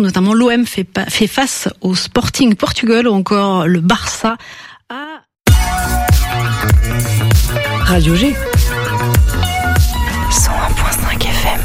notamment 0.00 0.34
l'OM 0.34 0.66
fait, 0.66 0.86
fait 1.08 1.26
face 1.26 1.68
au 1.80 1.94
Sporting 1.94 2.54
Portugal 2.54 3.06
ou 3.06 3.12
encore 3.12 3.66
le 3.66 3.80
Barça 3.80 4.36
à 4.88 5.22
Radio 7.84 8.14
G. 8.14 8.34
101.5 10.30 11.22
FM. 11.22 11.60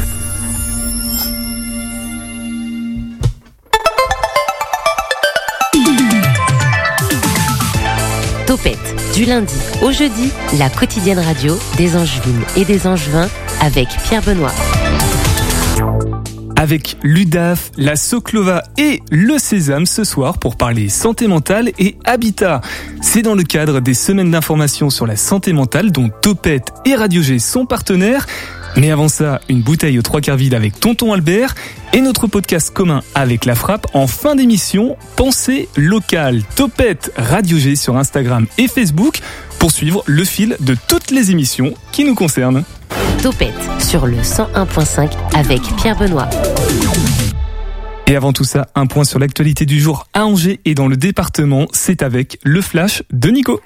Topette, 8.47 8.77
du 9.15 9.25
lundi 9.25 9.55
au 9.81 9.91
jeudi, 9.91 10.31
la 10.59 10.69
quotidienne 10.69 11.19
radio 11.19 11.57
des 11.77 11.95
Angevines 11.95 12.43
et 12.55 12.65
des 12.65 12.87
Angevins 12.87 13.29
avec 13.61 13.87
Pierre 14.07 14.21
Benoît 14.21 14.53
avec 16.65 16.97
l'UDAF, 17.03 17.69
la 17.77 17.95
Soclova 17.95 18.63
et 18.79 19.03
le 19.11 19.37
Sésame 19.37 19.85
ce 19.85 20.03
soir 20.03 20.39
pour 20.39 20.55
parler 20.55 20.89
santé 20.89 21.27
mentale 21.27 21.69
et 21.77 21.95
habitat. 22.05 22.61
C'est 23.03 23.21
dans 23.21 23.35
le 23.35 23.43
cadre 23.43 23.81
des 23.81 23.93
semaines 23.93 24.31
d'information 24.31 24.89
sur 24.89 25.05
la 25.05 25.15
santé 25.15 25.53
mentale 25.53 25.91
dont 25.91 26.09
Topette 26.23 26.69
et 26.83 26.95
Radio 26.95 27.21
G 27.21 27.37
sont 27.37 27.67
partenaires. 27.67 28.25
Mais 28.77 28.89
avant 28.89 29.09
ça, 29.09 29.41
une 29.47 29.61
bouteille 29.61 29.99
aux 29.99 30.01
trois 30.01 30.21
quarts 30.21 30.37
vide 30.37 30.55
avec 30.55 30.79
Tonton 30.79 31.13
Albert 31.13 31.53
et 31.93 32.01
notre 32.01 32.25
podcast 32.25 32.73
commun 32.73 33.03
avec 33.13 33.45
La 33.45 33.53
Frappe 33.53 33.85
en 33.93 34.07
fin 34.07 34.33
d'émission, 34.33 34.97
Pensée 35.15 35.69
locale, 35.77 36.41
Topette 36.55 37.11
Radio 37.15 37.59
G 37.59 37.75
sur 37.75 37.95
Instagram 37.95 38.47
et 38.57 38.67
Facebook 38.67 39.19
pour 39.59 39.69
suivre 39.69 40.01
le 40.07 40.23
fil 40.23 40.57
de 40.61 40.75
toutes 40.87 41.11
les 41.11 41.29
émissions 41.29 41.75
qui 41.91 42.05
nous 42.05 42.15
concernent. 42.15 42.63
Topette 43.25 43.81
sur 43.81 44.05
le 44.05 44.17
101.5 44.17 45.09
avec 45.33 45.59
Pierre 45.77 45.97
Benoît. 45.97 46.29
Et 48.05 48.15
avant 48.15 48.33
tout 48.33 48.43
ça, 48.43 48.67
un 48.75 48.85
point 48.85 49.03
sur 49.03 49.17
l'actualité 49.17 49.65
du 49.65 49.79
jour 49.79 50.05
à 50.13 50.27
Angers 50.27 50.59
et 50.63 50.75
dans 50.75 50.87
le 50.87 50.95
département, 50.95 51.65
c'est 51.71 52.03
avec 52.03 52.37
le 52.43 52.61
flash 52.61 53.01
de 53.11 53.29
Nico. 53.29 53.61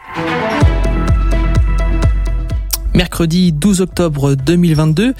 Mercredi 2.93 3.51
12 3.51 3.81
octobre 3.81 4.35
2022, 4.35 5.13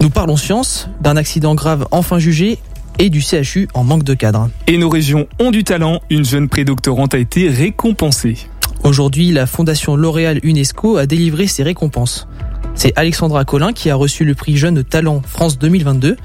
nous 0.00 0.10
parlons 0.10 0.36
science, 0.36 0.88
d'un 1.00 1.16
accident 1.16 1.56
grave 1.56 1.88
enfin 1.90 2.20
jugé 2.20 2.58
et 3.00 3.10
du 3.10 3.20
CHU 3.20 3.66
en 3.74 3.82
manque 3.82 4.04
de 4.04 4.14
cadre. 4.14 4.50
Et 4.68 4.78
nos 4.78 4.88
régions 4.88 5.26
ont 5.40 5.50
du 5.50 5.64
talent, 5.64 6.00
une 6.10 6.24
jeune 6.24 6.48
prédoctorante 6.48 7.12
a 7.12 7.18
été 7.18 7.48
récompensée. 7.48 8.36
Aujourd'hui, 8.84 9.32
la 9.32 9.46
Fondation 9.46 9.96
L'Oréal 9.96 10.38
UNESCO 10.44 10.96
a 10.96 11.06
délivré 11.06 11.48
ses 11.48 11.64
récompenses. 11.64 12.28
C'est 12.74 12.92
Alexandra 12.96 13.44
Collin 13.44 13.72
qui 13.72 13.90
a 13.90 13.94
reçu 13.94 14.24
le 14.24 14.34
prix 14.34 14.56
Jeune 14.56 14.82
Talent 14.82 15.22
France 15.26 15.58
2022. 15.58 16.16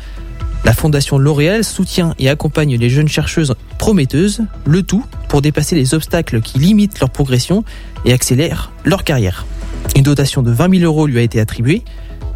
La 0.64 0.74
Fondation 0.74 1.18
L'Oréal 1.18 1.64
soutient 1.64 2.16
et 2.18 2.30
accompagne 2.30 2.76
les 2.76 2.90
jeunes 2.90 3.08
chercheuses 3.08 3.56
prometteuses, 3.78 4.42
le 4.66 4.82
tout 4.82 5.06
pour 5.28 5.42
dépasser 5.42 5.76
les 5.76 5.94
obstacles 5.94 6.42
qui 6.42 6.60
limitent 6.60 7.00
leur 7.00 7.10
progression 7.10 7.64
et 8.04 8.14
accélèrent 8.14 8.72
leur 8.84 9.04
carrière. 9.04 9.46
Une 9.96 10.04
dotation 10.04 10.42
de 10.42 10.52
20 10.52 10.80
000 10.80 10.84
euros 10.84 11.08
lui 11.08 11.20
a 11.20 11.22
été 11.22 11.40
attribuée, 11.40 11.84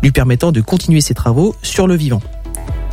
lui 0.03 0.11
permettant 0.11 0.51
de 0.51 0.61
continuer 0.61 1.01
ses 1.01 1.13
travaux 1.13 1.55
sur 1.63 1.87
le 1.87 1.95
vivant. 1.95 2.21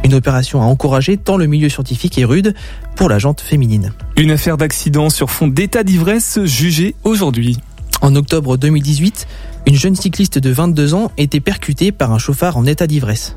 Une 0.05 0.15
opération 0.15 0.63
à 0.63 0.65
encourager 0.65 1.17
tant 1.17 1.37
le 1.37 1.47
milieu 1.47 1.69
scientifique 1.69 2.17
est 2.19 2.25
rude 2.25 2.55
pour 2.95 3.09
la 3.09 3.19
jante 3.19 3.41
féminine. 3.41 3.93
Une 4.17 4.31
affaire 4.31 4.57
d'accident 4.57 5.11
sur 5.11 5.31
fond 5.31 5.49
d'état 5.49 5.83
d'ivresse 5.83 6.39
jugée 6.45 6.95
aujourd'hui. 7.03 7.59
En 8.03 8.15
octobre 8.15 8.57
2018, 8.57 9.27
une 9.67 9.75
jeune 9.75 9.97
cycliste 9.97 10.39
de 10.39 10.51
22 10.51 10.95
ans 10.95 11.11
était 11.17 11.41
percutée 11.41 11.93
par 11.93 12.13
un 12.13 12.19
chauffard 12.19 12.57
en 12.57 12.67
état 12.67 12.87
d'ivresse. 12.87 13.37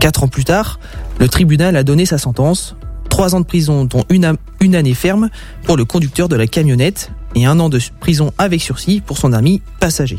Quatre 0.00 0.24
ans 0.24 0.28
plus 0.28 0.44
tard, 0.44 0.80
le 1.18 1.28
tribunal 1.28 1.76
a 1.76 1.84
donné 1.84 2.06
sa 2.06 2.18
sentence, 2.18 2.76
trois 3.08 3.34
ans 3.34 3.40
de 3.40 3.46
prison 3.46 3.84
dont 3.84 4.04
une, 4.10 4.74
année 4.74 4.94
ferme 4.94 5.30
pour 5.64 5.76
le 5.76 5.84
conducteur 5.84 6.28
de 6.28 6.36
la 6.36 6.46
camionnette 6.46 7.12
et 7.34 7.46
un 7.46 7.60
an 7.60 7.68
de 7.68 7.78
prison 8.00 8.32
avec 8.38 8.60
sursis 8.60 9.00
pour 9.00 9.18
son 9.18 9.32
ami 9.32 9.62
passager. 9.80 10.18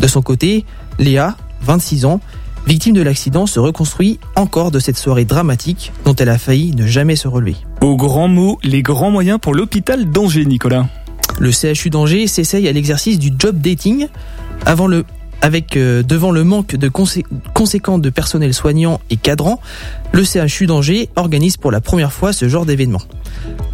De 0.00 0.06
son 0.06 0.20
côté, 0.20 0.64
Léa, 0.98 1.36
26 1.62 2.04
ans, 2.06 2.20
victime 2.66 2.94
de 2.94 3.02
l'accident, 3.02 3.46
se 3.46 3.60
reconstruit 3.60 4.18
encore 4.36 4.70
de 4.70 4.78
cette 4.78 4.98
soirée 4.98 5.24
dramatique 5.24 5.92
dont 6.04 6.14
elle 6.14 6.30
a 6.30 6.38
failli 6.38 6.74
ne 6.74 6.86
jamais 6.86 7.16
se 7.16 7.28
relever. 7.28 7.56
Au 7.80 7.96
grand 7.96 8.28
mot, 8.28 8.58
les 8.62 8.82
grands 8.82 9.10
moyens 9.10 9.38
pour 9.40 9.54
l'hôpital 9.54 10.10
d'Angers, 10.10 10.46
Nicolas. 10.46 10.86
Le 11.38 11.50
CHU 11.50 11.90
d'Angers 11.90 12.26
s'essaye 12.26 12.68
à 12.68 12.72
l'exercice 12.72 13.18
du 13.18 13.32
job 13.38 13.58
dating 13.60 14.08
avant 14.66 14.86
le 14.86 15.04
avec 15.44 15.76
euh, 15.76 16.02
devant 16.02 16.30
le 16.30 16.42
manque 16.42 16.74
de 16.74 16.88
conséquent 16.88 17.98
de 17.98 18.08
personnel 18.08 18.54
soignant 18.54 19.02
et 19.10 19.18
cadrant, 19.18 19.60
le 20.12 20.24
CHU 20.24 20.66
d'Angers 20.66 21.10
organise 21.16 21.58
pour 21.58 21.70
la 21.70 21.82
première 21.82 22.14
fois 22.14 22.32
ce 22.32 22.48
genre 22.48 22.64
d'événement. 22.64 23.02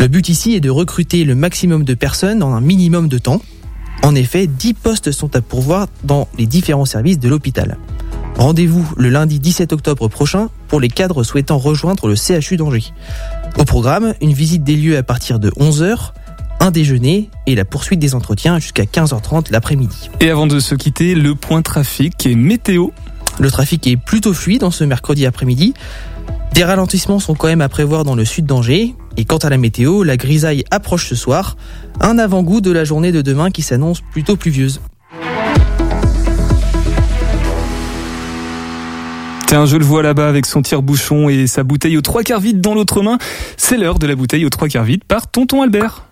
Le 0.01 0.09
but 0.09 0.29
ici 0.29 0.55
est 0.55 0.61
de 0.61 0.69
recruter 0.71 1.23
le 1.23 1.37
maximum 1.37 1.85
de 1.85 1.95
personnes 1.95 2.43
en 2.43 2.55
un 2.55 2.61
minimum 2.61 3.07
de 3.07 3.19
temps. 3.19 3.41
En 4.03 4.17
effet, 4.17 4.49
10 4.49 4.75
postes 4.75 5.13
sont 5.13 5.37
à 5.37 5.43
pourvoir 5.43 5.87
dans 6.03 6.27
les 6.39 6.47
différents 6.47 6.87
services 6.87 7.21
de 7.21 7.29
l'hôpital. 7.29 7.79
Rendez-vous 8.37 8.91
le 8.97 9.11
lundi 9.11 9.39
17 9.39 9.73
octobre 9.73 10.09
prochain 10.09 10.49
pour 10.67 10.81
les 10.81 10.89
cadres 10.89 11.23
souhaitant 11.23 11.59
rejoindre 11.59 12.09
le 12.09 12.17
CHU 12.17 12.57
d'Angers. 12.57 12.93
Au 13.59 13.65
programme, 13.65 14.15
une 14.21 14.33
visite 14.33 14.65
des 14.65 14.77
lieux 14.77 14.97
à 14.97 15.03
partir 15.03 15.39
de 15.39 15.51
11h, 15.51 16.13
un 16.61 16.71
déjeuner 16.71 17.31
et 17.47 17.55
la 17.55 17.65
poursuite 17.65 17.99
des 17.99 18.15
entretiens 18.15 18.59
jusqu'à 18.59 18.85
15h30 18.85 19.51
l'après-midi. 19.51 20.11
Et 20.21 20.31
avant 20.31 20.47
de 20.47 20.61
se 20.61 20.75
quitter, 20.75 21.15
le 21.15 21.35
point 21.35 21.63
trafic 21.63 22.27
et 22.27 22.35
météo. 22.35 22.89
Le 23.39 23.51
trafic 23.51 23.87
est 23.87 23.97
plutôt 23.97 24.35
fluide 24.35 24.63
en 24.63 24.71
ce 24.71 24.85
mercredi 24.85 25.27
après-midi. 25.27 25.75
Des 26.53 26.65
ralentissements 26.65 27.19
sont 27.19 27.35
quand 27.35 27.49
même 27.49 27.63
à 27.63 27.69
prévoir 27.69 28.05
dans 28.05 28.15
le 28.15 28.25
sud 28.25 28.45
d'Angers. 28.45 28.95
Et 29.17 29.25
quant 29.25 29.39
à 29.39 29.49
la 29.49 29.57
météo, 29.57 30.03
la 30.03 30.17
grisaille 30.17 30.65
approche 30.71 31.09
ce 31.09 31.15
soir. 31.15 31.57
Un 32.01 32.19
avant-goût 32.19 32.61
de 32.61 32.71
la 32.71 32.85
journée 32.85 33.13
de 33.13 33.23
demain 33.23 33.51
qui 33.51 33.63
s'annonce 33.63 34.01
plutôt 34.01 34.37
pluvieuse. 34.37 34.81
Tiens, 39.47 39.67
je 39.67 39.77
le 39.77 39.85
vois 39.85 40.03
là-bas 40.03 40.29
avec 40.29 40.47
son 40.47 40.63
tire-bouchon 40.63 41.29
et 41.29 41.49
sa 41.49 41.65
bouteille 41.65 41.97
aux 41.97 42.03
trois 42.03 42.23
quarts 42.23 42.39
vide 42.39 42.61
dans 42.61 42.73
l'autre 42.73 43.03
main. 43.03 43.19
C'est 43.57 43.79
l'heure 43.79 43.99
de 43.99 44.07
la 44.07 44.15
bouteille 44.15 44.45
aux 44.45 44.51
trois 44.51 44.69
quarts 44.69 44.85
vide 44.85 45.03
par 45.03 45.29
Tonton 45.29 45.63
Albert. 45.63 46.05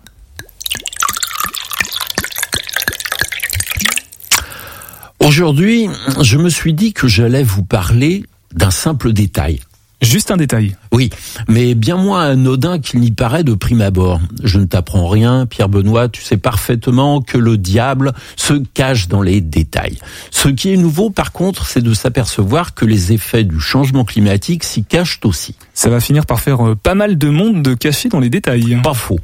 Aujourd'hui, 5.20 5.88
je 6.22 6.38
me 6.38 6.48
suis 6.48 6.74
dit 6.74 6.92
que 6.92 7.08
j'allais 7.08 7.42
vous 7.42 7.64
parler 7.64 8.24
d'un 8.54 8.70
simple 8.70 9.12
détail. 9.12 9.60
Juste 10.00 10.30
un 10.30 10.36
détail. 10.36 10.76
Oui, 10.92 11.10
mais 11.48 11.74
bien 11.74 11.96
moins 11.96 12.22
anodin 12.22 12.78
qu'il 12.78 13.00
n'y 13.00 13.10
paraît 13.10 13.42
de 13.42 13.52
prime 13.52 13.80
abord. 13.80 14.20
Je 14.44 14.60
ne 14.60 14.64
t'apprends 14.64 15.08
rien, 15.08 15.44
Pierre 15.44 15.68
Benoît, 15.68 16.08
tu 16.08 16.22
sais 16.22 16.36
parfaitement 16.36 17.20
que 17.20 17.36
le 17.36 17.58
diable 17.58 18.12
se 18.36 18.54
cache 18.74 19.08
dans 19.08 19.22
les 19.22 19.40
détails. 19.40 19.98
Ce 20.30 20.48
qui 20.48 20.72
est 20.72 20.76
nouveau, 20.76 21.10
par 21.10 21.32
contre, 21.32 21.66
c'est 21.66 21.82
de 21.82 21.94
s'apercevoir 21.94 22.74
que 22.74 22.84
les 22.84 23.12
effets 23.12 23.42
du 23.42 23.58
changement 23.58 24.04
climatique 24.04 24.62
s'y 24.62 24.84
cachent 24.84 25.18
aussi. 25.24 25.56
Ça 25.74 25.90
va 25.90 25.98
finir 25.98 26.26
par 26.26 26.38
faire 26.38 26.64
euh, 26.64 26.76
pas 26.76 26.94
mal 26.94 27.18
de 27.18 27.28
monde 27.28 27.62
de 27.62 27.74
cacher 27.74 28.08
dans 28.08 28.20
les 28.20 28.30
détails. 28.30 28.80
Pas 28.84 28.94
faux. 28.94 29.18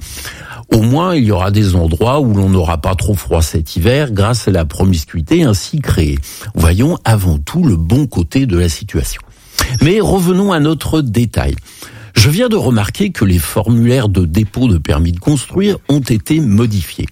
Au 0.72 0.82
moins, 0.82 1.14
il 1.14 1.24
y 1.24 1.30
aura 1.30 1.50
des 1.50 1.74
endroits 1.76 2.20
où 2.20 2.34
l'on 2.34 2.48
n'aura 2.48 2.78
pas 2.78 2.94
trop 2.94 3.14
froid 3.14 3.42
cet 3.42 3.76
hiver 3.76 4.12
grâce 4.12 4.48
à 4.48 4.50
la 4.50 4.64
promiscuité 4.64 5.44
ainsi 5.44 5.80
créée. 5.80 6.18
Voyons 6.54 6.98
avant 7.04 7.38
tout 7.38 7.64
le 7.64 7.76
bon 7.76 8.06
côté 8.06 8.46
de 8.46 8.58
la 8.58 8.68
situation. 8.68 9.22
Mais 9.82 10.00
revenons 10.00 10.52
à 10.52 10.60
notre 10.60 11.00
détail. 11.00 11.54
Je 12.14 12.30
viens 12.30 12.48
de 12.48 12.56
remarquer 12.56 13.10
que 13.10 13.24
les 13.24 13.38
formulaires 13.38 14.08
de 14.08 14.24
dépôt 14.24 14.68
de 14.68 14.78
permis 14.78 15.12
de 15.12 15.18
construire 15.18 15.76
ont 15.88 16.00
été 16.00 16.40
modifiés. 16.40 17.06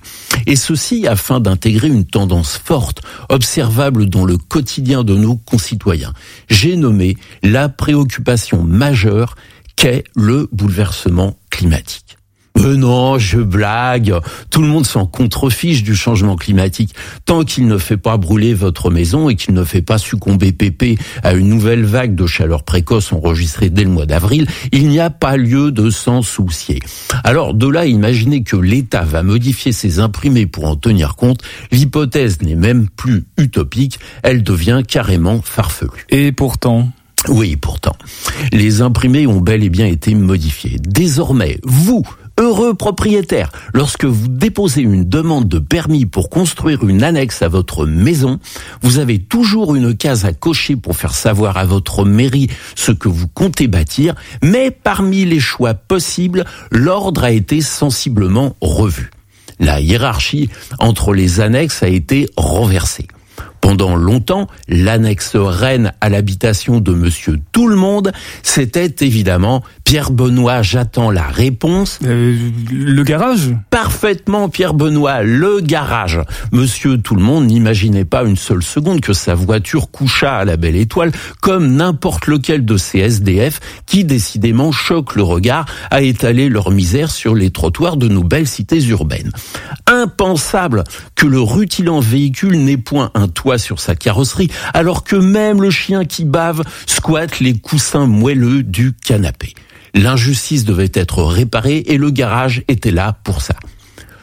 Et 0.47 0.57
ceci 0.57 1.07
afin 1.07 1.41
d'intégrer 1.41 1.89
une 1.89 2.07
tendance 2.07 2.57
forte, 2.57 3.03
observable 3.29 4.07
dans 4.09 4.25
le 4.25 4.39
quotidien 4.39 5.03
de 5.03 5.17
nos 5.17 5.37
concitoyens. 5.37 6.15
J'ai 6.49 6.77
nommé 6.77 7.17
la 7.43 7.69
préoccupation 7.69 8.63
majeure 8.63 9.35
qu'est 9.77 10.05
le 10.15 10.49
bouleversement 10.53 11.37
climatique. 11.51 12.17
Euh 12.59 12.77
non, 12.77 13.19
je 13.19 13.39
blague. 13.39 14.15
Tout 14.51 14.63
le 14.63 14.69
monde 14.69 14.87
s'en 14.87 15.07
contrefiche 15.07 15.83
du 15.83 15.97
changement 15.97 16.37
climatique. 16.37 16.95
Tant 17.25 17.45
qu'il 17.45 17.67
ne 17.67 17.79
fait 17.79 17.97
pas 17.97 18.17
brûler 18.17 18.55
votre 18.55 18.91
maison 18.91 19.29
et 19.29 19.37
qu'il 19.37 19.55
ne 19.55 19.65
fait 19.65 19.83
pas 19.83 19.99
succomber 19.99 20.53
Pépé 20.53 20.99
à 21.23 21.33
une 21.33 21.49
nouvelle 21.49 21.85
vague 21.85 22.15
de 22.15 22.27
chaleur 22.27 22.63
précoce 22.63 23.13
enregistrée 23.13 23.71
dès 23.71 23.85
le 23.85 23.91
mois 23.91 24.07
d'avril, 24.07 24.47
il 24.71 24.89
n'y 24.89 25.01
a 25.01 25.11
pas 25.11 25.37
lieu 25.37 25.73
de 25.73 25.91
s'en 25.91 26.23
soucier. 26.23 26.81
Alors, 27.25 27.55
de 27.55 27.67
là, 27.67 27.87
imaginez 27.87 28.43
que 28.43 28.57
l'État 28.57 29.03
va 29.03 29.23
modifier 29.23 29.73
ses 29.73 29.99
imprimés 29.99 30.47
pour 30.47 30.67
en 30.67 30.77
tenir 30.77 31.17
compte. 31.17 31.41
L'hypothèse 31.71 32.43
n'est 32.43 32.55
même 32.55 32.89
plus 32.89 33.25
utopique, 33.39 33.99
elle 34.23 34.43
devient 34.43 34.83
carrément 34.87 35.41
farfelue. 35.43 36.07
Et 36.11 36.33
pourtant, 36.33 36.91
oui, 37.29 37.57
pourtant, 37.57 37.95
les 38.53 38.83
imprimés 38.83 39.27
ont 39.27 39.41
bel 39.41 39.63
et 39.63 39.71
bien 39.71 39.87
été 39.87 40.15
modifiés. 40.15 40.79
Désormais, 40.81 41.59
vous, 41.63 42.03
Heureux 42.43 42.75
propriétaire, 42.75 43.53
lorsque 43.73 44.05
vous 44.05 44.27
déposez 44.27 44.81
une 44.83 45.05
demande 45.05 45.47
de 45.47 45.61
permis 45.61 46.07
pour 46.07 46.29
construire 46.29 46.83
une 46.83 47.05
annexe 47.05 47.41
à 47.41 47.47
votre 47.47 47.87
maison, 47.87 48.41
vous 48.83 48.99
avez 48.99 49.21
toujours 49.21 49.77
une 49.77 49.97
case 49.97 50.25
à 50.25 50.33
cocher 50.33 50.75
pour 50.75 50.97
faire 50.97 51.15
savoir 51.15 51.57
à 51.57 51.65
votre 51.65 52.05
mairie 52.05 52.49
ce 52.75 52.91
que 52.91 53.09
vous 53.09 53.29
comptez 53.29 53.69
bâtir, 53.69 54.17
mais 54.43 54.73
parmi 54.73 55.25
les 55.25 55.39
choix 55.39 55.75
possibles, 55.75 56.45
l'ordre 56.73 57.23
a 57.23 57.31
été 57.31 57.61
sensiblement 57.61 58.57
revu. 58.61 59.13
La 59.61 59.81
hiérarchie 59.81 60.51
entre 60.81 61.15
les 61.15 61.39
annexes 61.39 61.85
a 61.85 61.89
été 61.89 62.29
renversée. 62.37 63.07
Pendant 63.63 63.95
longtemps, 63.95 64.49
l'annexe 64.69 65.37
reine 65.37 65.93
à 66.01 66.09
l'habitation 66.09 66.81
de 66.81 66.93
monsieur 66.93 67.39
tout 67.53 67.69
le 67.69 67.77
monde, 67.77 68.13
c'était 68.43 68.93
évidemment 69.07 69.63
Pierre 69.85 70.11
Benoît, 70.11 70.63
j'attends 70.63 71.13
la 71.13 71.29
réponse. 71.29 72.01
Euh, 72.05 72.37
le 72.71 73.03
garage? 73.05 73.55
Parfaitement 73.71 74.49
Pierre 74.49 74.75
Benoît, 74.75 75.23
le 75.23 75.61
garage. 75.61 76.21
Monsieur 76.51 76.99
tout 76.99 77.15
le 77.15 77.23
monde 77.23 77.47
n'imaginait 77.47 78.05
pas 78.05 78.25
une 78.25 78.37
seule 78.37 78.65
seconde 78.65 79.01
que 79.01 79.13
sa 79.13 79.37
voiture 79.37 79.93
coucha 79.93 80.39
à 80.39 80.45
la 80.45 80.57
belle 80.57 80.77
étoile 80.77 81.13
comme 81.41 81.77
n'importe 81.77 82.27
lequel 82.27 82.65
de 82.65 82.77
ces 82.77 82.99
SDF 82.99 83.61
qui 83.87 84.05
décidément 84.05 84.73
choquent 84.73 85.15
le 85.15 85.23
regard 85.23 85.67
à 85.93 86.03
étaler 86.03 86.49
leur 86.49 86.73
misère 86.73 87.13
sur 87.13 87.37
les 87.37 87.51
trottoirs 87.51 87.97
de 87.97 88.09
nos 88.09 88.25
belles 88.25 88.49
cités 88.49 88.83
urbaines. 88.87 89.31
Impensable 89.87 90.83
que 91.15 91.27
le 91.27 91.41
rutilant 91.41 92.01
véhicule 92.01 92.59
n'ait 92.59 92.77
point 92.77 93.13
un 93.15 93.29
toit 93.29 93.52
sur 93.59 93.81
sa 93.81 93.95
carrosserie 93.95 94.51
alors 94.75 95.05
que 95.05 95.17
même 95.17 95.63
le 95.63 95.71
chien 95.71 96.05
qui 96.05 96.25
bave 96.25 96.63
squatte 96.87 97.41
les 97.41 97.59
coussins 97.59 98.07
moelleux 98.07 98.63
du 98.63 98.93
canapé. 98.93 99.55
L'injustice 99.95 100.65
devait 100.65 100.91
être 100.95 101.23
réparée 101.23 101.85
et 101.87 101.99
le 101.99 102.11
garage 102.11 102.63
était 102.69 102.91
là 102.91 103.19
pour 103.25 103.43
ça. 103.43 103.55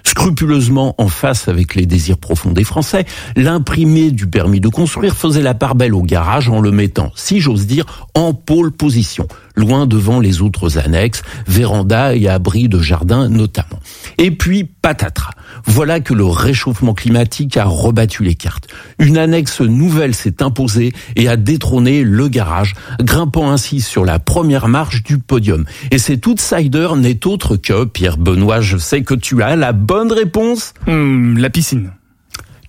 Scrupuleusement 0.03 0.95
en 0.97 1.07
face 1.07 1.47
avec 1.47 1.75
les 1.75 1.85
désirs 1.85 2.17
profonds 2.17 2.51
des 2.51 2.63
Français, 2.63 3.05
l'imprimé 3.35 4.11
du 4.11 4.27
permis 4.27 4.59
de 4.59 4.67
construire 4.67 5.15
faisait 5.15 5.43
la 5.43 5.53
part 5.53 5.75
belle 5.75 5.93
au 5.93 6.01
garage 6.01 6.49
en 6.49 6.61
le 6.61 6.71
mettant, 6.71 7.11
si 7.15 7.39
j'ose 7.39 7.67
dire, 7.67 8.07
en 8.15 8.33
pôle 8.33 8.71
position, 8.71 9.27
loin 9.55 9.85
devant 9.85 10.19
les 10.19 10.41
autres 10.41 10.77
annexes, 10.77 11.21
vérandas 11.47 12.15
et 12.15 12.27
abris 12.27 12.69
de 12.69 12.79
jardin 12.79 13.29
notamment. 13.29 13.79
Et 14.17 14.31
puis, 14.31 14.63
patatras. 14.63 15.31
Voilà 15.65 15.99
que 15.99 16.13
le 16.13 16.25
réchauffement 16.25 16.93
climatique 16.93 17.57
a 17.57 17.65
rebattu 17.65 18.23
les 18.23 18.35
cartes. 18.35 18.67
Une 18.97 19.17
annexe 19.17 19.61
nouvelle 19.61 20.15
s'est 20.15 20.41
imposée 20.41 20.93
et 21.15 21.27
a 21.27 21.35
détrôné 21.37 22.03
le 22.03 22.27
garage, 22.27 22.75
grimpant 23.01 23.51
ainsi 23.51 23.81
sur 23.81 24.05
la 24.05 24.19
première 24.19 24.67
marche 24.67 25.03
du 25.03 25.17
podium. 25.17 25.65
Et 25.91 25.97
cet 25.97 26.27
outsider 26.27 26.89
n'est 26.97 27.25
autre 27.27 27.57
que, 27.57 27.85
Pierre 27.85 28.17
Benoît, 28.17 28.61
je 28.61 28.77
sais 28.77 29.03
que 29.03 29.13
tu 29.13 29.41
as 29.43 29.55
la 29.55 29.73
bonne 29.73 30.11
réponse. 30.11 30.73
Hum, 30.87 31.37
La 31.37 31.49
piscine. 31.49 31.91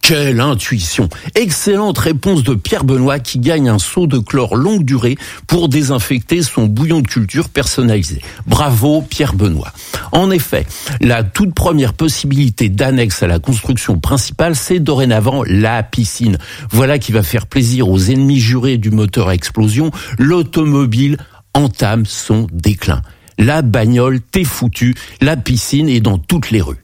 Quelle 0.02 0.40
intuition 0.40 1.08
Excellente 1.34 1.98
réponse 1.98 2.42
de 2.42 2.54
Pierre 2.54 2.84
Benoît 2.84 3.18
qui 3.18 3.38
gagne 3.38 3.68
un 3.68 3.78
seau 3.78 4.06
de 4.06 4.18
chlore 4.18 4.56
longue 4.56 4.84
durée 4.84 5.16
pour 5.46 5.68
désinfecter 5.68 6.42
son 6.42 6.66
bouillon 6.66 7.00
de 7.00 7.06
culture 7.06 7.48
personnalisé. 7.48 8.20
Bravo 8.46 9.02
Pierre 9.02 9.34
Benoît. 9.34 9.72
En 10.12 10.30
effet, 10.30 10.66
la 11.00 11.22
toute 11.22 11.54
première 11.54 11.92
possibilité 11.92 12.68
d'annexe 12.68 13.22
à 13.22 13.26
la 13.26 13.38
construction 13.38 14.00
principale, 14.00 14.56
c'est 14.56 14.80
dorénavant 14.80 15.44
la 15.46 15.82
piscine. 15.82 16.38
Voilà 16.70 16.98
qui 16.98 17.12
va 17.12 17.22
faire 17.22 17.46
plaisir 17.46 17.88
aux 17.88 18.00
ennemis 18.00 18.40
jurés 18.40 18.78
du 18.78 18.90
moteur 18.90 19.28
à 19.28 19.34
explosion. 19.34 19.90
L'automobile 20.18 21.18
entame 21.54 22.06
son 22.06 22.46
déclin. 22.52 23.02
La 23.38 23.62
bagnole, 23.62 24.20
t'es 24.20 24.44
foutu, 24.44 24.94
la 25.20 25.36
piscine 25.36 25.88
est 25.88 26.00
dans 26.00 26.18
toutes 26.18 26.50
les 26.50 26.60
rues. 26.60 26.82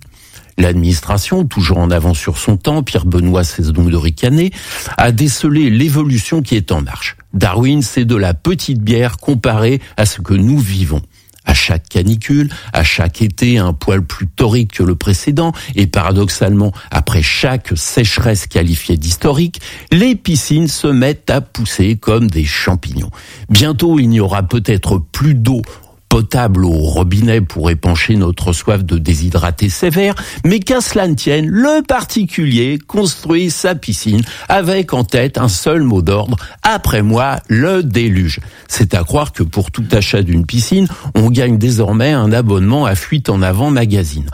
L'administration, 0.59 1.45
toujours 1.45 1.79
en 1.79 1.91
avance 1.91 2.19
sur 2.19 2.39
son 2.39 2.57
temps, 2.57 2.83
Pierre 2.83 3.05
Benoît 3.05 3.45
cesse 3.45 3.69
donc 3.69 3.91
de 3.91 3.97
ricaner, 3.97 4.53
a 4.97 5.13
décelé 5.13 5.69
l'évolution 5.69 6.41
qui 6.41 6.57
est 6.57 6.73
en 6.73 6.81
marche. 6.81 7.17
Darwin, 7.35 7.83
c'est 7.83 8.07
de 8.07 8.17
la 8.17 8.33
petite 8.33 8.81
bière 8.81 9.19
comparée 9.19 9.83
à 9.99 10.07
ce 10.07 10.23
que 10.23 10.33
nous 10.33 10.59
vivons. 10.59 11.03
À 11.45 11.55
chaque 11.55 11.89
canicule, 11.89 12.49
à 12.73 12.83
chaque 12.83 13.23
été 13.23 13.59
un 13.59 13.73
poil 13.73 14.03
plus 14.03 14.27
torride 14.27 14.73
que 14.73 14.83
le 14.83 14.97
précédent, 14.97 15.53
et 15.77 15.87
paradoxalement, 15.87 16.73
après 16.91 17.23
chaque 17.23 17.77
sécheresse 17.77 18.47
qualifiée 18.47 18.97
d'historique, 18.97 19.61
les 19.93 20.17
piscines 20.17 20.67
se 20.67 20.89
mettent 20.89 21.31
à 21.31 21.41
pousser 21.41 21.97
comme 21.97 22.29
des 22.29 22.45
champignons. 22.45 23.11
Bientôt, 23.49 24.01
il 24.01 24.09
n'y 24.09 24.21
aura 24.21 24.43
peut-être 24.43 24.99
plus 25.13 25.35
d'eau 25.35 25.63
potable 26.09 26.65
au 26.65 26.71
robinet 26.71 27.41
pour 27.41 27.71
épancher 27.71 28.17
notre 28.17 28.53
soif 28.53 28.85
de 28.85 28.99
déshydraté 28.99 29.69
sévère, 29.69 30.15
mais 30.45 30.61
qu'à 30.61 30.81
cela 30.81 31.09
ne 31.09 31.15
tienne, 31.15 31.47
le 31.47 31.83
particulier 31.83 32.79
construit 32.87 33.51
sa 33.51 33.75
piscine 33.75 34.23
avec 34.49 34.93
en 34.95 35.05
tête 35.05 35.39
un 35.39 35.49
seul 35.49 35.83
mot 35.83 36.03
d'ordre, 36.03 36.37
après 36.63 37.03
moi, 37.03 37.41
le 37.49 37.83
déluge. 37.83 38.41
C'est 38.69 38.95
à 38.95 39.05
croire 39.05 39.33
que 39.33 39.43
pour 39.43 39.71
tout 39.71 39.87
achat 39.93 40.23
d'une 40.23 40.47
piscine, 40.47 40.89
on 41.15 41.31
gagne 41.31 41.59
désormais 41.59 42.13
un 42.13 42.33
abonnement 42.33 42.87
à 42.87 42.95
fuite 42.95 43.29
en 43.29 43.43
avant 43.43 43.71
magazine. 43.71 44.31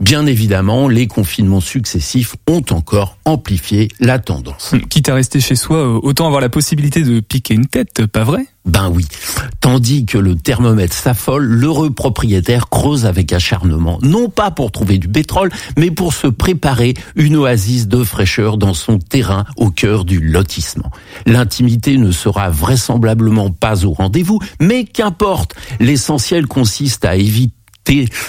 Bien 0.00 0.26
évidemment, 0.26 0.88
les 0.88 1.06
confinements 1.06 1.60
successifs 1.60 2.34
ont 2.48 2.64
encore 2.70 3.16
amplifié 3.24 3.88
la 4.00 4.18
tendance. 4.18 4.74
Quitte 4.90 5.08
à 5.08 5.14
rester 5.14 5.40
chez 5.40 5.54
soi, 5.54 5.76
euh, 5.76 6.00
autant 6.02 6.26
avoir 6.26 6.40
la 6.40 6.48
possibilité 6.48 7.02
de 7.02 7.20
piquer 7.20 7.54
une 7.54 7.66
tête, 7.66 8.06
pas 8.06 8.24
vrai? 8.24 8.46
Ben 8.64 8.88
oui. 8.90 9.06
Tandis 9.60 10.06
que 10.06 10.18
le 10.18 10.36
thermomètre 10.36 10.94
s'affole, 10.94 11.44
l'heureux 11.44 11.90
propriétaire 11.90 12.68
creuse 12.68 13.06
avec 13.06 13.32
acharnement, 13.32 13.98
non 14.02 14.28
pas 14.28 14.50
pour 14.50 14.70
trouver 14.70 14.98
du 14.98 15.08
pétrole, 15.08 15.50
mais 15.76 15.90
pour 15.90 16.14
se 16.14 16.28
préparer 16.28 16.94
une 17.16 17.36
oasis 17.36 17.88
de 17.88 18.04
fraîcheur 18.04 18.58
dans 18.58 18.74
son 18.74 18.98
terrain 18.98 19.44
au 19.56 19.70
cœur 19.70 20.04
du 20.04 20.20
lotissement. 20.20 20.90
L'intimité 21.26 21.96
ne 21.96 22.12
sera 22.12 22.50
vraisemblablement 22.50 23.50
pas 23.50 23.84
au 23.84 23.92
rendez-vous, 23.92 24.38
mais 24.60 24.84
qu'importe, 24.84 25.54
l'essentiel 25.80 26.46
consiste 26.46 27.04
à 27.04 27.16
éviter 27.16 27.54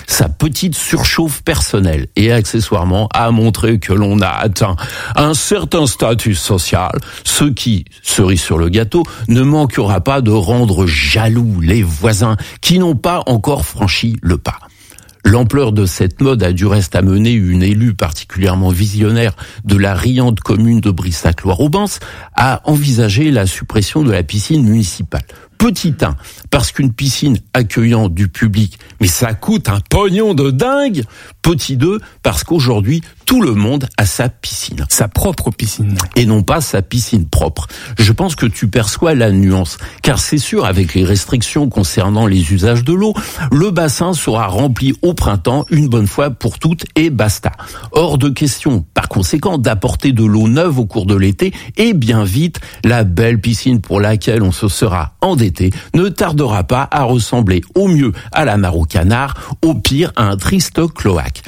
sa 0.08 0.30
petite 0.30 0.76
surchauffe 0.76 1.42
personnelle 1.44 2.08
et 2.16 2.32
accessoirement 2.32 3.08
à 3.14 3.32
montrer 3.32 3.80
que 3.80 3.94
l'on 3.94 4.20
a 4.22 4.30
atteint 4.30 4.76
un 5.16 5.34
certain 5.34 5.88
statut 5.88 6.36
social, 6.36 6.92
ce 7.24 7.46
qui, 7.46 7.86
cerise 8.02 8.42
sur 8.42 8.58
le 8.58 8.70
gâteau, 8.70 9.04
ne 9.28 9.42
manquera 9.42 10.02
pas 10.02 10.22
de 10.22 10.32
rendre 10.32 10.86
jaloux 10.88 11.62
les 11.62 11.84
voisins 11.84 12.38
qui 12.62 12.80
n'ont 12.80 12.96
pas 12.96 13.24
encore 13.28 13.66
franchi 13.66 14.18
le 14.22 14.38
pas. 14.38 14.60
L'ampleur 15.26 15.72
de 15.72 15.86
cette 15.86 16.22
mode 16.22 16.44
a 16.44 16.52
du 16.52 16.66
reste 16.66 16.96
amené 16.98 17.32
une 17.32 17.64
élue 17.64 17.94
particulièrement 17.94 18.70
visionnaire 18.70 19.34
de 19.64 19.78
la 19.78 19.94
riante 19.94 20.42
commune 20.42 20.82
de 20.82 20.92
Brissac-Loire-Aubance 20.92 22.00
à 22.36 22.62
envisager 22.66 23.32
la 23.32 23.46
suppression 23.46 24.04
de 24.04 24.12
la 24.12 24.24
piscine 24.24 24.64
municipale. 24.64 25.24
Petit 25.58 25.96
1, 26.02 26.16
parce 26.54 26.72
qu'une 26.72 26.94
piscine 26.94 27.40
accueillant 27.56 28.10
du 28.10 28.28
public, 28.28 28.78
mais 29.02 29.08
ça 29.08 29.34
coûte 29.34 29.70
un 29.70 29.80
pognon 29.90 30.36
de 30.36 30.52
dingue. 30.52 31.04
Petit 31.42 31.78
2, 31.78 32.00
parce 32.22 32.44
qu'aujourd'hui, 32.44 33.02
tout 33.26 33.42
le 33.42 33.54
monde 33.54 33.90
a 33.98 34.06
sa 34.06 34.30
piscine. 34.30 34.86
Sa 34.88 35.08
propre 35.08 35.50
piscine. 35.50 35.98
Et 36.16 36.28
non 36.28 36.44
pas 36.44 36.62
sa 36.62 36.84
piscine 36.84 37.26
propre. 37.26 37.68
Je 37.98 38.12
pense 38.12 38.36
que 38.36 38.46
tu 38.46 38.68
perçois 38.68 39.16
la 39.16 39.32
nuance. 39.32 39.80
Car 40.04 40.20
c'est 40.20 40.38
sûr, 40.38 40.66
avec 40.66 40.94
les 40.94 41.04
restrictions 41.04 41.70
concernant 41.70 42.28
les 42.28 42.54
usages 42.54 42.84
de 42.84 42.94
l'eau, 42.94 43.16
le 43.52 43.72
bassin 43.72 44.14
sera 44.14 44.46
rempli 44.46 44.94
au 45.02 45.16
printemps 45.16 45.66
une 45.72 45.88
bonne 45.88 46.08
fois 46.08 46.30
pour 46.30 46.60
toutes 46.60 46.86
et 46.96 47.10
basta. 47.10 47.52
Hors 47.94 48.20
de 48.20 48.30
question, 48.30 48.86
par 48.94 49.10
conséquent, 49.10 49.58
d'apporter 49.58 50.12
de 50.12 50.24
l'eau 50.24 50.48
neuve 50.48 50.78
au 50.78 50.86
cours 50.86 51.08
de 51.08 51.16
l'été 51.16 51.52
et 51.78 51.94
bien 51.94 52.24
vite, 52.24 52.60
la 52.86 53.04
belle 53.04 53.42
piscine 53.42 53.82
pour 53.82 54.00
laquelle 54.00 54.44
on 54.44 54.52
se 54.52 54.68
sera 54.68 55.16
endetté 55.22 55.72
ne 55.96 56.10
pas 56.68 56.88
à 56.92 57.04
ressembler 57.04 57.62
au 57.76 57.88
mieux 57.88 58.12
à 58.32 58.46
la 58.46 58.58
mare 58.58 58.78
au 58.78 58.86
canard, 58.86 59.56
au 59.62 59.74
pire 59.74 60.12
à 60.16 60.26
un 60.26 60.38
triste 60.38 60.82
cloaque. 60.94 61.42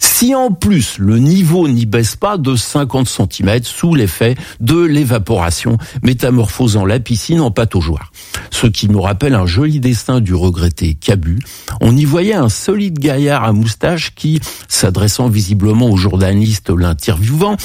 Si 0.00 0.34
en 0.34 0.50
plus 0.50 0.98
le 0.98 1.18
niveau 1.18 1.68
n'y 1.68 1.84
baisse 1.84 2.16
pas 2.16 2.38
de 2.38 2.56
50 2.56 3.06
cm 3.06 3.62
sous 3.62 3.94
l'effet 3.94 4.34
de 4.58 4.80
l'évaporation, 4.80 5.76
métamorphosant 6.02 6.86
la 6.86 6.98
piscine 6.98 7.40
en 7.40 7.50
pataugeoire. 7.50 8.10
Ce 8.50 8.66
qui 8.66 8.88
nous 8.88 9.02
rappelle 9.02 9.34
un 9.34 9.46
joli 9.46 9.78
destin 9.78 10.20
du 10.20 10.34
regretté 10.34 10.94
Cabu. 10.94 11.38
On 11.82 11.94
y 11.94 12.06
voyait 12.06 12.34
un 12.34 12.48
solide 12.48 12.98
gaillard 12.98 13.44
à 13.44 13.52
moustache 13.52 14.14
qui, 14.14 14.40
s'adressant 14.68 15.28
visiblement 15.28 15.90
au 15.90 15.96
journaliste 15.96 16.70
l'interviewant, 16.70 17.56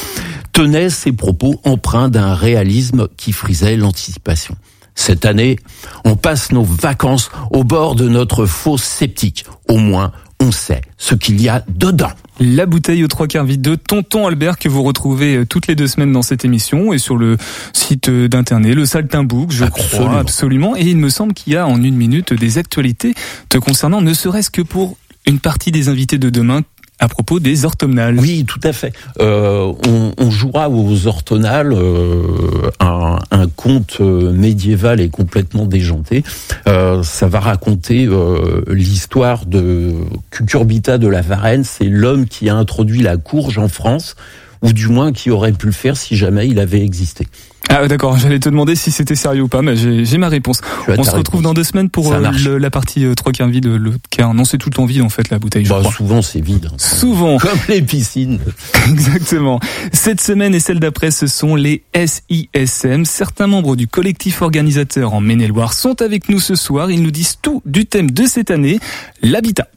tenait 0.52 0.90
ses 0.90 1.14
propos 1.14 1.62
empreints 1.64 2.10
d'un 2.10 2.34
réalisme 2.34 3.08
qui 3.16 3.32
frisait 3.32 3.78
l'anticipation. 3.78 4.56
Cette 4.96 5.26
année, 5.26 5.58
on 6.06 6.16
passe 6.16 6.52
nos 6.52 6.64
vacances 6.64 7.30
au 7.52 7.64
bord 7.64 7.96
de 7.96 8.08
notre 8.08 8.46
fosse 8.46 8.84
sceptique. 8.84 9.46
Au 9.68 9.78
moins, 9.78 10.12
on 10.40 10.52
sait 10.52 10.82
ce 10.98 11.16
qu'il 11.16 11.42
y 11.42 11.50
a 11.50 11.64
dedans. 11.68 12.12
La 12.40 12.66
bouteille 12.66 13.04
aux 13.04 13.08
trois 13.08 13.28
quarts 13.28 13.46
vide 13.46 13.62
de 13.62 13.76
Tonton 13.76 14.28
Albert 14.28 14.58
que 14.58 14.68
vous 14.68 14.84
retrouvez 14.84 15.38
euh, 15.38 15.46
toutes 15.46 15.68
les 15.68 15.76
deux 15.76 15.88
semaines 15.88 16.12
dans 16.12 16.22
cette 16.22 16.44
émission 16.44 16.92
et 16.92 16.98
sur 16.98 17.16
le 17.16 17.38
site 17.72 18.10
euh, 18.10 18.28
d'internet, 18.28 18.76
le 18.76 18.86
Saltimbook, 18.86 19.52
je 19.52 19.64
Absolument. 19.64 20.06
crois 20.10 20.20
absolument. 20.20 20.76
Et 20.76 20.82
il 20.82 20.98
me 20.98 21.10
semble 21.10 21.34
qu'il 21.34 21.54
y 21.54 21.56
a 21.56 21.66
en 21.66 21.82
une 21.82 21.96
minute 21.96 22.34
des 22.34 22.58
actualités 22.58 23.14
te 23.50 23.58
concernant, 23.58 24.02
ne 24.02 24.14
serait-ce 24.14 24.50
que 24.50 24.62
pour 24.62 24.98
une 25.26 25.40
partie 25.40 25.72
des 25.72 25.88
invités 25.90 26.18
de 26.18 26.30
demain 26.30 26.62
à 27.00 27.08
propos 27.08 27.40
des 27.40 27.66
orthomnales. 27.66 28.20
Oui, 28.20 28.46
tout 28.46 28.60
à 28.64 28.72
fait. 28.72 28.94
Euh, 29.20 29.72
on, 29.88 30.14
on, 30.18 30.32
jouera 30.32 30.70
aux 30.70 31.08
orthonales 31.08 31.74
euh, 31.74 32.70
un, 32.80 33.20
un, 33.32 33.48
conte 33.48 33.98
euh, 34.00 34.32
médiéval 34.32 35.02
et 35.02 35.10
complètement 35.10 35.66
déjanté. 35.66 36.24
Euh, 36.68 37.04
ça 37.04 37.28
va 37.28 37.40
raconter 37.42 38.06
euh, 38.06 38.64
l'histoire 38.68 39.46
de 39.46 39.94
Cucurbita 40.30 40.98
de 40.98 41.08
la 41.08 41.22
Varenne. 41.22 41.64
C'est 41.64 41.86
l'homme 41.86 42.28
qui 42.28 42.50
a 42.50 42.56
introduit 42.56 43.02
la 43.02 43.18
courge 43.18 43.58
en 43.58 43.68
France, 43.68 44.16
ou 44.62 44.72
du 44.72 44.88
moins 44.88 45.12
qui 45.12 45.32
aurait 45.32 45.52
pu 45.52 45.68
le 45.68 45.74
faire 45.74 45.98
si 45.98 46.16
jamais 46.16 46.48
il 46.48 46.60
avait 46.60 46.82
existé. 46.82 47.28
Ah 47.70 47.88
d'accord, 47.88 48.18
j'allais 48.18 48.40
te 48.40 48.50
demander 48.50 48.76
si 48.76 48.92
c'était 48.92 49.16
sérieux 49.16 49.44
ou 49.44 49.48
pas, 49.48 49.62
mais 49.62 49.76
j'ai 49.76 50.18
ma 50.18 50.30
réponse. 50.30 50.62
On 50.88 51.04
se 51.04 51.12
retrouve 51.12 51.42
dans 51.42 51.54
deux 51.54 51.64
semaines 51.64 51.90
pour 51.90 52.14
euh, 52.14 52.32
le, 52.44 52.58
la 52.58 52.70
partie 52.70 53.06
euh, 53.06 53.16
trois 53.16 53.32
quarts 53.32 53.48
vide, 53.48 53.66
le 53.68 53.94
quart. 54.10 54.34
Non, 54.34 54.46
c'est 54.46 54.58
tout 54.58 54.70
le 54.70 54.76
temps 54.76 54.86
vide 54.86 55.02
en 55.02 55.10
fait 55.10 55.30
la 55.30 55.40
bouteille. 55.40 55.66
Bah, 55.66 55.82
je 55.84 55.90
souvent 55.90 56.22
c'est 56.22 56.42
vide. 56.42 56.70
Hein. 56.72 56.76
Souvent. 56.78 57.38
Comme 57.38 57.60
les 57.68 57.82
piscines. 57.82 58.40
Exactement. 58.90 59.60
Cette 59.92 60.22
semaine 60.22 60.56
et 60.56 60.60
celle 60.60 60.80
d'après, 60.80 61.12
ce 61.12 61.28
sont 61.28 61.56
les 61.56 61.84
SISM. 61.96 63.06
Certains 63.06 63.48
membres 63.48 63.76
du 63.76 63.88
collectif 63.88 64.42
organisateur 64.42 65.14
en 65.14 65.22
Maine-et-Loire 65.22 65.74
sont 65.74 66.02
avec 66.02 66.30
nous 66.30 66.40
ce 66.40 66.56
soir. 66.56 66.92
Ils 66.92 67.02
nous 67.02 67.12
disent 67.12 67.38
tout 67.42 67.62
du 67.66 67.86
thème 67.86 68.12
de 68.12 68.26
cette 68.26 68.52
année, 68.52 68.80
l'habitat. 69.22 69.68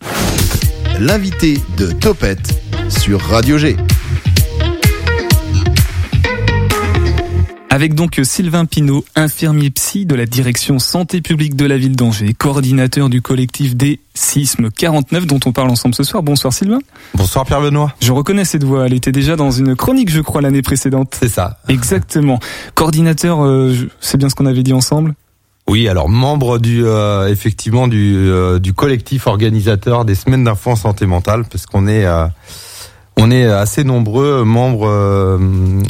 L'invité 1.00 1.61
de 1.76 1.92
Topette 1.92 2.61
sur 2.88 3.21
Radio 3.21 3.59
G. 3.59 3.76
Avec 7.71 7.95
donc 7.95 8.19
Sylvain 8.23 8.65
Pinault, 8.65 9.05
infirmier 9.15 9.71
psy 9.71 10.07
de 10.07 10.15
la 10.15 10.25
direction 10.25 10.79
santé 10.79 11.21
publique 11.21 11.55
de 11.55 11.67
la 11.67 11.77
ville 11.77 11.97
d'Angers, 11.97 12.33
coordinateur 12.33 13.11
du 13.11 13.21
collectif 13.21 13.77
des 13.77 14.01
Sismes 14.15 14.71
49 14.71 15.27
dont 15.27 15.39
on 15.45 15.53
parle 15.53 15.71
ensemble 15.71 15.95
ce 15.95 16.03
soir. 16.03 16.23
Bonsoir 16.23 16.53
Sylvain. 16.53 16.79
Bonsoir 17.15 17.45
Pierre 17.45 17.61
Benoît. 17.61 17.95
Je 18.01 18.11
reconnais 18.11 18.47
cette 18.47 18.65
voix, 18.65 18.87
elle 18.87 18.95
était 18.95 19.13
déjà 19.13 19.37
dans 19.37 19.51
une 19.51 19.77
chronique 19.77 20.11
je 20.11 20.21
crois 20.21 20.41
l'année 20.41 20.63
précédente. 20.63 21.17
C'est 21.21 21.29
ça. 21.29 21.59
Exactement. 21.69 22.41
Coordinateur, 22.75 23.45
euh, 23.45 23.75
c'est 24.01 24.17
bien 24.17 24.31
ce 24.31 24.35
qu'on 24.35 24.47
avait 24.47 24.63
dit 24.63 24.73
ensemble 24.73 25.15
oui, 25.69 25.87
alors 25.87 26.09
membre 26.09 26.59
du 26.59 26.83
euh, 26.87 27.29
effectivement 27.29 27.89
du, 27.89 28.17
euh, 28.17 28.59
du 28.59 28.73
collectif 28.73 29.27
organisateur 29.27 30.07
des 30.07 30.15
semaines 30.15 30.43
d'infos 30.43 30.71
en 30.71 30.77
santé 30.77 31.05
mentale, 31.05 31.45
parce 31.45 31.67
qu'on 31.67 31.87
est 31.87 32.07
euh, 32.07 32.27
on 33.19 33.31
est 33.31 33.45
assez 33.45 33.85
nombreux 33.85 34.45
membres, 34.45 34.89
euh, 34.89 35.39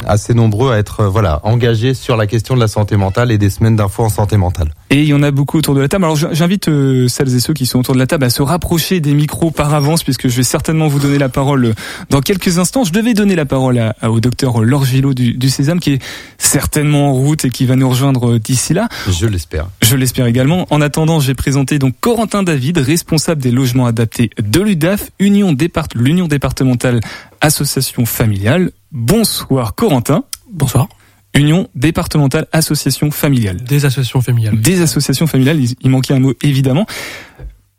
assez 0.07 0.33
nombreux 0.33 0.71
à 0.71 0.77
être 0.77 1.05
voilà 1.05 1.39
engagés 1.43 1.93
sur 1.93 2.17
la 2.17 2.25
question 2.25 2.55
de 2.55 2.59
la 2.59 2.67
santé 2.67 2.97
mentale 2.97 3.31
et 3.31 3.37
des 3.37 3.49
semaines 3.49 3.75
d'infos 3.75 4.03
en 4.03 4.09
santé 4.09 4.35
mentale. 4.35 4.73
Et 4.89 5.03
il 5.03 5.07
y 5.07 5.13
en 5.13 5.21
a 5.21 5.29
beaucoup 5.29 5.59
autour 5.59 5.75
de 5.75 5.81
la 5.81 5.87
table. 5.87 6.05
Alors 6.05 6.17
j'invite 6.17 6.67
euh, 6.67 7.07
celles 7.07 7.35
et 7.35 7.39
ceux 7.39 7.53
qui 7.53 7.67
sont 7.67 7.79
autour 7.79 7.93
de 7.93 7.99
la 7.99 8.07
table 8.07 8.25
à 8.25 8.31
se 8.31 8.41
rapprocher 8.41 8.99
des 8.99 9.13
micros 9.13 9.51
par 9.51 9.73
avance, 9.75 10.03
puisque 10.03 10.27
je 10.27 10.35
vais 10.35 10.43
certainement 10.43 10.87
vous 10.87 10.99
donner 10.99 11.19
la 11.19 11.29
parole 11.29 11.65
euh, 11.65 11.73
dans 12.09 12.21
quelques 12.21 12.57
instants. 12.57 12.83
Je 12.83 12.91
devais 12.91 13.13
donner 13.13 13.35
la 13.35 13.45
parole 13.45 13.77
à, 13.77 14.09
au 14.09 14.19
docteur 14.19 14.61
Laure 14.63 14.85
Gillot 14.85 15.13
du, 15.13 15.33
du 15.33 15.49
Sésame, 15.49 15.79
qui 15.79 15.93
est 15.93 16.01
certainement 16.39 17.11
en 17.11 17.13
route 17.13 17.45
et 17.45 17.51
qui 17.51 17.67
va 17.67 17.75
nous 17.75 17.89
rejoindre 17.89 18.39
d'ici 18.39 18.73
là. 18.73 18.89
Je 19.07 19.27
l'espère. 19.27 19.67
Je 19.83 19.95
l'espère 19.95 20.25
également. 20.25 20.65
En 20.71 20.81
attendant, 20.81 21.19
j'ai 21.19 21.35
présenté 21.35 21.77
donc 21.77 21.93
Corentin 22.01 22.41
David, 22.41 22.79
responsable 22.79 23.41
des 23.41 23.51
logements 23.51 23.85
adaptés 23.85 24.31
de 24.41 24.61
l'UDAF, 24.61 25.11
Union 25.19 25.53
départ 25.53 25.85
l'Union 25.93 26.27
départementale 26.27 26.99
association 27.41 28.05
familiale. 28.05 28.71
Bonsoir 28.91 29.75
Corentin. 29.75 30.23
Bonsoir. 30.51 30.87
Union 31.35 31.67
départementale 31.75 32.47
association 32.51 33.11
familiale. 33.11 33.57
Des 33.63 33.85
associations 33.85 34.21
familiales. 34.21 34.59
Des 34.59 34.81
associations 34.81 35.27
familiales, 35.27 35.59
il 35.79 35.89
manquait 35.89 36.13
un 36.13 36.19
mot 36.19 36.33
évidemment. 36.43 36.85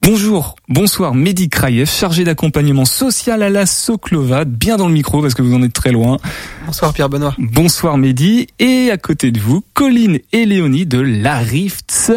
Bonjour, 0.03 0.57
bonsoir 0.67 1.15
Mehdi 1.15 1.51
Kraïev, 1.51 1.91
chargé 1.91 2.25
d'accompagnement 2.25 2.87
social 2.87 3.43
à 3.43 3.51
la 3.51 3.67
Soclova, 3.67 4.47
bien 4.47 4.79
dans 4.79 4.87
le 4.87 4.95
micro 4.95 5.21
parce 5.21 5.35
que 5.35 5.43
vous 5.43 5.53
en 5.53 5.63
êtes 5.63 5.75
très 5.75 5.93
loin. 5.93 6.17
Bonsoir 6.65 6.95
Pierre 6.95 7.11
Benoît. 7.11 7.35
Bonsoir 7.39 7.99
Mehdi, 7.99 8.47
et 8.59 8.91
à 8.91 8.97
côté 8.97 9.31
de 9.31 9.39
vous, 9.39 9.63
Colline 9.75 10.21
et 10.33 10.47
Léonie 10.47 10.87
de 10.87 10.99
la 11.01 11.37
Rifts, 11.37 12.13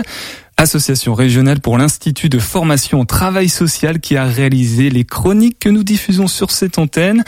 association 0.63 1.13
régionale 1.13 1.59
pour 1.59 1.77
l'Institut 1.77 2.29
de 2.29 2.39
formation 2.39 3.01
au 3.01 3.05
travail 3.05 3.49
social 3.49 3.99
qui 3.99 4.17
a 4.17 4.25
réalisé 4.25 4.89
les 4.89 5.03
chroniques 5.03 5.59
que 5.59 5.69
nous 5.69 5.83
diffusons 5.83 6.27
sur 6.27 6.51
cette 6.51 6.79
antenne. 6.79 7.23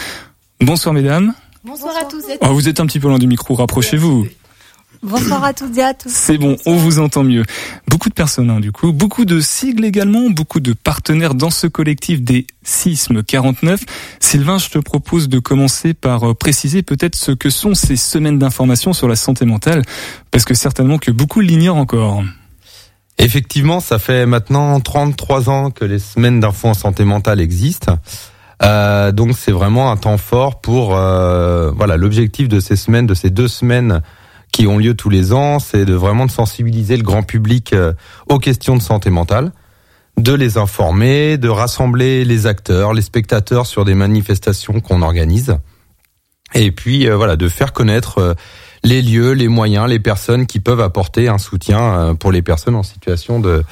Bonsoir 0.61 0.93
mesdames. 0.93 1.33
Bonsoir 1.63 1.93
à 2.01 2.05
tous. 2.05 2.23
Oh, 2.41 2.53
vous 2.53 2.67
êtes 2.69 2.79
un 2.79 2.85
petit 2.85 2.99
peu 2.99 3.07
loin 3.07 3.19
du 3.19 3.27
micro, 3.27 3.53
rapprochez-vous. 3.53 4.27
Bonsoir 5.03 5.43
à 5.43 5.53
toutes 5.53 5.77
et 5.77 5.83
à 5.83 5.93
tous. 5.93 6.11
C'est 6.11 6.37
bon, 6.37 6.55
on 6.65 6.77
vous 6.77 6.99
entend 6.99 7.23
mieux. 7.23 7.43
Beaucoup 7.89 8.09
de 8.09 8.13
personnes, 8.13 8.49
hein, 8.49 8.59
du 8.59 8.71
coup, 8.71 8.91
beaucoup 8.91 9.25
de 9.25 9.39
sigles 9.41 9.85
également, 9.85 10.29
beaucoup 10.29 10.61
de 10.61 10.73
partenaires 10.73 11.35
dans 11.35 11.51
ce 11.51 11.67
collectif 11.67 12.21
des 12.23 12.47
Sismes 12.63 13.21
49. 13.21 13.81
Sylvain, 14.19 14.57
je 14.57 14.69
te 14.69 14.79
propose 14.79 15.27
de 15.27 15.39
commencer 15.39 15.93
par 15.93 16.31
euh, 16.31 16.33
préciser 16.33 16.81
peut-être 16.83 17.15
ce 17.15 17.31
que 17.31 17.49
sont 17.49 17.75
ces 17.75 17.97
semaines 17.97 18.39
d'information 18.39 18.93
sur 18.93 19.07
la 19.07 19.15
santé 19.15 19.45
mentale, 19.45 19.83
parce 20.31 20.45
que 20.45 20.53
certainement 20.53 20.97
que 20.97 21.11
beaucoup 21.11 21.41
l'ignorent 21.41 21.77
encore. 21.77 22.23
Effectivement, 23.17 23.79
ça 23.79 23.97
fait 23.97 24.25
maintenant 24.25 24.79
33 24.79 25.49
ans 25.49 25.71
que 25.71 25.85
les 25.85 25.99
semaines 25.99 26.39
d'infos 26.39 26.67
en 26.67 26.73
santé 26.73 27.05
mentale 27.05 27.39
existent. 27.39 27.97
Euh, 28.63 29.11
donc 29.11 29.37
c'est 29.37 29.51
vraiment 29.51 29.91
un 29.91 29.97
temps 29.97 30.17
fort 30.17 30.61
pour 30.61 30.95
euh, 30.95 31.71
voilà 31.71 31.97
l'objectif 31.97 32.47
de 32.47 32.59
ces 32.59 32.75
semaines, 32.75 33.05
de 33.05 33.13
ces 33.13 33.29
deux 33.29 33.47
semaines 33.47 34.01
qui 34.51 34.67
ont 34.67 34.77
lieu 34.77 34.93
tous 34.93 35.09
les 35.09 35.33
ans, 35.33 35.59
c'est 35.59 35.83
de 35.83 35.93
vraiment 35.93 36.25
de 36.25 36.31
sensibiliser 36.31 36.95
le 36.95 37.03
grand 37.03 37.23
public 37.23 37.73
euh, 37.73 37.93
aux 38.29 38.39
questions 38.39 38.77
de 38.77 38.81
santé 38.81 39.09
mentale, 39.09 39.51
de 40.17 40.33
les 40.33 40.57
informer, 40.57 41.37
de 41.37 41.49
rassembler 41.49 42.23
les 42.23 42.47
acteurs, 42.47 42.93
les 42.93 43.01
spectateurs 43.01 43.65
sur 43.65 43.83
des 43.83 43.95
manifestations 43.95 44.79
qu'on 44.79 45.01
organise, 45.01 45.57
et 46.53 46.71
puis 46.71 47.09
voilà 47.09 47.35
de 47.35 47.49
faire 47.49 47.73
connaître 47.73 48.35
les 48.85 49.01
lieux, 49.01 49.31
les 49.31 49.47
moyens, 49.47 49.89
les 49.89 49.99
personnes 49.99 50.45
qui 50.45 50.59
peuvent 50.59 50.79
apporter 50.79 51.27
un 51.27 51.37
soutien 51.37 52.15
pour 52.19 52.31
les 52.31 52.41
personnes 52.41 52.75
en 52.75 52.83
situation 52.83 53.39
de, 53.39 53.63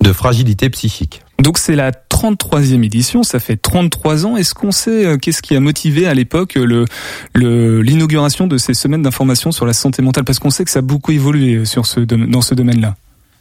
de 0.00 0.12
fragilité 0.12 0.70
psychique. 0.70 1.22
Donc 1.38 1.58
c'est 1.58 1.76
la 1.76 1.90
33e 1.90 2.82
édition, 2.82 3.22
ça 3.22 3.38
fait 3.38 3.56
33 3.56 4.24
ans. 4.26 4.36
Est-ce 4.36 4.54
qu'on 4.54 4.72
sait 4.72 5.18
qu'est-ce 5.20 5.42
qui 5.42 5.54
a 5.54 5.60
motivé 5.60 6.06
à 6.06 6.14
l'époque 6.14 6.54
le 6.54 6.86
l'inauguration 7.34 8.46
de 8.46 8.56
ces 8.56 8.72
semaines 8.74 9.02
d'information 9.02 9.52
sur 9.52 9.66
la 9.66 9.74
santé 9.74 10.02
mentale? 10.02 10.24
Parce 10.24 10.38
qu'on 10.38 10.50
sait 10.50 10.64
que 10.64 10.70
ça 10.70 10.78
a 10.78 10.82
beaucoup 10.82 11.12
évolué 11.12 11.64
sur 11.66 11.84
ce 11.84 12.00
dans 12.00 12.40
ce 12.40 12.54
domaine-là. 12.54 12.96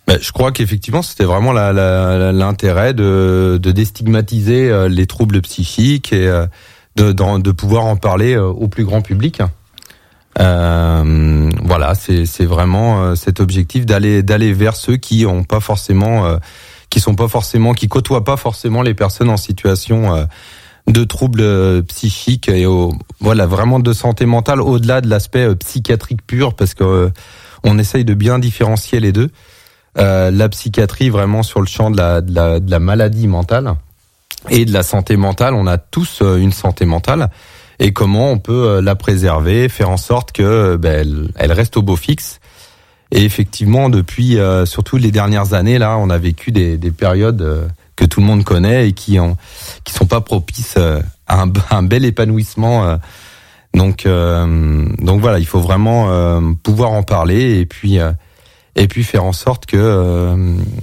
Ben, 0.08 0.20
je 0.22 0.32
crois 0.32 0.52
qu'effectivement 0.52 1.02
c'était 1.02 1.24
vraiment 1.24 1.54
l'intérêt 1.54 2.94
de, 2.94 3.58
de 3.62 3.72
déstigmatiser 3.72 4.88
les 4.90 5.08
troubles 5.08 5.42
psychiques 5.42 6.12
et 6.12 6.46
de 6.98 7.52
pouvoir 7.52 7.86
en 7.86 7.96
parler 7.96 8.36
au 8.36 8.68
plus 8.68 8.84
grand 8.84 9.02
public. 9.02 9.42
Euh, 10.40 11.50
voilà, 11.64 11.96
c'est 11.96 12.46
vraiment 12.46 13.02
euh, 13.02 13.16
cet 13.16 13.40
objectif 13.40 13.86
d'aller 13.86 14.22
d'aller 14.22 14.52
vers 14.54 14.76
ceux 14.76 14.98
qui 14.98 15.26
ont 15.26 15.44
pas 15.44 15.62
forcément, 15.62 16.26
euh, 16.26 16.38
qui 16.90 17.00
sont 17.00 17.16
pas 17.16 17.28
forcément, 17.28 17.74
qui 17.74 17.88
côtoient 17.88 18.24
pas 18.26 18.38
forcément 18.38 18.82
les 18.82 18.94
personnes 18.94 19.30
en 19.30 19.38
situation 19.38 20.14
euh, 20.14 20.26
de 20.88 21.04
troubles 21.04 21.84
psychiques 21.84 22.50
et 22.50 22.66
au, 22.66 22.94
voilà 23.20 23.48
vraiment 23.48 23.80
de 23.80 23.94
santé 23.94 24.26
mentale 24.26 24.62
au-delà 24.62 25.02
de 25.02 25.10
l'aspect 25.10 25.56
psychiatrique 25.56 26.26
pur, 26.28 26.54
parce 26.54 26.74
que 26.74 27.12
on 27.64 27.80
essaye 27.80 28.06
de 28.06 28.14
bien 28.14 28.38
différencier 28.38 29.00
les 29.00 29.12
deux. 29.12 29.32
la 29.96 30.50
psychiatrie 30.50 31.10
vraiment 31.10 31.42
sur 31.42 31.62
le 31.62 31.66
champ 31.66 31.90
de 31.90 31.98
la, 31.98 32.22
de 32.22 32.36
la, 32.36 32.60
de 32.60 32.70
la 32.70 32.80
maladie 32.80 33.28
mentale 33.28 33.74
et 34.50 34.66
de 34.66 34.72
la 34.72 34.84
santé 34.84 35.18
mentale, 35.18 35.56
on 35.56 35.66
a 35.66 35.80
tous 35.80 36.22
une 36.22 36.52
santé 36.52 36.86
mentale 36.86 37.32
et 37.80 37.94
comment 37.94 38.32
on 38.32 38.38
peut 38.38 38.80
la 38.80 38.96
préserver, 38.96 39.70
faire 39.70 39.90
en 39.90 39.98
sorte 39.98 40.32
que 40.32 40.76
ben, 40.78 41.30
elle, 41.36 41.52
reste 41.52 41.78
au 41.78 41.82
beau 41.82 41.96
fixe. 41.96 42.40
Et 43.12 43.24
effectivement, 43.24 43.90
depuis 43.90 44.40
euh, 44.40 44.66
surtout 44.66 44.98
les 44.98 45.12
dernières 45.12 45.54
années, 45.54 45.78
là, 45.78 45.98
on 45.98 46.10
a 46.10 46.18
vécu 46.18 46.52
des, 46.52 46.78
des 46.78 46.92
périodes 46.92 47.42
euh, 47.42 47.68
que 47.96 48.06
tout 48.06 48.20
le 48.20 48.26
monde 48.26 48.44
connaît 48.44 48.90
et 48.90 48.94
qui 48.94 49.20
ont, 49.20 49.38
qui 49.84 49.94
sont 49.94 50.06
pas 50.06 50.22
propices 50.22 50.76
euh, 50.78 51.00
à 51.28 51.44
un, 51.44 51.52
un, 51.72 51.84
bel 51.84 52.06
épanouissement. 52.06 52.98
donc, 53.74 54.08
donc 54.08 55.22
voilà, 55.22 55.40
il 55.40 55.46
faut 55.46 55.60
vraiment 55.60 56.42
pouvoir 56.64 56.92
en 56.92 57.04
parler 57.04 57.60
et 57.60 57.66
puis 57.66 58.00
et 58.76 58.88
puis 58.88 59.04
faire 59.04 59.24
en 59.24 59.32
sorte 59.32 59.66
que 59.66 60.36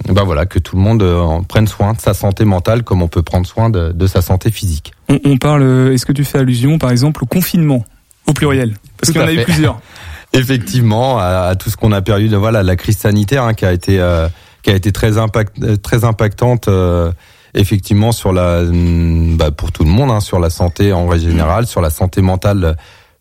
ben 0.09 0.23
voilà 0.23 0.45
que 0.45 0.59
tout 0.59 0.75
le 0.75 0.81
monde 0.81 1.03
prenne 1.47 1.67
soin 1.67 1.93
de 1.93 2.01
sa 2.01 2.13
santé 2.13 2.43
mentale 2.45 2.83
comme 2.83 3.01
on 3.01 3.07
peut 3.07 3.21
prendre 3.21 3.45
soin 3.45 3.69
de, 3.69 3.91
de 3.91 4.07
sa 4.07 4.21
santé 4.21 4.51
physique. 4.51 4.93
On, 5.09 5.19
on 5.25 5.37
parle. 5.37 5.91
Est-ce 5.93 6.05
que 6.05 6.11
tu 6.11 6.23
fais 6.23 6.39
allusion, 6.39 6.77
par 6.79 6.91
exemple, 6.91 7.23
au 7.23 7.27
confinement 7.27 7.85
au 8.25 8.33
pluriel? 8.33 8.73
Parce 8.97 9.11
qu'il 9.11 9.21
y 9.21 9.23
en 9.23 9.27
a 9.27 9.33
eu 9.33 9.43
plusieurs. 9.43 9.79
Effectivement, 10.33 11.19
à, 11.19 11.49
à 11.49 11.55
tout 11.55 11.69
ce 11.69 11.77
qu'on 11.77 11.91
a 11.91 12.01
perdu, 12.01 12.27
de, 12.27 12.37
voilà, 12.37 12.63
la 12.63 12.75
crise 12.75 12.97
sanitaire 12.97 13.43
hein, 13.43 13.53
qui 13.53 13.65
a 13.65 13.71
été 13.71 13.99
euh, 13.99 14.27
qui 14.63 14.71
a 14.71 14.75
été 14.75 14.91
très 14.91 15.17
impact, 15.17 15.81
très 15.81 16.03
impactante. 16.03 16.67
Euh, 16.67 17.11
effectivement 17.55 18.11
sur 18.11 18.33
la 18.33 18.63
bah, 18.63 19.51
pour 19.51 19.71
tout 19.71 19.83
le 19.83 19.89
monde 19.91 20.09
hein, 20.09 20.21
sur 20.21 20.39
la 20.39 20.49
santé 20.49 20.91
en 20.91 21.05
règle 21.07 21.29
générale 21.29 21.67
sur 21.67 21.81
la 21.81 21.91
santé 21.91 22.23
mentale 22.23 22.75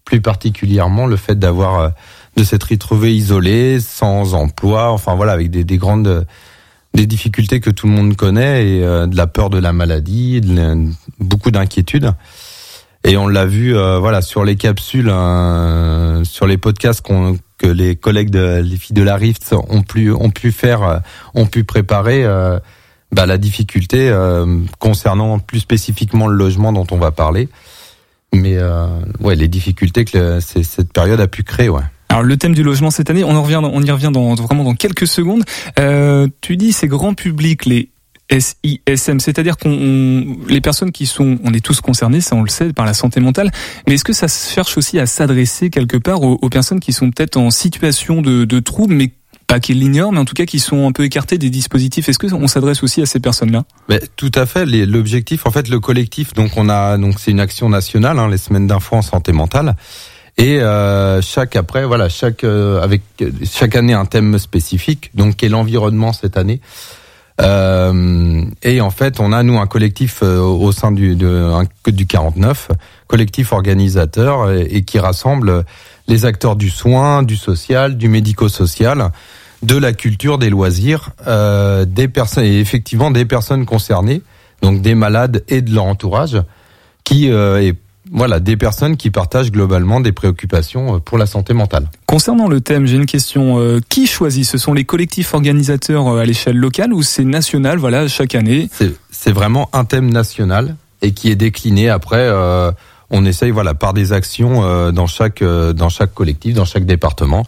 plus 0.07 0.23
particulièrement 0.23 1.07
le 1.07 1.17
fait 1.17 1.39
d'avoir 1.39 1.93
de 2.37 2.45
s'être 2.45 2.69
retrouvé 2.71 3.15
isolé 3.15 3.79
sans 3.81 4.35
emploi 4.35 4.91
enfin 4.91 5.15
voilà 5.15 5.33
avec 5.33 5.51
des, 5.51 5.65
des 5.65 5.77
grandes 5.79 6.27
des 6.95 7.07
difficultés 7.07 7.61
que 7.61 7.71
tout 7.71 7.87
le 7.87 7.93
monde 7.93 8.17
connaît 8.17 8.67
et 8.67 8.85
euh, 8.85 9.07
de 9.07 9.17
la 9.17 9.27
peur 9.27 9.49
de 9.49 9.59
la 9.59 9.73
maladie, 9.73 10.43
de 10.43 10.77
beaucoup 11.19 11.51
d'inquiétudes. 11.51 12.13
Et 13.05 13.17
on 13.17 13.27
l'a 13.29 13.47
vu, 13.47 13.75
euh, 13.75 13.99
voilà, 13.99 14.21
sur 14.23 14.45
les 14.45 14.57
capsules, 14.57 15.09
euh, 15.09 16.23
sur 16.25 16.47
les 16.47 16.59
podcasts 16.59 17.01
qu'on 17.01 17.39
que 17.59 17.67
les 17.67 17.97
collègues 17.97 18.29
de 18.31 18.61
les 18.63 18.77
filles 18.77 18.95
de 18.95 19.03
la 19.03 19.17
Rift 19.17 19.55
ont 19.71 19.83
pu 19.83 20.11
ont 20.13 20.31
pu 20.31 20.53
faire, 20.53 20.83
euh, 20.83 20.99
ont 21.35 21.47
pu 21.47 21.65
préparer. 21.65 22.25
euh, 22.25 22.59
bah, 23.11 23.27
la 23.27 23.37
difficulté 23.37 24.11
concernant 24.79 25.39
plus 25.39 25.61
spécifiquement 25.61 26.29
le 26.29 26.35
logement 26.35 26.73
dont 26.73 26.87
on 26.93 26.97
va 26.97 27.11
parler, 27.11 27.51
mais 28.35 28.57
ouais, 29.21 29.35
les 29.37 29.49
difficultés 29.49 30.07
que 30.07 30.17
le- 30.17 30.41
cette 30.41 30.93
période 30.95 31.21
a 31.21 31.27
pu 31.27 31.43
créer, 31.43 31.69
ouais. 31.69 31.83
Alors 32.13 32.23
le 32.25 32.37
thème 32.37 32.55
du 32.55 32.63
logement 32.63 32.91
cette 32.91 33.09
année, 33.09 33.25
on 33.25 33.35
en 33.35 33.43
revient, 33.43 33.59
on 33.63 33.83
y 33.83 33.91
revient 33.91 34.11
dans, 34.13 34.35
vraiment 34.35 34.65
dans 34.65 34.75
quelques 34.75 35.07
secondes. 35.07 35.45
Euh, 35.79 36.29
tu 36.43 36.59
dis 36.59 36.73
c'est 36.73 36.87
grand 36.87 37.15
public 37.15 37.65
les 37.65 37.89
SISM, 38.31 39.19
c'est-à-dire 39.19 39.57
qu'on 39.57 39.71
on- 39.73 40.37
les 40.47 40.61
personnes 40.61 40.93
qui 40.93 41.07
sont, 41.07 41.39
on 41.43 41.55
est 41.55 41.65
tous 41.65 41.81
concernés, 41.81 42.21
ça 42.21 42.37
on 42.37 42.43
le 42.43 42.51
sait, 42.51 42.75
par 42.75 42.85
la 42.85 42.93
santé 42.93 43.21
mentale. 43.21 43.51
Mais 43.89 43.95
est-ce 43.95 44.05
que 44.05 44.13
ça 44.13 44.27
cherche 44.29 44.77
aussi 44.77 44.99
à 44.99 45.07
s'adresser 45.07 45.71
quelque 45.71 45.97
part 45.97 46.23
aux, 46.23 46.39
aux 46.43 46.49
personnes 46.51 46.81
qui 46.81 46.93
sont 46.93 47.11
peut-être 47.11 47.39
en 47.39 47.51
situation 47.51 48.21
de, 48.21 48.45
de 48.45 48.61
trouble, 48.61 48.93
mais 48.93 49.13
pas 49.47 49.59
qu'ils 49.59 49.81
l'ignorent, 49.81 50.13
mais 50.13 50.19
en 50.21 50.25
tout 50.27 50.35
cas 50.35 50.45
qui 50.45 50.59
sont 50.61 50.87
un 50.87 50.93
peu 50.93 51.05
écartés 51.05 51.39
des 51.39 51.49
dispositifs? 51.49 52.11
Est-ce 52.11 52.19
que 52.19 52.33
on 52.35 52.47
s'adresse 52.47 52.83
aussi 52.83 53.01
à 53.01 53.07
ces 53.07 53.21
personnes-là? 53.21 53.65
Tout 54.17 54.33
à 54.35 54.45
fait. 54.45 54.67
L'objectif, 54.67 55.47
en 55.47 55.51
fait, 55.51 55.69
le 55.69 55.81
collectif. 55.81 56.35
Donc, 56.35 56.53
on 56.57 56.69
a 56.69 56.97
donc 56.99 57.19
c'est 57.19 57.31
une 57.31 57.41
action 57.41 57.69
nationale, 57.71 58.19
hein, 58.19 58.29
les 58.29 58.39
semaines 58.39 58.67
d'info 58.67 58.97
en 58.97 59.03
santé 59.03 59.33
mentale. 59.33 59.77
Et 60.39 60.61
euh, 60.61 61.21
chaque 61.21 61.57
après, 61.57 61.85
voilà, 61.85 62.09
chaque 62.09 62.45
euh, 62.45 62.81
avec 62.81 63.03
chaque 63.45 63.77
année 63.77 63.93
un 63.93 64.07
thème 64.07 64.39
spécifique. 64.39 65.11
Donc, 65.15 65.37
qui 65.37 65.47
est 65.47 65.49
l'environnement 65.49 66.13
cette 66.13 66.37
année? 66.37 66.61
Euh, 67.41 68.45
et 68.63 68.81
en 68.81 68.91
fait, 68.91 69.21
on 69.21 69.33
a 69.33 69.43
nous 69.43 69.59
un 69.59 69.67
collectif 69.67 70.21
euh, 70.23 70.39
au 70.41 70.71
sein 70.73 70.93
du 70.93 71.17
de, 71.17 71.51
du 71.87 72.07
49, 72.07 72.69
collectif 73.07 73.53
organisateur 73.53 74.51
et, 74.53 74.83
qui 74.83 74.99
rassemble 74.99 75.65
les 76.09 76.25
acteurs 76.25 76.57
du 76.57 76.71
soin, 76.71 77.23
du 77.23 77.37
social, 77.37 77.97
du 77.97 78.09
médico-social, 78.09 79.11
de 79.63 79.77
la 79.77 79.93
culture, 79.93 80.39
des 80.39 80.51
loisirs, 80.51 81.11
euh, 81.27 81.85
des 81.85 82.09
personnes 82.09 82.45
et 82.45 82.59
effectivement 82.59 83.11
des 83.11 83.25
personnes 83.25 83.65
concernées, 83.65 84.23
donc 84.61 84.83
des 84.83 84.95
malades 84.95 85.45
et 85.49 85.63
de 85.63 85.75
leur 85.75 85.85
entourage, 85.85 86.37
qui 87.05 87.31
euh, 87.31 87.63
et 87.63 87.75
voilà 88.13 88.39
des 88.41 88.57
personnes 88.57 88.97
qui 88.97 89.11
partagent 89.11 89.51
globalement 89.51 90.01
des 90.01 90.13
préoccupations 90.13 90.97
euh, 90.97 90.99
pour 90.99 91.19
la 91.19 91.27
santé 91.27 91.55
mentale. 91.55 91.89
Concernant 92.07 92.47
le 92.47 92.61
thème, 92.61 92.87
j'ai 92.87 92.97
une 92.97 93.07
question. 93.07 93.59
Euh, 93.59 93.81
qui 93.89 94.07
choisit? 94.07 94.45
Ce 94.45 94.59
sont 94.59 94.75
les 94.75 94.85
collectifs 94.85 95.35
organisateurs 95.35 96.07
euh, 96.09 96.21
à 96.21 96.25
l'échelle 96.25 96.57
locale 96.57 96.93
ou 96.93 97.03
c'est 97.03 97.25
national 97.25 97.79
Voilà, 97.79 98.07
chaque 98.09 98.35
année? 98.35 98.69
C'est 99.11 99.33
vraiment 99.33 99.69
un 99.73 99.85
thème 99.85 100.11
national 100.11 100.77
et 101.01 101.13
qui 101.13 101.31
est 101.31 101.37
décliné 101.37 101.89
après. 101.89 102.19
euh, 102.21 102.71
on 103.15 103.27
essaye 103.27 103.51
voilà 103.51 103.75
par 103.75 103.93
des 103.93 104.13
actions 104.15 104.65
euh, 104.65 104.91
dans 104.91 105.07
chaque 105.07 105.43
euh, 105.43 105.73
dans 105.75 105.91
chaque 105.91 106.15
collectif, 106.15 106.55
dans 106.55 106.65
chaque 106.65 106.87
département, 106.87 107.45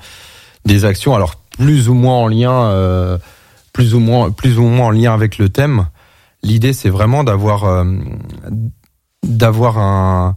des 0.67 0.85
actions 0.85 1.15
alors 1.15 1.37
plus 1.57 1.89
ou 1.89 1.95
moins 1.95 2.17
en 2.17 2.29
lien 2.29 2.53
euh, 2.53 3.17
plus 3.73 3.95
ou 3.95 3.99
moins 4.01 4.31
plus 4.31 4.59
ou 4.59 4.65
moins 4.65 4.89
en 4.89 4.91
lien 4.91 5.15
avec 5.15 5.39
le 5.39 5.49
thème. 5.49 5.87
L'idée 6.43 6.75
c'est 6.75 6.91
vraiment 6.91 7.25
d'avoir 7.25 7.65
euh, 7.65 7.85
d'avoir 9.23 9.79
un 9.79 10.37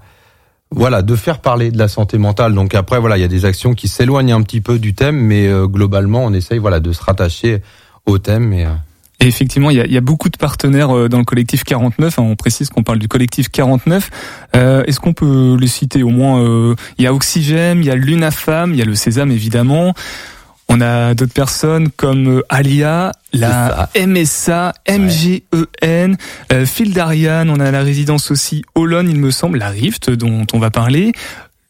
voilà 0.71 1.01
de 1.01 1.15
faire 1.15 1.39
parler 1.39 1.71
de 1.71 1.77
la 1.77 1.87
santé 1.87 2.17
mentale. 2.17 2.53
Donc 2.53 2.75
après 2.75 2.99
voilà 2.99 3.17
il 3.17 3.21
y 3.21 3.25
a 3.25 3.29
des 3.29 3.45
actions 3.45 3.73
qui 3.73 3.87
s'éloignent 3.87 4.33
un 4.33 4.41
petit 4.41 4.61
peu 4.61 4.79
du 4.79 4.93
thème, 4.93 5.17
mais 5.17 5.47
euh, 5.47 5.67
globalement 5.67 6.23
on 6.25 6.33
essaye 6.33 6.59
voilà 6.59 6.79
de 6.79 6.91
se 6.91 7.01
rattacher 7.03 7.61
au 8.05 8.17
thème 8.17 8.53
et 8.53 8.65
euh, 8.65 8.69
Et 9.19 9.27
effectivement, 9.27 9.71
il 9.71 9.77
y 9.77 9.81
a, 9.81 9.87
y 9.87 9.97
a 9.97 10.01
beaucoup 10.01 10.29
de 10.29 10.37
partenaires 10.37 10.95
euh, 10.95 11.09
dans 11.09 11.17
le 11.17 11.25
collectif 11.25 11.63
49. 11.63 12.19
hein, 12.19 12.21
on 12.21 12.35
précise 12.35 12.69
qu'on 12.69 12.83
parle 12.83 12.99
du 12.99 13.07
collectif 13.07 13.49
49. 13.49 14.09
Euh, 14.55 14.83
Est-ce 14.85 14.99
qu'on 14.99 15.13
peut 15.13 15.57
les 15.59 15.67
citer 15.67 16.03
au 16.03 16.09
moins 16.09 16.39
euh, 16.43 16.75
Il 16.99 17.03
y 17.03 17.07
a 17.07 17.13
Oxygène, 17.13 17.79
il 17.79 17.85
y 17.85 17.89
a 17.89 17.95
l'UNAFAM, 17.95 18.73
il 18.73 18.77
y 18.77 18.81
a 18.81 18.85
le 18.85 18.93
Sésame 18.95 19.31
évidemment. 19.31 19.93
On 20.69 20.81
a 20.81 21.13
d'autres 21.13 21.33
personnes 21.33 21.89
comme 21.89 22.39
euh, 22.39 22.43
Alia, 22.49 23.13
la 23.33 23.89
MSA, 23.95 24.73
MGEN, 24.89 26.17
euh, 26.51 26.65
Phil 26.65 26.93
Darian, 26.93 27.47
on 27.49 27.59
a 27.59 27.71
la 27.71 27.83
résidence 27.83 28.31
aussi 28.31 28.63
Olon, 28.75 29.05
il 29.07 29.19
me 29.19 29.31
semble, 29.31 29.59
la 29.59 29.69
Rift 29.69 30.09
dont 30.09 30.45
on 30.53 30.59
va 30.59 30.69
parler. 30.69 31.13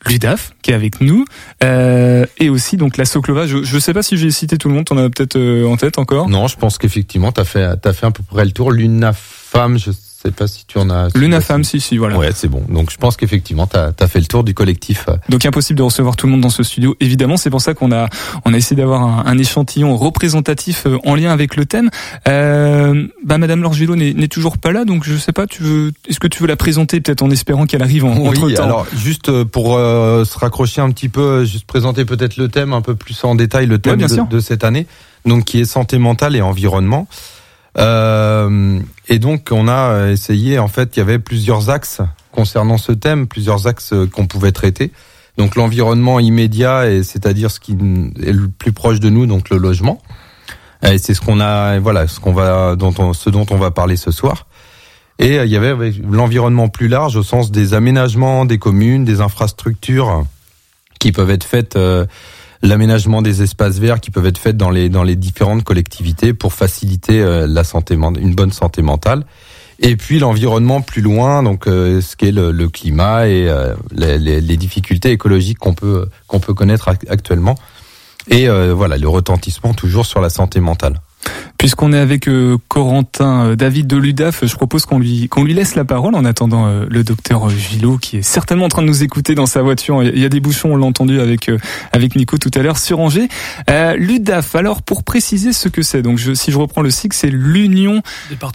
L'UDAF 0.05 0.51
qui 0.61 0.71
est 0.71 0.73
avec 0.73 1.01
nous 1.01 1.25
euh, 1.63 2.25
et 2.37 2.49
aussi 2.49 2.77
donc 2.77 2.97
la 2.97 3.05
Soclova. 3.05 3.45
Je 3.45 3.57
ne 3.57 3.79
sais 3.79 3.93
pas 3.93 4.03
si 4.03 4.15
j'ai 4.15 4.31
cité 4.31 4.57
tout 4.57 4.69
le 4.69 4.75
monde. 4.75 4.85
T'en 4.85 4.97
as 4.97 5.09
peut-être 5.09 5.35
euh, 5.35 5.65
en 5.65 5.75
tête 5.75 5.97
encore? 5.97 6.29
Non, 6.29 6.47
je 6.47 6.55
pense 6.55 6.77
qu'effectivement, 6.77 7.31
t'as 7.31 7.43
fait, 7.43 7.75
t'as 7.81 7.93
fait 7.93 8.05
à 8.05 8.11
peu 8.11 8.23
près 8.23 8.45
le 8.45 8.51
tour. 8.51 8.71
L'UNAFAM, 8.71 9.77
je 9.77 9.91
sais 10.27 10.35
pas 10.35 10.47
si 10.47 10.65
tu 10.65 10.77
en 10.77 10.89
as. 10.89 11.09
L'UNAFAM, 11.15 11.63
si, 11.63 11.79
si, 11.79 11.97
voilà. 11.97 12.17
Ouais, 12.17 12.31
c'est 12.33 12.47
bon. 12.47 12.63
Donc, 12.69 12.91
je 12.91 12.97
pense 12.97 13.17
qu'effectivement, 13.17 13.67
t'as, 13.67 13.91
as 13.99 14.07
fait 14.07 14.19
le 14.19 14.25
tour 14.25 14.43
du 14.43 14.53
collectif. 14.53 15.07
Donc 15.29 15.45
impossible 15.45 15.77
de 15.77 15.83
recevoir 15.83 16.15
tout 16.15 16.25
le 16.27 16.31
monde 16.31 16.41
dans 16.41 16.49
ce 16.49 16.63
studio. 16.63 16.95
Évidemment, 16.99 17.37
c'est 17.37 17.49
pour 17.49 17.61
ça 17.61 17.73
qu'on 17.73 17.91
a 17.91 18.09
on 18.45 18.53
a 18.53 18.57
essayé 18.57 18.75
d'avoir 18.75 19.01
un, 19.01 19.23
un 19.25 19.37
échantillon 19.37 19.95
représentatif 19.95 20.85
euh, 20.85 20.97
en 21.05 21.15
lien 21.15 21.31
avec 21.31 21.55
le 21.55 21.65
thème. 21.65 21.89
Euh, 22.27 23.07
bah 23.25 23.37
Madame 23.37 23.61
Lorgelo 23.61 23.95
n'est 23.95 24.27
toujours 24.27 24.57
pas 24.57 24.71
là, 24.71 24.85
donc 24.85 25.03
je 25.03 25.15
sais 25.17 25.31
pas. 25.31 25.47
Tu 25.47 25.63
veux 25.63 25.91
Est-ce 26.07 26.19
que 26.19 26.27
tu 26.27 26.41
veux 26.41 26.47
la 26.47 26.55
présenter 26.55 26.99
peut-être 27.01 27.21
en 27.21 27.29
espérant 27.29 27.65
qu'elle 27.65 27.83
arrive 27.83 28.05
en, 28.05 28.11
entre 28.11 28.43
Oui, 28.43 28.53
temps 28.53 28.63
alors 28.63 28.87
juste 28.95 29.29
euh, 29.29 29.45
pour 29.45 29.75
euh, 29.77 30.25
se 30.25 30.37
raccrocher 30.37 30.81
un 30.81 30.91
petit 30.91 31.09
peu, 31.09 31.45
juste 31.45 31.65
présenter 31.65 32.05
peut-être 32.05 32.37
le 32.37 32.47
thème 32.49 32.73
un 32.73 32.81
peu 32.81 32.95
plus 32.95 33.23
en 33.23 33.35
détail, 33.35 33.65
le 33.67 33.79
thème 33.79 33.97
de, 33.97 34.29
de 34.29 34.39
cette 34.39 34.63
année, 34.63 34.87
donc 35.25 35.45
qui 35.45 35.59
est 35.59 35.65
santé 35.65 35.97
mentale 35.97 36.35
et 36.35 36.41
environnement. 36.41 37.07
Euh, 37.77 38.79
et 39.07 39.19
donc 39.19 39.49
on 39.51 39.67
a 39.67 40.09
essayé, 40.09 40.59
en 40.59 40.67
fait, 40.67 40.95
il 40.95 40.99
y 40.99 41.01
avait 41.01 41.19
plusieurs 41.19 41.69
axes 41.69 42.01
concernant 42.31 42.77
ce 42.77 42.91
thème, 42.91 43.27
plusieurs 43.27 43.67
axes 43.67 43.93
qu'on 44.13 44.27
pouvait 44.27 44.51
traiter. 44.51 44.91
Donc 45.37 45.55
l'environnement 45.55 46.19
immédiat, 46.19 46.89
et 46.89 47.03
c'est-à-dire 47.03 47.51
ce 47.51 47.59
qui 47.59 47.73
est 47.73 48.31
le 48.31 48.47
plus 48.47 48.71
proche 48.71 48.99
de 48.99 49.09
nous, 49.09 49.25
donc 49.25 49.49
le 49.49 49.57
logement. 49.57 50.01
Et 50.83 50.97
c'est 50.97 51.13
ce 51.13 51.21
qu'on 51.21 51.39
a, 51.39 51.79
voilà, 51.79 52.07
ce 52.07 52.19
qu'on 52.19 52.33
va, 52.33 52.75
ce 53.13 53.29
dont 53.29 53.45
on 53.49 53.57
va 53.57 53.71
parler 53.71 53.97
ce 53.97 54.11
soir. 54.11 54.47
Et 55.19 55.37
il 55.37 55.49
y 55.49 55.57
avait 55.57 55.91
l'environnement 56.09 56.69
plus 56.69 56.87
large 56.87 57.15
au 57.15 57.23
sens 57.23 57.51
des 57.51 57.73
aménagements 57.73 58.45
des 58.45 58.59
communes, 58.59 59.03
des 59.03 59.21
infrastructures 59.21 60.25
qui 60.99 61.11
peuvent 61.11 61.31
être 61.31 61.43
faites, 61.43 61.75
euh, 61.75 62.05
l'aménagement 62.61 63.21
des 63.21 63.41
espaces 63.41 63.79
verts 63.79 63.99
qui 63.99 64.11
peuvent 64.11 64.25
être 64.25 64.37
faites 64.37 64.57
dans 64.57 64.69
les 64.69 64.89
dans 64.89 65.03
les 65.03 65.15
différentes 65.15 65.63
collectivités 65.63 66.33
pour 66.33 66.53
faciliter 66.53 67.21
euh, 67.21 67.47
la 67.47 67.63
santé 67.63 67.95
une 67.95 68.35
bonne 68.35 68.51
santé 68.51 68.81
mentale. 68.81 69.25
Et 69.79 69.95
puis 69.95 70.17
l'environnement 70.17 70.81
plus 70.81 71.01
loin, 71.01 71.43
donc 71.43 71.67
euh, 71.67 72.01
ce 72.01 72.15
qu'est 72.15 72.31
le, 72.31 72.51
le 72.51 72.67
climat 72.67 73.27
et 73.27 73.47
euh, 73.47 73.75
les, 73.91 74.57
difficultés 74.57 75.11
écologiques 75.11 75.59
qu'on 75.59 75.75
peut 75.75 76.09
qu'on 76.25 76.39
peut 76.39 76.55
connaître 76.55 76.89
ac- 76.89 77.07
actuellement. 77.09 77.55
Et 78.29 78.49
voilà 78.49 78.97
le 78.97 79.07
retentissement 79.07 79.73
toujours 79.73 80.05
sur 80.05 80.19
la 80.19 80.29
santé 80.29 80.59
mentale. 80.59 80.99
Puisqu'on 81.57 81.91
est 81.91 81.97
avec 81.97 82.27
euh, 82.27 82.57
Corentin 82.67 83.45
euh, 83.47 83.55
David 83.55 83.87
de 83.87 83.97
l'UDAF, 83.97 84.45
je 84.45 84.55
propose 84.55 84.85
qu'on 84.85 84.99
lui 84.99 85.27
qu'on 85.27 85.43
lui 85.43 85.53
laisse 85.55 85.73
la 85.75 85.85
parole 85.85 86.13
en 86.15 86.23
attendant 86.23 86.67
euh, 86.67 86.85
le 86.87 87.03
docteur 87.03 87.49
Gillot 87.49 87.97
qui 87.97 88.17
est 88.17 88.21
certainement 88.21 88.65
en 88.65 88.69
train 88.69 88.83
de 88.83 88.87
nous 88.87 89.01
écouter 89.03 89.33
dans 89.33 89.47
sa 89.47 89.63
voiture. 89.63 90.03
Il 90.03 90.19
y 90.19 90.25
a 90.25 90.29
des 90.29 90.39
bouchons, 90.39 90.73
on 90.73 90.75
l'a 90.75 90.85
entendu 90.85 91.19
avec 91.19 91.49
euh, 91.49 91.57
avec 91.91 92.15
Nico 92.15 92.37
tout 92.37 92.51
à 92.53 92.59
l'heure 92.61 92.77
sur 92.77 92.99
Angers. 92.99 93.27
Euh, 93.71 93.95
L'UDAF, 93.97 94.53
alors 94.55 94.83
pour 94.83 95.03
préciser 95.03 95.51
ce 95.51 95.67
que 95.67 95.81
c'est, 95.81 96.03
donc 96.03 96.19
je, 96.19 96.33
si 96.35 96.51
je 96.51 96.57
reprends 96.59 96.81
le 96.83 96.91
cycle, 96.91 97.15
c'est 97.17 97.31
l'Union 97.31 98.01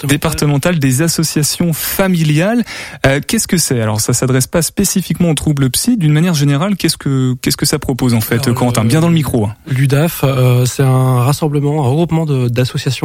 départementale 0.09 0.79
des 0.79 1.03
associations 1.03 1.73
familiales. 1.73 2.63
Euh, 3.07 3.21
qu'est-ce 3.27 3.49
que 3.49 3.57
c'est? 3.57 3.81
Alors 3.81 4.01
ça 4.01 4.13
s'adresse 4.13 4.47
pas 4.47 4.63
spécifiquement 4.63 5.31
aux 5.31 5.35
troubles 5.35 5.71
psy, 5.71 5.97
d'une 5.97 6.13
manière 6.13 6.35
générale, 6.35 6.77
qu'est-ce 6.77 6.97
que 6.97 7.35
qu'est-ce 7.43 7.57
que 7.57 7.67
ça 7.67 7.79
propose 7.81 8.15
en 8.15 8.21
fait, 8.21 8.45
Alors, 8.45 8.55
Corentin? 8.55 8.85
Bien 8.85 9.01
dans 9.01 9.09
le 9.09 9.15
micro. 9.15 9.47
hein. 9.47 9.55
L'UDAF, 9.69 10.21
euh, 10.25 10.65
c'est 10.67 10.83
un 10.85 11.21
rassemblement, 11.23 11.85
un 11.85 11.89
regroupement 11.89 12.27
de- 12.27 12.49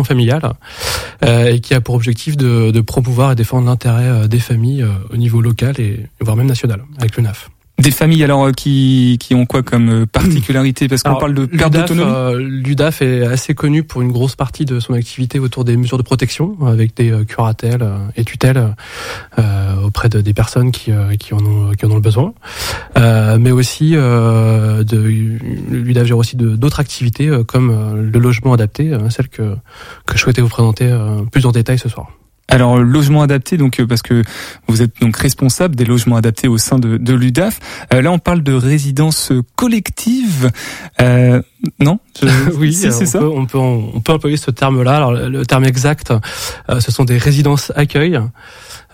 familiales 0.04 0.54
euh, 1.24 1.54
et 1.54 1.60
qui 1.60 1.74
a 1.74 1.82
pour 1.82 1.96
objectif 1.96 2.38
de, 2.38 2.82
promouvoir 2.82 3.32
et 3.32 3.36
défendre 3.36 3.68
l'intérêt 3.68 4.08
euh, 4.08 4.28
des 4.28 4.40
familles 4.40 4.84
euh, 4.84 4.90
au 5.12 5.18
niveau 5.18 5.42
local 5.42 5.80
et 5.80 6.08
voire 6.22 6.36
même 6.36 6.48
national 6.48 6.84
avec 7.00 7.16
l'UNAF. 7.18 7.50
Des 7.80 7.92
familles 7.92 8.24
alors 8.24 8.46
euh, 8.48 8.52
qui 8.52 9.18
qui 9.20 9.36
ont 9.36 9.46
quoi 9.46 9.62
comme 9.62 9.90
euh, 9.90 10.06
particularité? 10.08 10.88
Parce 10.88 11.04
qu'on 11.04 11.16
parle 11.16 11.36
de 11.36 11.46
perte 11.46 11.74
d'autonomie. 11.74 12.12
euh, 12.12 12.40
L'UDAF 12.40 13.04
est 13.04 13.24
assez 13.24 13.54
connu 13.54 13.84
pour 13.84 14.02
une 14.02 14.12
grosse 14.12 14.36
partie 14.36 14.66
de 14.66 14.80
son 14.80 14.94
activité 14.94 15.38
autour 15.38 15.64
des 15.64 15.78
mesures 15.78 16.00
de 16.00 16.04
protection, 16.04 16.58
avec 16.66 16.96
des 16.98 17.12
euh, 17.12 17.24
curatelles 17.24 17.88
et 18.16 18.24
tutelles 18.26 18.74
euh, 19.38 19.76
auprès 19.84 20.10
de, 20.10 20.22
des 20.22 20.34
personnes 20.34 20.72
qui, 20.72 20.92
euh, 20.92 21.16
qui, 21.18 21.36
en 21.36 21.40
ont, 21.46 21.72
qui 21.74 21.86
en 21.86 21.92
ont 21.92 21.96
le 21.96 22.02
besoin. 22.02 22.34
Euh, 22.98 23.38
mais 23.40 23.52
aussi, 23.52 23.92
euh, 23.96 24.84
de, 24.84 24.98
l'UDAF 25.00 26.08
gère 26.08 26.18
aussi 26.18 26.36
d'autres 26.36 26.80
activités 26.80 27.30
comme 27.48 28.10
le 28.12 28.20
logement 28.20 28.54
adapté, 28.54 28.92
celle 29.10 29.30
que, 29.30 29.56
que 30.08 30.18
je 30.18 30.20
souhaitais 30.24 30.42
vous 30.42 30.50
présenter 30.50 30.86
euh, 30.86 31.22
plus 31.32 31.46
en 31.46 31.52
détail 31.52 31.78
ce 31.78 31.90
soir. 31.90 32.08
Alors 32.50 32.78
logement 32.78 33.22
adapté, 33.24 33.58
donc 33.58 33.80
euh, 33.80 33.86
parce 33.88 34.02
que 34.02 34.24
vous 34.68 34.82
êtes 34.82 35.02
donc 35.02 35.18
responsable 35.18 35.76
des 35.76 35.84
logements 35.86 36.16
adaptés 36.16 36.48
au 36.48 36.58
sein 36.58 36.80
de, 36.80 36.96
de 36.98 37.14
l'UDAF. 37.14 37.60
Euh, 37.94 38.02
là, 38.02 38.12
on 38.12 38.20
parle 38.20 38.42
de 38.42 38.54
résidence 38.54 39.32
collective. 39.56 40.50
Euh, 41.02 41.42
Non 41.80 42.00
Oui, 42.58 42.74
Si, 42.74 42.88
euh, 42.88 42.92
c'est 42.92 43.04
on, 43.04 43.08
ça. 43.08 43.20
Peut, 43.20 43.28
on, 43.30 43.46
peut, 43.46 43.58
on 43.58 44.00
peut 44.00 44.14
employer 44.14 44.38
ce 44.38 44.50
terme-là. 44.52 44.96
Alors, 44.96 45.12
le 45.12 45.46
terme 45.46 45.66
exact, 45.66 46.14
euh, 46.70 46.80
ce 46.80 46.92
sont 46.92 47.04
des 47.04 47.18
résidences 47.18 47.72
accueil. 47.76 48.20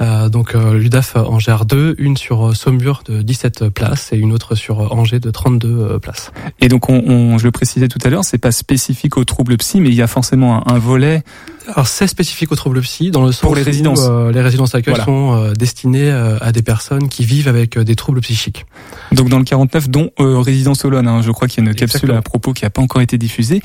Euh, 0.02 0.28
donc 0.30 0.56
euh, 0.56 0.74
l'UDAF 0.74 1.16
en 1.18 1.38
gère 1.38 1.66
deux, 1.66 1.94
une 2.00 2.18
sur 2.18 2.48
euh, 2.50 2.54
Saumur 2.56 3.04
de 3.06 3.22
17 3.22 3.70
places 3.70 4.12
et 4.12 4.18
une 4.18 4.34
autre 4.34 4.56
sur 4.56 4.82
euh, 4.82 4.88
Angers 4.89 5.20
de 5.20 5.30
32 5.30 5.68
euh, 5.70 6.00
places. 6.00 6.32
Et 6.60 6.68
donc, 6.68 6.89
on, 6.89 6.96
on- 7.06 7.38
je 7.38 7.44
le 7.44 7.52
précisais 7.52 7.88
tout 7.88 8.00
à 8.04 8.10
l'heure, 8.10 8.24
c'est 8.24 8.39
pas 8.39 8.52
spécifique 8.52 9.18
aux 9.18 9.24
troubles 9.26 9.56
psy, 9.58 9.80
mais 9.82 9.89
il 9.89 9.96
y 9.96 10.02
a 10.02 10.08
forcément 10.08 10.68
un, 10.68 10.74
un 10.76 10.80
volet. 10.80 11.24
Alors 11.67 11.88
c'est 11.88 12.08
spécifique 12.08 12.52
aux 12.52 12.56
troubles 12.56 12.82
psy 12.82 13.12
dans 13.12 13.26
le 13.26 13.32
sens 13.32 13.41
Pour 13.41 13.56
les 13.56 13.62
où, 13.62 13.99
euh, 13.99 14.32
les 14.32 14.41
résidences 14.41 14.76
accueil 14.76 14.93
Voilà. 14.93 15.06
sont 15.06 15.34
euh, 15.34 15.54
destinées 15.54 16.10
euh, 16.10 16.38
à 16.41 16.52
des 16.52 16.62
personnes 16.62 17.10
qui 17.10 17.26
vivent 17.26 17.47
avec 17.47 17.78
des 17.78 17.95
troubles 17.95 18.21
psychiques. 18.21 18.65
Donc 19.12 19.30
dans 19.30 19.39
le 19.39 19.45
49, 19.45 19.89
dont 19.89 20.12
Résidence 20.17 20.84
Olonne, 20.86 21.08
hein, 21.08 21.21
je 21.21 21.32
crois 21.32 21.47
qu'il 21.47 21.63
y 21.63 21.67
a 21.67 21.69
une 21.69 21.76
capsule 21.76 22.12
à 22.12 22.21
propos 22.21 22.54
qui 22.54 22.63
n'a 22.63 22.69
pas 22.69 22.82
encore 22.82 23.02
été 23.02 23.17
diffusée. 23.17 23.62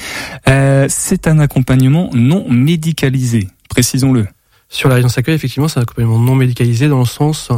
C'est 0.46 1.26
un 1.26 1.38
accompagnement 1.38 2.11
non 2.14 2.46
médicalisé, 2.48 3.48
précisons-le. 3.68 4.26
Sur 4.70 4.90
la 4.90 4.96
résidence 4.96 5.16
accueil, 5.16 5.34
effectivement, 5.34 5.66
c'est 5.66 5.78
un 5.78 5.82
accompagnement 5.82 6.18
non 6.18 6.34
médicalisé 6.34 6.88
dans 6.88 6.98
le 6.98 7.06
sens 7.06 7.50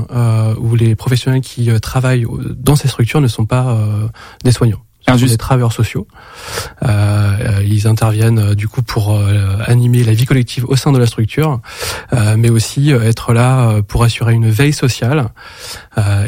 où 0.60 0.76
les 0.76 0.94
professionnels 0.94 1.40
qui 1.40 1.68
travaillent 1.80 2.26
dans 2.56 2.76
ces 2.76 2.88
structures 2.88 3.20
ne 3.20 3.28
sont 3.28 3.46
pas 3.46 3.76
des 4.44 4.52
soignants. 4.52 4.80
Ce 5.00 5.04
Ah, 5.06 5.12
sont 5.12 5.18
juste. 5.18 5.32
des 5.32 5.38
travailleurs 5.38 5.72
sociaux. 5.72 6.06
Euh, 6.82 6.86
euh, 6.88 7.62
ils 7.66 7.86
interviennent 7.86 8.38
euh, 8.38 8.54
du 8.54 8.68
coup 8.68 8.82
pour 8.82 9.14
euh, 9.16 9.56
animer 9.66 10.04
la 10.04 10.12
vie 10.12 10.26
collective 10.26 10.64
au 10.68 10.76
sein 10.76 10.92
de 10.92 10.98
la 10.98 11.06
structure, 11.06 11.60
euh, 12.12 12.36
mais 12.36 12.50
aussi 12.50 12.92
euh, 12.92 13.02
être 13.02 13.32
là 13.32 13.80
pour 13.82 14.04
assurer 14.04 14.34
une 14.34 14.50
veille 14.50 14.72
sociale 14.72 15.28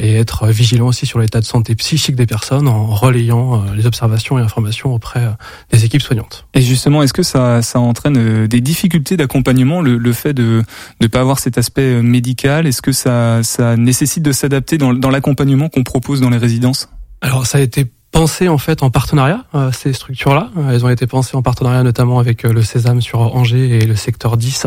et 0.01 0.17
être 0.17 0.49
vigilant 0.49 0.87
aussi 0.89 1.07
sur 1.07 1.19
l'état 1.19 1.41
de 1.41 1.45
santé 1.45 1.75
psychique 1.75 2.15
des 2.17 2.27
personnes 2.27 2.69
en 2.69 2.87
relayant 2.87 3.65
les 3.75 3.87
observations 3.87 4.39
et 4.39 4.43
informations 4.43 4.95
auprès 4.95 5.27
des 5.71 5.85
équipes 5.85 6.03
soignantes. 6.03 6.47
Et 6.55 6.61
justement, 6.63 7.03
est-ce 7.03 7.13
que 7.13 7.23
ça, 7.23 7.63
ça 7.63 7.81
entraîne 7.81 8.47
des 8.47 8.61
difficultés 8.61 9.17
d'accompagnement, 9.17 9.81
le, 9.81 9.97
le 9.97 10.13
fait 10.13 10.35
de 10.35 10.63
ne 11.01 11.07
pas 11.07 11.21
avoir 11.21 11.39
cet 11.39 11.59
aspect 11.59 12.03
médical? 12.03 12.67
Est-ce 12.67 12.83
que 12.83 12.93
ça, 12.93 13.43
ça 13.43 13.77
nécessite 13.77 14.23
de 14.23 14.33
s'adapter 14.33 14.79
dans, 14.79 14.93
dans 14.93 15.11
l'accompagnement 15.11 15.69
qu'on 15.69 15.85
propose 15.85 16.21
dans 16.21 16.31
les 16.31 16.39
résidences? 16.39 16.89
Alors 17.21 17.47
ça 17.47 17.59
a 17.59 17.61
été 17.61 17.87
pensé 18.13 18.49
en 18.49 18.59
fait 18.59 18.83
en 18.83 18.91
partenariat 18.91 19.45
euh, 19.55 19.73
ces 19.73 19.93
structures-là. 19.93 20.51
Euh, 20.57 20.71
Elles 20.71 20.85
ont 20.85 20.91
été 20.91 21.07
pensées 21.07 21.37
en 21.37 21.43
partenariat 21.43 21.83
notamment 21.83 22.19
avec 22.19 22.45
euh, 22.45 22.53
le 22.53 22.63
Sésame 22.63 23.01
sur 23.01 23.21
Angers 23.21 23.79
et 23.79 23.87
le 23.87 23.97
secteur 23.97 24.37
10 24.37 24.67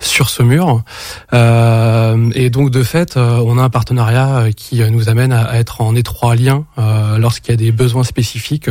sur 0.00 0.28
Saumur. 0.28 0.82
Euh, 1.32 2.30
et 2.34 2.50
donc 2.50 2.70
de 2.70 2.82
fait, 2.82 3.16
on 3.16 3.58
a 3.58 3.62
un 3.62 3.70
partenariat 3.70 4.46
qui 4.56 4.82
nous 4.90 5.08
amène 5.08 5.32
à, 5.32 5.58
être 5.58 5.82
en 5.82 5.94
étroit 5.94 6.34
lien 6.34 6.64
lorsqu'il 7.18 7.52
y 7.52 7.54
a 7.54 7.56
des 7.56 7.72
besoins 7.72 8.04
spécifiques 8.04 8.70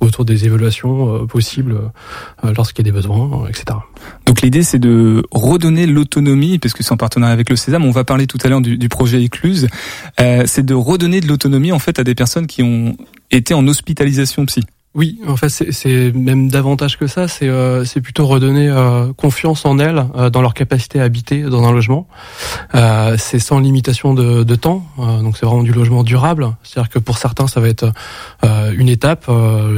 autour 0.00 0.24
des 0.24 0.44
évaluations 0.44 1.26
possibles, 1.26 1.90
lorsqu'il 2.42 2.86
y 2.86 2.88
a 2.88 2.92
des 2.92 2.96
besoins, 2.96 3.46
etc. 3.48 3.78
Donc 4.26 4.42
l'idée 4.42 4.62
c'est 4.62 4.78
de 4.78 5.24
redonner 5.32 5.86
l'autonomie, 5.86 6.58
parce 6.58 6.74
que 6.74 6.82
c'est 6.82 6.92
en 6.92 6.96
partenariat 6.96 7.32
avec 7.32 7.50
le 7.50 7.56
Sésame, 7.56 7.84
on 7.84 7.90
va 7.90 8.04
parler 8.04 8.26
tout 8.26 8.38
à 8.44 8.48
l'heure 8.48 8.60
du, 8.60 8.78
du 8.78 8.88
projet 8.88 9.22
Écluse, 9.22 9.68
euh, 10.20 10.44
c'est 10.46 10.64
de 10.64 10.74
redonner 10.74 11.20
de 11.20 11.26
l'autonomie 11.26 11.72
en 11.72 11.78
fait 11.78 11.98
à 11.98 12.04
des 12.04 12.14
personnes 12.14 12.46
qui 12.46 12.62
ont 12.62 12.96
été 13.30 13.54
en 13.54 13.66
hospitalisation 13.68 14.44
psy. 14.46 14.62
Oui, 14.94 15.20
en 15.28 15.36
fait, 15.36 15.50
c'est- 15.50 16.12
même 16.12 16.48
davantage 16.48 16.98
que 16.98 17.06
ça. 17.06 17.28
C'est 17.28 17.46
euh, 17.46 17.84
plutôt 18.02 18.26
redonner 18.26 18.68
euh, 18.68 19.12
confiance 19.12 19.64
en 19.64 19.78
elles, 19.78 20.04
euh, 20.16 20.30
dans 20.30 20.40
leur 20.40 20.54
capacité 20.54 20.98
à 21.00 21.04
habiter 21.04 21.42
dans 21.42 21.62
un 21.68 21.72
logement. 21.72 22.08
Euh, 22.74 23.14
c'est 23.18 23.38
sans 23.38 23.60
limitation 23.60 24.14
de, 24.14 24.42
de 24.42 24.54
temps, 24.56 24.84
euh, 24.98 25.20
donc 25.20 25.36
c'est 25.36 25.46
vraiment 25.46 25.62
du 25.62 25.72
logement 25.72 26.02
durable. 26.02 26.56
C'est-à-dire 26.64 26.88
que 26.88 26.98
pour 26.98 27.18
certains, 27.18 27.46
ça 27.46 27.60
va 27.60 27.68
être 27.68 27.92
euh, 28.44 28.72
une 28.76 28.88
étape, 28.88 29.30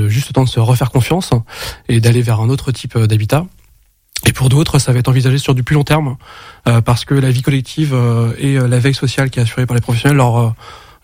juste 0.07 0.29
le 0.29 0.33
temps 0.33 0.45
de 0.45 0.49
se 0.49 0.61
refaire 0.61 0.91
confiance 0.91 1.33
et 1.89 2.01
d'aller 2.01 2.23
vers 2.23 2.41
un 2.41 2.49
autre 2.49 2.71
type 2.73 2.97
d'habitat. 2.97 3.45
Et 4.27 4.33
pour 4.33 4.49
d'autres, 4.49 4.79
ça 4.79 4.93
va 4.93 5.01
être 5.01 5.09
envisagé 5.09 5.39
sur 5.39 5.55
du 5.55 5.65
plus 5.65 5.75
long 5.75 5.85
terme, 5.85 6.17
parce 6.85 7.05
que 7.05 7.15
la 7.15 7.31
vie 7.31 7.43
collective 7.43 7.97
et 8.39 8.59
la 8.59 8.79
veille 8.79 8.95
sociale 8.95 9.29
qui 9.31 9.39
est 9.39 9.43
assurée 9.43 9.67
par 9.67 9.75
les 9.75 9.81
professionnels, 9.81 10.19
leur, 10.19 10.55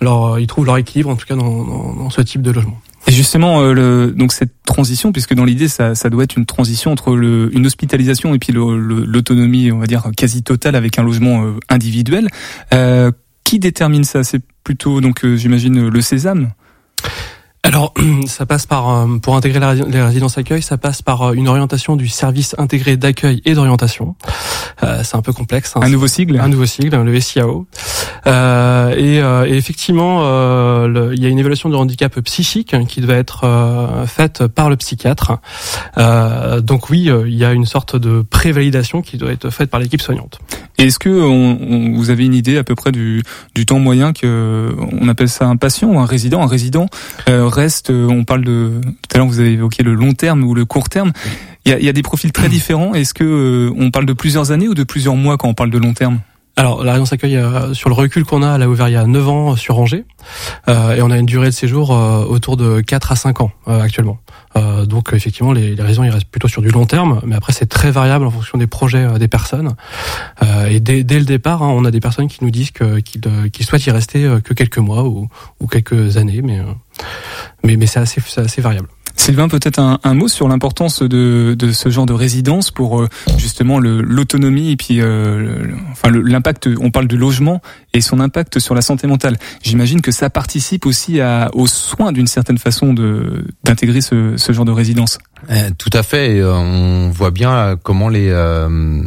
leur, 0.01 0.39
ils 0.39 0.47
trouvent 0.47 0.67
leur 0.67 0.77
équilibre, 0.77 1.11
en 1.11 1.17
tout 1.17 1.27
cas 1.27 1.37
dans, 1.37 1.65
dans, 1.65 1.95
dans 1.95 2.11
ce 2.11 2.21
type 2.21 2.43
de 2.43 2.51
logement. 2.51 2.81
Et 3.09 3.13
justement, 3.13 3.61
euh, 3.61 3.73
le, 3.73 4.13
donc 4.13 4.33
cette 4.33 4.53
transition, 4.65 5.13
puisque 5.13 5.35
dans 5.35 5.45
l'idée, 5.45 5.69
ça, 5.69 5.95
ça 5.95 6.11
doit 6.11 6.25
être 6.25 6.37
une 6.37 6.47
transition 6.47 6.91
entre 6.91 7.15
le, 7.15 7.55
une 7.55 7.65
hospitalisation 7.67 8.35
et 8.35 8.39
puis 8.39 8.53
l'autonomie, 8.53 9.71
on 9.71 9.79
va 9.79 9.87
dire 9.87 10.11
quasi 10.17 10.43
totale 10.43 10.75
avec 10.75 10.99
un 10.99 11.05
logement 11.05 11.45
euh, 11.45 11.53
individuel. 11.69 12.29
Euh, 12.75 13.13
qui 13.45 13.61
détermine 13.61 14.03
ça? 14.03 14.25
C'est 14.25 14.43
plutôt 14.65 15.01
donc, 15.01 15.25
euh, 15.25 15.37
j'imagine, 15.37 15.89
le 15.89 16.01
Sésame? 16.01 16.51
Alors, 17.67 17.93
ça 18.27 18.47
passe 18.47 18.65
par, 18.65 18.89
euh, 18.89 19.19
pour 19.19 19.35
intégrer 19.35 19.59
les 19.89 20.01
résidences 20.03 20.39
accueil, 20.39 20.63
ça 20.63 20.79
passe 20.79 21.03
par 21.03 21.23
euh, 21.23 21.33
une 21.33 21.49
orientation 21.49 21.97
du 21.97 22.07
service 22.07 22.55
intégré 22.59 22.97
d'accueil 22.97 23.43
et 23.45 23.55
d'orientation. 23.55 24.15
Euh, 24.85 25.01
c'est 25.03 25.17
un 25.17 25.21
peu 25.23 25.33
complexe. 25.33 25.73
hein. 25.75 25.81
Un 25.83 25.89
nouveau 25.89 26.07
sigle. 26.07 26.39
Un 26.39 26.47
nouveau 26.47 26.67
sigle, 26.67 26.97
le 27.03 27.21
SIAO. 27.21 27.67
Euh, 28.29 28.91
et, 28.97 29.21
euh, 29.21 29.47
et 29.47 29.57
effectivement, 29.57 30.21
euh, 30.23 30.87
le- 30.87 31.15
il 31.15 31.21
y 31.21 31.27
a 31.27 31.29
une 31.29 31.41
évaluation 31.41 31.69
de 31.69 31.75
handicap 31.75 32.19
psychique 32.21 32.77
qui 32.87 33.01
doit 33.01 33.17
être 33.17 33.45
faite 34.07 34.47
par 34.47 34.71
le 34.71 34.77
psychiatre. 34.77 35.33
Euh, 35.99 36.61
donc 36.61 36.89
oui, 36.89 37.11
il 37.27 37.35
y 37.35 37.45
a 37.45 37.53
une 37.53 37.67
sorte 37.67 37.97
de 37.97 38.23
prévalidation 38.23 39.03
qui 39.03 39.17
doit 39.17 39.33
être 39.33 39.51
faite 39.51 39.71
par 39.71 39.81
l'équipe 39.81 40.03
soignante. 40.03 40.39
Et 40.79 40.85
Est-ce 40.85 40.99
que 41.01 41.09
on, 41.09 41.59
on- 41.61 41.97
vous 41.97 42.11
avez 42.11 42.27
une 42.27 42.35
idée 42.35 42.59
à 42.59 42.65
peu 42.65 42.75
près 42.77 42.93
du, 42.93 43.23
du 43.57 43.67
temps 43.67 43.79
moyen 43.81 44.13
que 44.13 44.73
on 45.01 45.09
appelle 45.09 45.29
ça 45.29 45.47
un 45.47 45.57
patient 45.57 45.89
ou 45.89 45.99
un 45.99 46.07
résident? 46.07 46.43
Un 46.43 46.47
résident 46.47 46.87
reste. 47.57 47.90
euh, 47.90 48.07
On 48.09 48.25
parle 48.25 48.45
de 48.45 48.81
tout 48.83 49.14
à 49.14 49.19
l'heure 49.19 49.27
vous 49.27 49.40
avez 49.40 49.53
évoqué 49.53 49.83
le 49.83 49.95
long 49.95 50.12
terme 50.14 50.45
ou 50.45 50.55
le 50.55 50.64
court 50.64 50.88
terme. 50.88 51.12
Il 51.64 51.73
y 51.73 51.75
a, 51.75 51.79
il 51.79 51.85
y 51.85 51.88
a 51.88 51.92
des 51.92 52.03
profils 52.03 52.31
très 52.33 52.49
différents. 52.49 52.95
Est-ce 52.95 53.12
que 53.14 53.25
euh, 53.25 53.75
on 53.77 53.90
parle 53.90 54.07
de 54.07 54.12
plusieurs 54.12 54.53
années 54.53 54.69
ou 54.69 54.75
de 54.75 54.85
plusieurs 54.85 55.16
mois 55.16 55.37
quand 55.37 55.49
on 55.49 55.55
parle 55.55 55.71
de 55.71 55.79
long 55.79 55.95
terme? 55.95 56.21
Alors, 56.59 56.83
la 56.85 56.92
résidence 56.92 57.12
accueil, 57.12 57.37
euh, 57.37 57.75
sur 57.75 57.90
le 57.90 57.95
recul 57.95 58.25
qu'on 58.25 58.42
a, 58.42 58.55
elle 58.57 58.62
a 58.62 58.69
ouvert 58.69 58.88
il 58.88 58.92
y 58.92 58.97
a 58.97 59.05
9 59.05 59.29
ans 59.29 59.53
euh, 59.53 59.57
sur 59.57 59.79
Angers, 59.79 60.07
euh, 60.69 60.95
et 60.97 61.03
on 61.03 61.11
a 61.11 61.19
une 61.19 61.27
durée 61.27 61.49
de 61.49 61.55
séjour 61.55 61.92
euh, 61.92 62.25
autour 62.25 62.57
de 62.57 62.81
4 62.81 63.12
à 63.12 63.16
5 63.16 63.42
ans 63.42 63.51
euh, 63.69 63.81
actuellement. 63.81 64.19
Donc, 64.88 65.11
effectivement, 65.12 65.53
les, 65.53 65.75
les 65.75 65.83
résidents, 65.83 66.05
ils 66.05 66.11
restent 66.11 66.31
plutôt 66.31 66.49
sur 66.49 66.62
du 66.62 66.71
long 66.71 66.87
terme, 66.87 67.21
mais 67.27 67.37
après, 67.37 67.53
c'est 67.53 67.66
très 67.66 67.90
variable 67.90 68.25
en 68.25 68.31
fonction 68.31 68.57
des 68.57 68.66
projets 68.66 69.07
des 69.19 69.29
personnes. 69.29 69.75
Et 70.71 70.81
dès, 70.81 71.05
dès 71.05 71.19
le 71.19 71.27
départ, 71.27 71.62
hein, 71.62 71.69
on 71.77 71.85
a 71.85 71.90
des 71.90 72.01
personnes 72.01 72.27
qui 72.27 72.42
nous 72.42 72.51
disent 72.51 72.71
qu'ils 72.71 73.51
qu'ils 73.53 73.66
souhaitent 73.66 73.85
y 73.85 73.90
rester 73.90 74.27
que 74.42 74.55
quelques 74.55 74.79
mois 74.79 75.05
ou, 75.05 75.29
ou 75.61 75.66
quelques 75.66 76.16
années, 76.16 76.40
mais, 76.42 76.62
mais, 77.65 77.77
mais 77.77 77.87
c'est 77.87 78.01
assez, 78.01 78.21
c'est 78.27 78.41
assez 78.41 78.61
variable. 78.61 78.89
Sylvain, 79.19 79.49
peut-être 79.49 79.79
un, 79.79 79.99
un 80.05 80.13
mot 80.13 80.29
sur 80.29 80.47
l'importance 80.47 81.01
de, 81.03 81.57
de 81.59 81.73
ce 81.73 81.89
genre 81.89 82.05
de 82.05 82.13
résidence 82.13 82.71
pour 82.71 83.01
euh, 83.01 83.09
justement 83.39 83.79
l'autonomie 83.79 84.73
et 84.73 84.77
puis 84.77 85.01
euh, 85.01 85.63
le- 85.65 85.75
enfin 85.91 86.11
l'impact. 86.11 86.69
On 86.81 86.91
parle 86.91 87.09
du 87.09 87.17
logement 87.17 87.63
et 87.95 88.03
son 88.03 88.21
impact 88.21 88.59
sur 88.59 88.75
la 88.75 88.83
santé 88.83 89.07
mentale. 89.07 89.39
J'imagine 89.63 90.03
que 90.03 90.13
ça 90.13 90.29
participe 90.29 90.85
aussi 90.85 91.23
à, 91.23 91.49
aux 91.55 91.67
soins 91.67 92.13
d'une 92.13 92.27
certaine 92.27 92.59
façon 92.59 92.93
de 92.93 93.47
d'intégrer 93.65 94.03
ce, 94.03 94.37
ce 94.37 94.53
genre 94.53 94.67
de 94.67 94.73
résidence. 94.73 95.17
Euh, 95.51 95.71
tout 95.79 95.91
à 95.95 96.03
fait. 96.03 96.39
Euh, 96.39 96.53
on 96.53 97.09
voit 97.09 97.31
bien 97.31 97.77
comment 97.83 98.11
les 98.11 98.29
euh, 98.29 99.01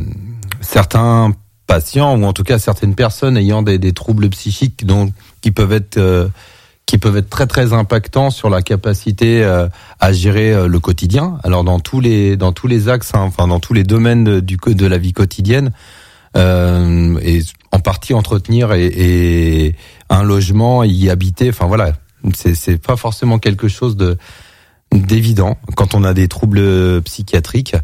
certains 0.61 1.33
patients 1.67 2.17
ou 2.17 2.25
en 2.25 2.33
tout 2.33 2.43
cas 2.43 2.57
certaines 2.57 2.95
personnes 2.95 3.37
ayant 3.37 3.61
des, 3.61 3.77
des 3.77 3.93
troubles 3.93 4.27
psychiques 4.29 4.87
donc 4.87 5.13
qui 5.41 5.51
peuvent 5.51 5.71
être 5.73 5.97
euh, 5.97 6.27
qui 6.89 6.97
peuvent 6.97 7.17
être 7.17 7.29
très 7.29 7.45
très 7.45 7.71
impactants 7.71 8.31
sur 8.31 8.49
la 8.49 8.63
capacité 8.63 9.43
euh, 9.43 9.67
à 9.99 10.11
gérer 10.11 10.51
euh, 10.51 10.67
le 10.67 10.79
quotidien. 10.79 11.37
Alors 11.43 11.63
dans 11.63 11.79
tous 11.79 11.99
les 11.99 12.35
dans 12.35 12.51
tous 12.51 12.65
les 12.65 12.89
axes, 12.89 13.11
hein, 13.13 13.21
enfin 13.27 13.47
dans 13.47 13.59
tous 13.59 13.75
les 13.75 13.83
domaines 13.83 14.23
de, 14.23 14.39
du 14.39 14.57
de 14.57 14.87
la 14.87 14.97
vie 14.97 15.13
quotidienne, 15.13 15.69
euh, 16.35 17.15
et 17.21 17.43
en 17.71 17.77
partie 17.79 18.15
entretenir 18.15 18.73
et, 18.73 18.87
et 18.87 19.75
un 20.09 20.23
logement, 20.23 20.83
y 20.83 21.11
habiter. 21.11 21.49
Enfin 21.49 21.67
voilà, 21.67 21.91
c'est 22.33 22.55
c'est 22.55 22.79
pas 22.79 22.95
forcément 22.95 23.37
quelque 23.37 23.67
chose 23.67 23.95
de 23.95 24.17
d'évident 24.91 25.59
quand 25.75 25.93
on 25.93 26.03
a 26.03 26.15
des 26.15 26.27
troubles 26.27 27.03
psychiatriques. 27.03 27.75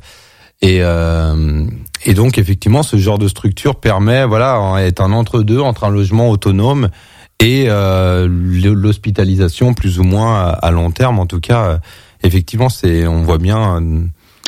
Et, 0.64 0.80
euh, 0.82 1.68
et 2.06 2.16
donc 2.16 2.40
effectivement, 2.40 2.82
ce 2.82 2.98
genre 2.98 3.20
de 3.20 3.28
structure 3.28 3.76
permet, 3.76 4.26
voilà, 4.26 4.78
est 4.80 5.00
un 5.00 5.12
entre-deux 5.12 5.60
entre 5.60 5.84
un 5.84 5.92
logement 5.92 6.32
autonome 6.32 6.90
et 7.40 7.66
euh, 7.68 8.28
l'hospitalisation 8.30 9.74
plus 9.74 10.00
ou 10.00 10.04
moins 10.04 10.46
à, 10.46 10.72
long 10.72 10.92
terme. 10.92 11.20
En 11.20 11.26
tout 11.26 11.40
cas, 11.40 11.66
euh, 11.66 11.78
effectivement, 12.24 12.70
c'est, 12.70 13.08
on 13.08 13.24
voit 13.24 13.38
bien 13.38 13.82
euh, 13.82 14.02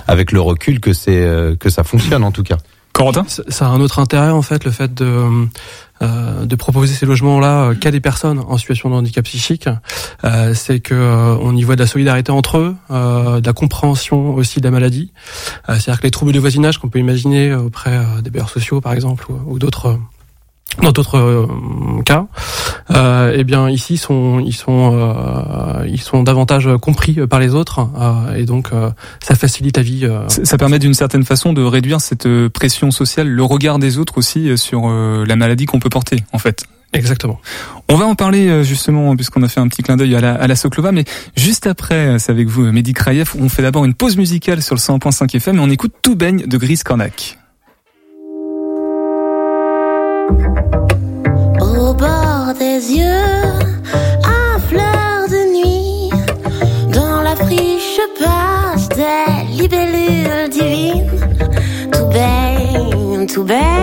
avec 0.08 0.32
le 0.32 0.42
recul 0.42 0.80
que 0.80 0.94
c'est 0.94 1.22
euh, 1.22 1.56
que 1.56 1.70
ça 1.70 1.84
fonctionne 1.84 2.24
en 2.24 2.32
tout 2.32 2.44
cas. 2.44 2.58
Corentin 2.94 3.26
Ça 3.28 3.68
a 3.68 3.70
un 3.70 3.80
autre 3.80 4.00
intérêt 4.00 4.32
en 4.32 4.42
fait, 4.42 4.66
le 4.66 4.72
fait 4.72 4.92
de 4.92 5.48
euh, 6.02 6.46
de 6.46 6.56
proposer 6.56 6.94
ces 6.94 7.06
logements-là 7.06 7.70
euh, 7.70 7.76
qu'à 7.76 7.92
des 7.92 8.00
personnes 8.00 8.40
en 8.40 8.58
situation 8.58 8.90
de 8.90 8.96
handicap 8.96 9.26
psychique, 9.26 9.68
euh, 10.24 10.54
c'est 10.56 10.80
que 10.80 10.94
euh, 10.94 11.36
on 11.42 11.56
y 11.56 11.64
voit 11.64 11.76
de 11.76 11.82
la 11.82 11.88
solidarité 11.88 12.32
entre 12.32 12.58
eux, 12.58 12.76
euh, 12.92 13.40
de 13.40 13.46
la 13.46 13.54
compréhension 13.54 14.34
aussi 14.34 14.60
de 14.60 14.66
la 14.66 14.72
maladie. 14.72 15.12
Euh, 15.70 15.76
C'est-à-dire 15.76 16.00
que 16.00 16.08
les 16.08 16.12
troubles 16.12 16.32
de 16.34 16.40
voisinage 16.40 16.78
qu'on 16.80 16.90
peut 16.90 17.00
imaginer 17.00 17.54
auprès 17.54 17.98
euh, 17.98 18.22
des 18.22 18.30
bailleurs 18.30 18.50
sociaux 18.50 18.82
par 18.82 18.94
exemple 18.94 19.26
ou, 19.32 19.54
ou 19.54 19.60
d'autres 19.60 20.00
dans 20.82 20.92
d'autres 20.92 21.18
euh, 21.18 22.02
cas, 22.06 22.28
euh, 22.92 23.34
Eh 23.36 23.44
bien, 23.44 23.70
ici, 23.70 23.96
ils 23.96 23.98
sont, 23.98 24.40
ils 24.40 24.54
sont, 24.54 24.92
euh, 24.94 25.86
ils 25.88 26.02
sont 26.02 26.24
davantage 26.24 26.70
compris 26.82 27.14
par 27.28 27.40
les 27.40 27.54
autres, 27.56 27.88
euh, 28.00 28.36
et 28.36 28.46
donc 28.46 28.70
euh, 28.74 28.90
ça 29.22 29.36
facilite 29.36 29.78
la 29.78 29.84
vie. 29.84 30.06
euh. 30.06 30.28
Ça 30.30 30.46
ça 30.46 30.58
permet 30.58 30.80
d'une 30.80 30.94
certaine 30.94 31.24
façon 31.24 31.54
de 31.54 31.62
réduire 31.64 32.02
cette 32.02 32.28
pression 32.50 32.92
sociale, 32.92 33.28
le 33.28 33.44
regard 33.44 33.80
des 33.80 33.98
autres 33.98 34.18
aussi 34.18 34.58
sur 34.58 34.84
euh, 34.88 35.26
la 35.26 35.36
maladie 35.36 35.66
qu'on 35.66 35.80
peut 35.80 35.90
porter, 35.90 36.24
en 36.34 36.38
fait. 36.40 36.64
Exactement. 36.94 37.40
On 37.90 37.96
va 37.96 38.06
en 38.06 38.16
parler 38.16 38.64
justement 38.64 39.14
puisqu'on 39.18 39.44
a 39.44 39.50
fait 39.50 39.60
un 39.60 39.68
petit 39.68 39.84
clin 39.84 39.98
d'œil 39.98 40.16
à 40.16 40.22
la, 40.22 40.34
à 40.36 40.48
la 40.48 40.56
Soclova, 40.56 40.94
mais 40.94 41.04
juste 41.36 41.68
après, 41.68 42.18
c'est 42.18 42.32
avec 42.32 42.48
vous, 42.48 42.72
Mehdi 42.72 42.94
Kraïev. 42.94 43.34
On 43.40 43.50
fait 43.50 43.62
d'abord 43.62 43.84
une 43.84 43.94
pause 43.94 44.16
musicale 44.16 44.62
sur 44.62 44.74
le 44.74 44.80
100.5 44.80 45.36
FM 45.36 45.58
et 45.58 45.60
on 45.60 45.70
écoute 45.70 45.94
Tout 46.02 46.16
baigne 46.16 46.46
de 46.48 46.58
Gris 46.58 46.80
Cornac. 46.86 47.38
Au 51.60 51.94
bord 51.94 52.54
des 52.58 52.94
yeux, 52.94 53.34
à 54.24 54.60
fleur 54.68 55.28
de 55.30 55.42
nuit, 55.56 56.10
dans 56.94 57.22
la 57.22 57.36
friche 57.36 58.00
passe 58.20 58.90
des 58.90 59.62
libellules 59.62 60.50
divines. 60.50 61.10
Tout 61.92 62.08
baigne, 62.08 63.28
tout 63.28 63.44
baigne, 63.44 63.77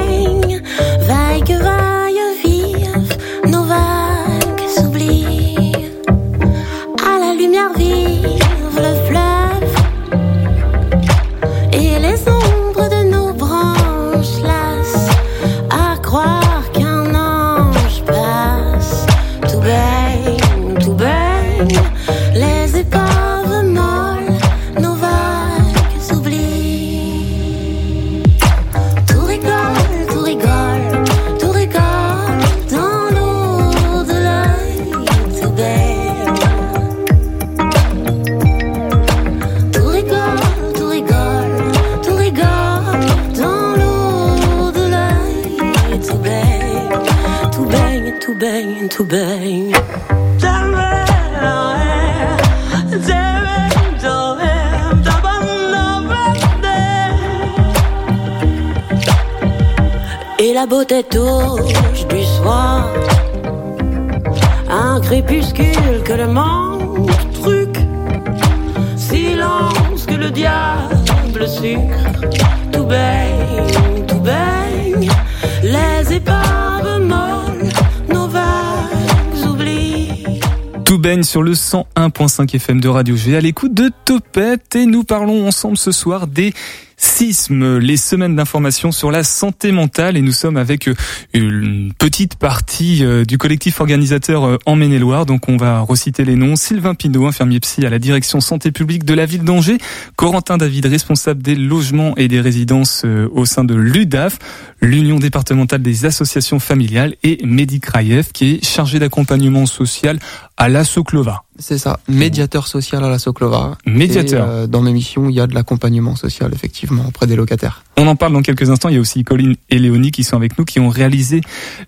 sur 81.35 81.43
le 81.43 81.55
101.5 81.55 82.55
FM 82.55 82.81
de 82.81 82.89
Radio 82.89 83.17
G 83.17 83.37
à 83.37 83.41
l'écoute 83.41 83.75
de 83.75 83.91
Topette. 84.05 84.77
Et 84.77 84.87
nous 84.87 85.03
parlons 85.03 85.49
ensemble 85.49 85.77
ce 85.77 85.91
soir 85.91 86.29
des 86.29 86.55
sismes, 86.97 87.79
les 87.79 87.97
semaines 87.97 88.37
d'information 88.37 88.93
sur 88.93 89.11
la 89.11 89.25
santé 89.25 89.73
mentale 89.73 90.17
et 90.17 90.23
nous 90.23 90.33
sommes 90.33 90.57
avec 90.57 90.89
euh, 90.89 90.95
une 91.33 91.93
petite 91.99 92.37
partie 92.37 93.05
euh, 93.05 93.25
du 93.25 93.39
collectif 93.39 93.81
organisateur 93.81 94.45
euh, 94.45 94.59
en 94.67 94.77
Maine-et-Loire. 94.77 95.27
Donc 95.27 95.49
on 95.49 95.57
va 95.57 95.81
reciter 95.81 96.25
les 96.25 96.37
noms. 96.37 96.57
Sylvain 96.57 96.95
Pinault, 96.95 97.27
infirmier 97.27 97.61
psy 97.61 97.85
à 97.87 97.91
la 97.91 97.99
direction 97.99 98.41
santé 98.41 98.71
publique 98.71 99.05
de 99.05 99.15
la 99.15 99.27
ville 99.27 99.45
d'Angers. 99.45 99.79
Corentin 100.17 100.57
David, 100.57 100.87
responsable 100.87 101.43
des 101.43 101.55
logements 101.55 102.17
et 102.17 102.29
des 102.29 102.41
résidences 102.41 103.05
au 103.05 103.45
sein 103.45 103.65
de 103.65 103.75
l'UDAF, 103.75 104.39
l'Union 104.81 105.19
départementale 105.19 105.83
des 105.83 106.05
associations 106.05 106.59
familiales 106.59 107.15
et 107.23 107.39
Mehdi 107.45 107.81
Kraïev 107.81 108.33
qui 108.33 108.53
est 108.53 108.65
chargé 108.65 108.99
d'accompagnement 108.99 109.67
social 109.67 110.19
à 110.57 110.69
la 110.69 110.85
Soclova. 110.85 111.45
C'est 111.59 111.79
ça, 111.79 112.01
médiateur 112.09 112.67
social 112.67 113.05
à 113.05 113.09
la 113.09 113.19
Soclova. 113.19 113.77
Médiateur. 113.87 114.47
Et, 114.47 114.51
euh, 114.51 114.67
dans 114.67 114.83
mes 114.83 114.93
missions, 114.93 115.29
il 115.29 115.37
y 115.37 115.41
a 115.41 115.47
de 115.47 115.55
l'accompagnement 115.55 116.17
social, 116.17 116.53
effectivement, 116.53 116.84
des 117.27 117.37
locataires. 117.37 117.85
On 117.97 118.07
en 118.07 118.17
parle 118.17 118.33
dans 118.33 118.43
quelques 118.43 118.71
instants. 118.71 118.89
Il 118.89 118.97
y 118.97 118.99
a 118.99 119.01
aussi 119.01 119.25
Colline 119.25 119.55
et 119.71 119.79
Léonie 119.79 120.11
qui 120.11 120.25
sont 120.25 120.37
avec 120.37 120.59
nous, 120.59 120.65
qui 120.65 120.81
ont 120.81 120.89
réalisé 120.89 121.41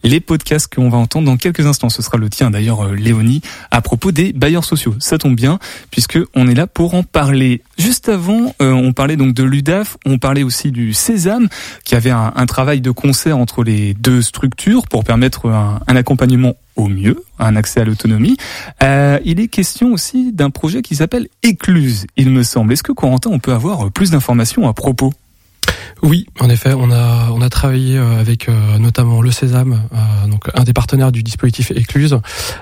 les 0.03 0.21
podcasts 0.21 0.73
qu'on 0.73 0.89
va 0.89 0.99
entendre 0.99 1.27
dans 1.27 1.37
quelques 1.37 1.67
instants. 1.67 1.89
Ce 1.89 2.03
sera 2.03 2.19
le 2.19 2.31
tien 2.31 2.51
d'ailleurs, 2.51 2.85
euh, 2.85 2.95
Léonie, 2.95 3.43
à 3.71 3.81
propos 3.81 4.13
des 4.13 4.33
bailleurs 4.33 4.65
sociaux. 4.65 4.95
Ça 4.99 5.19
tombe 5.19 5.35
bien, 5.35 5.59
puisque 5.91 6.19
on 6.35 6.49
est 6.49 6.55
là 6.55 6.67
pour 6.67 6.95
en 6.95 7.03
parler. 7.03 7.63
Juste 7.79 8.09
avant, 8.09 8.55
euh, 8.63 8.73
on 8.73 8.93
parlait 8.93 9.17
donc 9.17 9.35
de 9.35 9.43
l'UDAF, 9.43 9.97
on 10.07 10.19
parlait 10.19 10.43
aussi 10.43 10.71
du 10.71 10.93
Sésame, 10.93 11.49
qui 11.85 11.95
avait 11.95 12.11
un, 12.11 12.47
travail 12.47 12.81
de 12.81 12.93
concert 12.93 13.37
entre 13.37 13.65
les 13.65 13.95
deux 13.95 14.23
structures 14.23 14.87
pour 14.87 15.03
permettre 15.03 15.47
un 15.49 15.97
accompagnement 15.97 16.55
au 16.77 16.89
mieux, 16.89 17.25
un 17.39 17.57
accès 17.57 17.81
à 17.81 17.85
l'autonomie. 17.85 18.37
Euh, 18.83 19.19
il 19.25 19.41
est 19.41 19.49
question 19.49 19.93
aussi 19.93 20.33
d'un 20.33 20.51
projet 20.51 20.83
qui 20.83 20.95
s'appelle 20.97 21.29
Écluse, 21.43 22.07
il 22.17 22.31
me 22.31 22.43
semble. 22.43 22.73
Est-ce 22.73 22.83
que 22.83 22.93
Corentin, 22.93 23.31
on 23.33 23.39
peut 23.39 23.53
avoir 23.53 23.91
plus 23.91 24.11
d'informations 24.11 24.69
à 24.69 24.73
propos? 24.75 25.13
Oui, 26.03 26.27
en 26.41 26.51
effet, 26.51 26.75
on 26.77 26.91
a 26.93 27.31
on 27.33 27.41
a 27.41 27.49
travaillé 27.49 27.97
euh, 27.97 28.21
avec 28.21 28.49
euh, 28.49 28.79
notamment 28.79 29.23
le 29.23 29.31
Sésame, 29.31 29.81
euh, 29.95 30.29
donc 30.29 30.43
un 30.55 30.63
des 30.63 30.75
partenaires 30.75 31.11
du 31.11 31.23
dispositif 31.23 31.71
Écluse, 31.71 32.19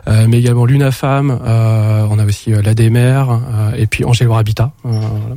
euh, 0.06 0.26
mais 0.28 0.38
également 0.38 0.64
l'UNAFAM. 0.64 1.30
euh, 1.44 2.06
on 2.08 2.18
a 2.20 2.24
aussi 2.24 2.52
euh, 2.52 2.62
l'ADMR 2.62 3.24
euh, 3.30 3.72
et 3.76 3.86
puis 3.86 4.04
Angelo 4.04 4.34
Habitat, 4.34 4.72
euh, 4.86 4.90
voilà, 4.90 5.36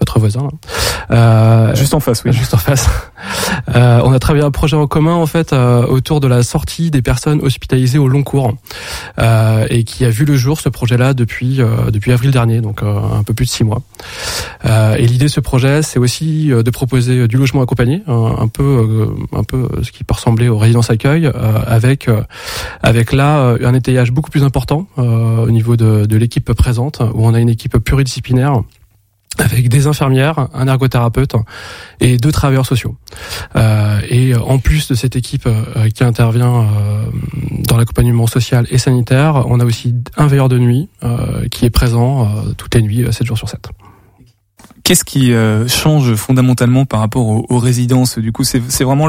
votre 0.00 0.18
voisin. 0.18 0.48
Euh, 1.12 1.74
Juste 1.76 1.94
en 1.94 2.00
face, 2.00 2.24
oui. 2.24 2.32
Juste 2.32 2.52
en 2.54 2.58
face. 2.58 2.88
Euh, 3.74 4.00
on 4.04 4.12
a 4.12 4.18
travaillé 4.18 4.44
un 4.44 4.50
projet 4.50 4.76
en 4.76 4.86
commun 4.86 5.14
en 5.14 5.26
fait 5.26 5.52
euh, 5.52 5.86
autour 5.86 6.20
de 6.20 6.26
la 6.26 6.42
sortie 6.42 6.90
des 6.90 7.02
personnes 7.02 7.40
hospitalisées 7.40 7.98
au 7.98 8.08
long 8.08 8.22
cours 8.22 8.54
euh, 9.18 9.66
et 9.70 9.84
qui 9.84 10.04
a 10.04 10.10
vu 10.10 10.24
le 10.24 10.36
jour 10.36 10.60
ce 10.60 10.68
projet-là 10.68 11.14
depuis 11.14 11.60
depuis 11.88 12.12
avril 12.12 12.30
dernier, 12.30 12.60
donc 12.60 12.82
un 12.82 13.22
peu 13.22 13.34
plus 13.34 13.46
de 13.46 13.50
six 13.50 13.64
mois. 13.64 13.82
Et 14.64 15.06
l'idée 15.06 15.26
de 15.26 15.30
ce 15.30 15.40
projet, 15.40 15.82
c'est 15.82 15.98
aussi 15.98 16.48
de 16.48 16.70
proposer 16.70 17.28
du 17.28 17.36
logement 17.36 17.62
accompagné, 17.62 18.02
un, 18.06 18.36
un 18.38 18.48
peu 18.48 19.08
un 19.32 19.44
peu 19.44 19.68
ce 19.82 19.92
qui 19.92 20.04
peut 20.04 20.14
ressembler 20.14 20.48
aux 20.48 20.58
résidences 20.58 20.90
accueil, 20.90 21.30
avec 21.66 22.08
avec 22.82 23.12
là 23.12 23.56
un 23.62 23.74
étayage 23.74 24.12
beaucoup 24.12 24.30
plus 24.30 24.44
important 24.44 24.86
au 24.96 25.50
niveau 25.50 25.76
de, 25.76 26.06
de 26.06 26.16
l'équipe 26.16 26.52
présente, 26.52 27.00
où 27.14 27.26
on 27.26 27.34
a 27.34 27.40
une 27.40 27.48
équipe 27.48 27.78
pluridisciplinaire 27.78 28.62
avec 29.38 29.68
des 29.68 29.86
infirmières, 29.86 30.48
un 30.54 30.68
ergothérapeute 30.68 31.34
et 32.00 32.16
deux 32.16 32.32
travailleurs 32.32 32.66
sociaux. 32.66 32.96
Euh, 33.56 34.00
et 34.08 34.34
en 34.34 34.58
plus 34.58 34.88
de 34.88 34.94
cette 34.94 35.16
équipe 35.16 35.46
euh, 35.46 35.88
qui 35.94 36.04
intervient 36.04 36.62
euh, 36.62 37.06
dans 37.68 37.76
l'accompagnement 37.76 38.26
social 38.26 38.66
et 38.70 38.78
sanitaire, 38.78 39.44
on 39.46 39.60
a 39.60 39.64
aussi 39.64 39.94
un 40.16 40.26
veilleur 40.26 40.48
de 40.48 40.58
nuit 40.58 40.88
euh, 41.04 41.48
qui 41.50 41.64
est 41.64 41.70
présent 41.70 42.24
euh, 42.24 42.52
toutes 42.56 42.74
les 42.74 42.82
nuits, 42.82 43.04
euh, 43.04 43.12
7 43.12 43.26
jours 43.26 43.38
sur 43.38 43.48
7. 43.48 43.68
Qu'est-ce 44.84 45.04
qui 45.04 45.32
euh, 45.32 45.66
change 45.66 46.14
fondamentalement 46.14 46.84
par 46.84 47.00
rapport 47.00 47.26
aux, 47.26 47.44
aux 47.48 47.58
résidences? 47.58 48.18
Du 48.18 48.30
coup, 48.30 48.44
c'est 48.44 48.84
vraiment 48.84 49.08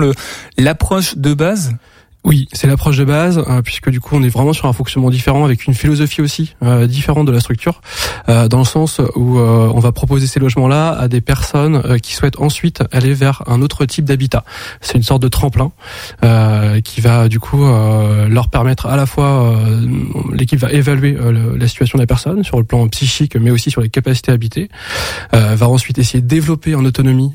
l'approche 0.57 1.17
de 1.17 1.33
base? 1.35 1.75
Oui, 2.23 2.47
c'est 2.51 2.67
l'approche 2.67 2.97
de 2.97 3.05
base, 3.05 3.41
euh, 3.47 3.61
puisque 3.61 3.89
du 3.89 4.01
coup 4.01 4.15
on 4.15 4.23
est 4.23 4.29
vraiment 4.29 4.51
sur 4.51 4.65
un 4.65 4.73
fonctionnement 4.73 5.09
différent, 5.09 5.45
avec 5.45 5.65
une 5.65 5.73
philosophie 5.73 6.21
aussi 6.21 6.55
euh, 6.61 6.85
différente 6.85 7.25
de 7.25 7.31
la 7.31 7.39
structure, 7.39 7.81
euh, 8.27 8.49
dans 8.49 8.57
le 8.57 8.65
sens 8.65 8.99
où 9.15 9.39
euh, 9.39 9.71
on 9.73 9.79
va 9.79 9.93
proposer 9.93 10.27
ces 10.27 10.39
logements-là 10.39 10.91
à 10.91 11.07
des 11.07 11.21
personnes 11.21 11.81
euh, 11.85 11.97
qui 11.99 12.13
souhaitent 12.13 12.41
ensuite 12.41 12.83
aller 12.91 13.13
vers 13.13 13.43
un 13.47 13.61
autre 13.61 13.85
type 13.85 14.03
d'habitat. 14.03 14.43
C'est 14.81 14.97
une 14.97 15.03
sorte 15.03 15.21
de 15.21 15.29
tremplin 15.29 15.71
qui 16.83 17.01
va 17.01 17.29
du 17.29 17.39
coup 17.39 17.63
leur 17.65 18.49
permettre 18.49 18.87
à 18.87 18.95
la 18.95 19.05
fois, 19.05 19.55
l'équipe 20.33 20.59
va 20.59 20.71
évaluer 20.71 21.17
la 21.57 21.67
situation 21.67 21.97
des 21.97 22.05
personnes 22.05 22.43
sur 22.43 22.57
le 22.57 22.63
plan 22.63 22.87
psychique, 22.87 23.35
mais 23.35 23.51
aussi 23.51 23.71
sur 23.71 23.81
les 23.81 23.89
capacités 23.89 24.31
habitées, 24.31 24.69
va 25.31 25.69
ensuite 25.69 25.97
essayer 25.97 26.21
de 26.21 26.27
développer 26.27 26.75
en 26.75 26.85
autonomie 26.85 27.33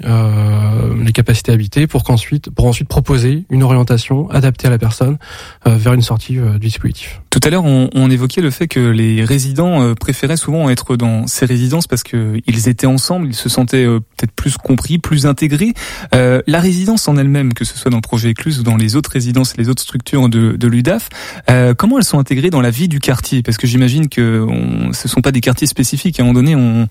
les 1.02 1.12
capacités 1.12 1.52
habitées 1.52 1.86
pour 1.86 2.04
qu'ensuite, 2.04 2.50
pour 2.50 2.66
ensuite 2.66 2.88
proposer 2.88 3.44
une 3.50 3.62
orientation 3.62 4.30
adaptée 4.30 4.68
la 4.72 4.78
personne 4.78 5.18
euh, 5.66 5.76
vers 5.76 5.94
une 5.94 6.02
sortie 6.02 6.38
euh, 6.38 6.54
du 6.54 6.66
dispositif. 6.66 7.20
Tout 7.32 7.40
à 7.44 7.48
l'heure, 7.48 7.64
on, 7.64 7.88
on, 7.94 8.10
évoquait 8.10 8.42
le 8.42 8.50
fait 8.50 8.68
que 8.68 8.78
les 8.78 9.24
résidents 9.24 9.80
euh, 9.80 9.94
préféraient 9.94 10.36
souvent 10.36 10.68
être 10.68 10.96
dans 10.96 11.26
ces 11.26 11.46
résidences 11.46 11.86
parce 11.86 12.02
que 12.02 12.38
ils 12.46 12.68
étaient 12.68 12.86
ensemble, 12.86 13.28
ils 13.28 13.34
se 13.34 13.48
sentaient 13.48 13.86
peut-être 13.86 14.32
plus 14.32 14.58
compris, 14.58 14.98
plus 14.98 15.24
intégrés. 15.24 15.72
Euh, 16.14 16.42
la 16.46 16.60
résidence 16.60 17.08
en 17.08 17.16
elle-même, 17.16 17.54
que 17.54 17.64
ce 17.64 17.78
soit 17.78 17.90
dans 17.90 17.96
le 17.96 18.02
projet 18.02 18.28
Écluse 18.28 18.60
ou 18.60 18.62
dans 18.62 18.76
les 18.76 18.96
autres 18.96 19.10
résidences, 19.10 19.56
les 19.56 19.70
autres 19.70 19.80
structures 19.80 20.28
de, 20.28 20.52
de 20.52 20.68
l'UDAF, 20.68 21.08
euh, 21.50 21.72
comment 21.72 21.96
elles 21.96 22.04
sont 22.04 22.18
intégrées 22.18 22.50
dans 22.50 22.60
la 22.60 22.68
vie 22.68 22.88
du 22.88 23.00
quartier? 23.00 23.42
Parce 23.42 23.56
que 23.56 23.66
j'imagine 23.66 24.10
que 24.10 24.44
on, 24.46 24.92
ce 24.92 25.08
sont 25.08 25.22
pas 25.22 25.32
des 25.32 25.40
quartiers 25.40 25.66
spécifiques. 25.66 26.20
À 26.20 26.24
un 26.24 26.26
moment 26.26 26.34
donné, 26.38 26.54
on 26.54 26.86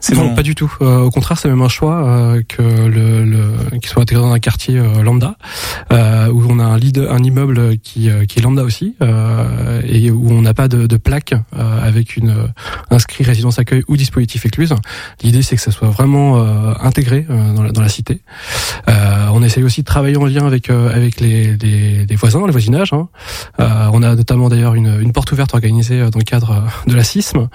c'est 0.00 0.14
non, 0.14 0.34
pas 0.34 0.42
du 0.42 0.54
tout. 0.54 0.72
Euh, 0.82 1.00
au 1.00 1.10
contraire, 1.10 1.38
c'est 1.38 1.48
même 1.48 1.62
un 1.62 1.68
choix 1.68 2.34
que 2.48 2.62
le, 2.62 3.24
le 3.24 3.78
qu'il 3.78 3.88
soit 3.88 4.02
intégré 4.02 4.22
dans 4.22 4.32
un 4.32 4.38
quartier 4.38 4.78
lambda, 5.02 5.36
où 5.90 6.44
on 6.48 6.58
a 6.58 6.59
un, 6.70 7.22
immeuble 7.22 7.78
qui, 7.78 8.08
qui 8.28 8.38
est 8.38 8.42
lambda 8.42 8.62
aussi, 8.62 8.96
et 9.00 10.10
où 10.10 10.30
on 10.30 10.42
n'a 10.42 10.54
pas 10.54 10.68
de, 10.68 10.96
plaque 10.96 11.34
avec 11.52 12.16
une 12.16 12.34
inscrit 12.90 13.24
résidence 13.24 13.58
accueil 13.58 13.82
ou 13.88 13.96
dispositif 13.96 14.46
écluse. 14.46 14.74
L'idée, 15.22 15.42
c'est 15.42 15.56
que 15.56 15.62
ça 15.62 15.70
soit 15.70 15.88
vraiment 15.88 16.36
intégré 16.80 17.26
dans 17.28 17.82
la, 17.82 17.88
cité. 17.88 18.20
on 18.86 19.42
essaye 19.42 19.64
aussi 19.64 19.80
de 19.80 19.86
travailler 19.86 20.16
en 20.16 20.26
lien 20.26 20.46
avec 20.46 20.68
les, 21.20 22.06
voisins, 22.16 22.44
les 22.46 22.52
voisinages. 22.52 22.92
Hein. 22.92 23.08
on 23.58 24.02
a 24.02 24.14
notamment 24.14 24.48
d'ailleurs 24.48 24.74
une, 24.74 25.12
porte 25.12 25.32
ouverte 25.32 25.54
organisée 25.54 26.00
dans 26.10 26.18
le 26.18 26.24
cadre 26.24 26.62
de 26.86 26.94
la 26.94 27.04
CISM 27.04 27.48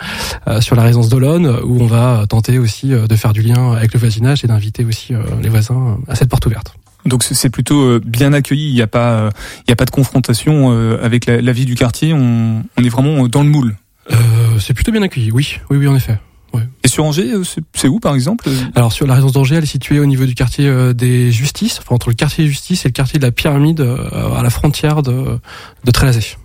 sur 0.59 0.75
la 0.75 0.83
résidence 0.83 1.09
d'Olonne, 1.09 1.59
où 1.63 1.81
on 1.81 1.87
va 1.87 2.25
tenter 2.27 2.59
aussi 2.59 2.93
euh, 2.93 3.07
de 3.07 3.15
faire 3.15 3.33
du 3.33 3.41
lien 3.41 3.73
avec 3.73 3.93
le 3.93 3.99
voisinage 3.99 4.43
et 4.43 4.47
d'inviter 4.47 4.85
aussi 4.85 5.13
euh, 5.13 5.21
les 5.41 5.49
voisins 5.49 5.97
à 6.07 6.15
cette 6.15 6.29
porte 6.29 6.45
ouverte. 6.45 6.75
Donc 7.05 7.23
c'est 7.23 7.49
plutôt 7.49 7.81
euh, 7.81 8.01
bien 8.03 8.33
accueilli. 8.33 8.69
Il 8.69 8.73
n'y 8.73 8.81
a 8.81 8.87
pas, 8.87 9.29
il 9.67 9.69
y 9.69 9.73
a 9.73 9.75
pas 9.75 9.85
de 9.85 9.91
confrontation 9.91 10.71
avec 11.01 11.25
la, 11.25 11.51
vie 11.51 11.65
du 11.65 11.75
quartier. 11.75 12.13
On, 12.13 12.63
on, 12.77 12.83
est 12.83 12.89
vraiment 12.89 13.27
dans 13.27 13.43
le 13.43 13.49
moule. 13.49 13.75
Euh, 14.11 14.15
c'est 14.59 14.73
plutôt 14.73 14.91
bien 14.91 15.01
accueilli. 15.01 15.31
Oui, 15.31 15.57
oui, 15.69 15.77
oui, 15.77 15.87
en 15.87 15.95
effet. 15.95 16.19
Ouais. 16.53 16.63
Et 16.83 16.87
sur 16.87 17.03
Angers, 17.03 17.33
c'est 17.73 17.87
où 17.89 17.99
par 17.99 18.15
exemple 18.15 18.47
Alors 18.75 18.93
sur 18.93 19.05
la 19.05 19.15
résidence 19.15 19.33
d'Angers, 19.33 19.55
elle 19.55 19.63
est 19.63 19.67
située 19.67 19.99
au 19.99 20.05
niveau 20.05 20.25
du 20.25 20.35
quartier 20.35 20.93
des 20.93 21.31
Justices, 21.31 21.79
enfin 21.79 21.95
entre 21.95 22.09
le 22.09 22.15
quartier 22.15 22.45
des 22.45 22.49
Justices 22.49 22.85
et 22.85 22.87
le 22.87 22.93
quartier 22.93 23.19
de 23.19 23.25
la 23.25 23.31
Pyramide, 23.31 23.81
à 23.81 24.41
la 24.41 24.49
frontière 24.49 25.01
de, 25.01 25.37
de 25.83 25.91
Trélazé. 25.91 26.37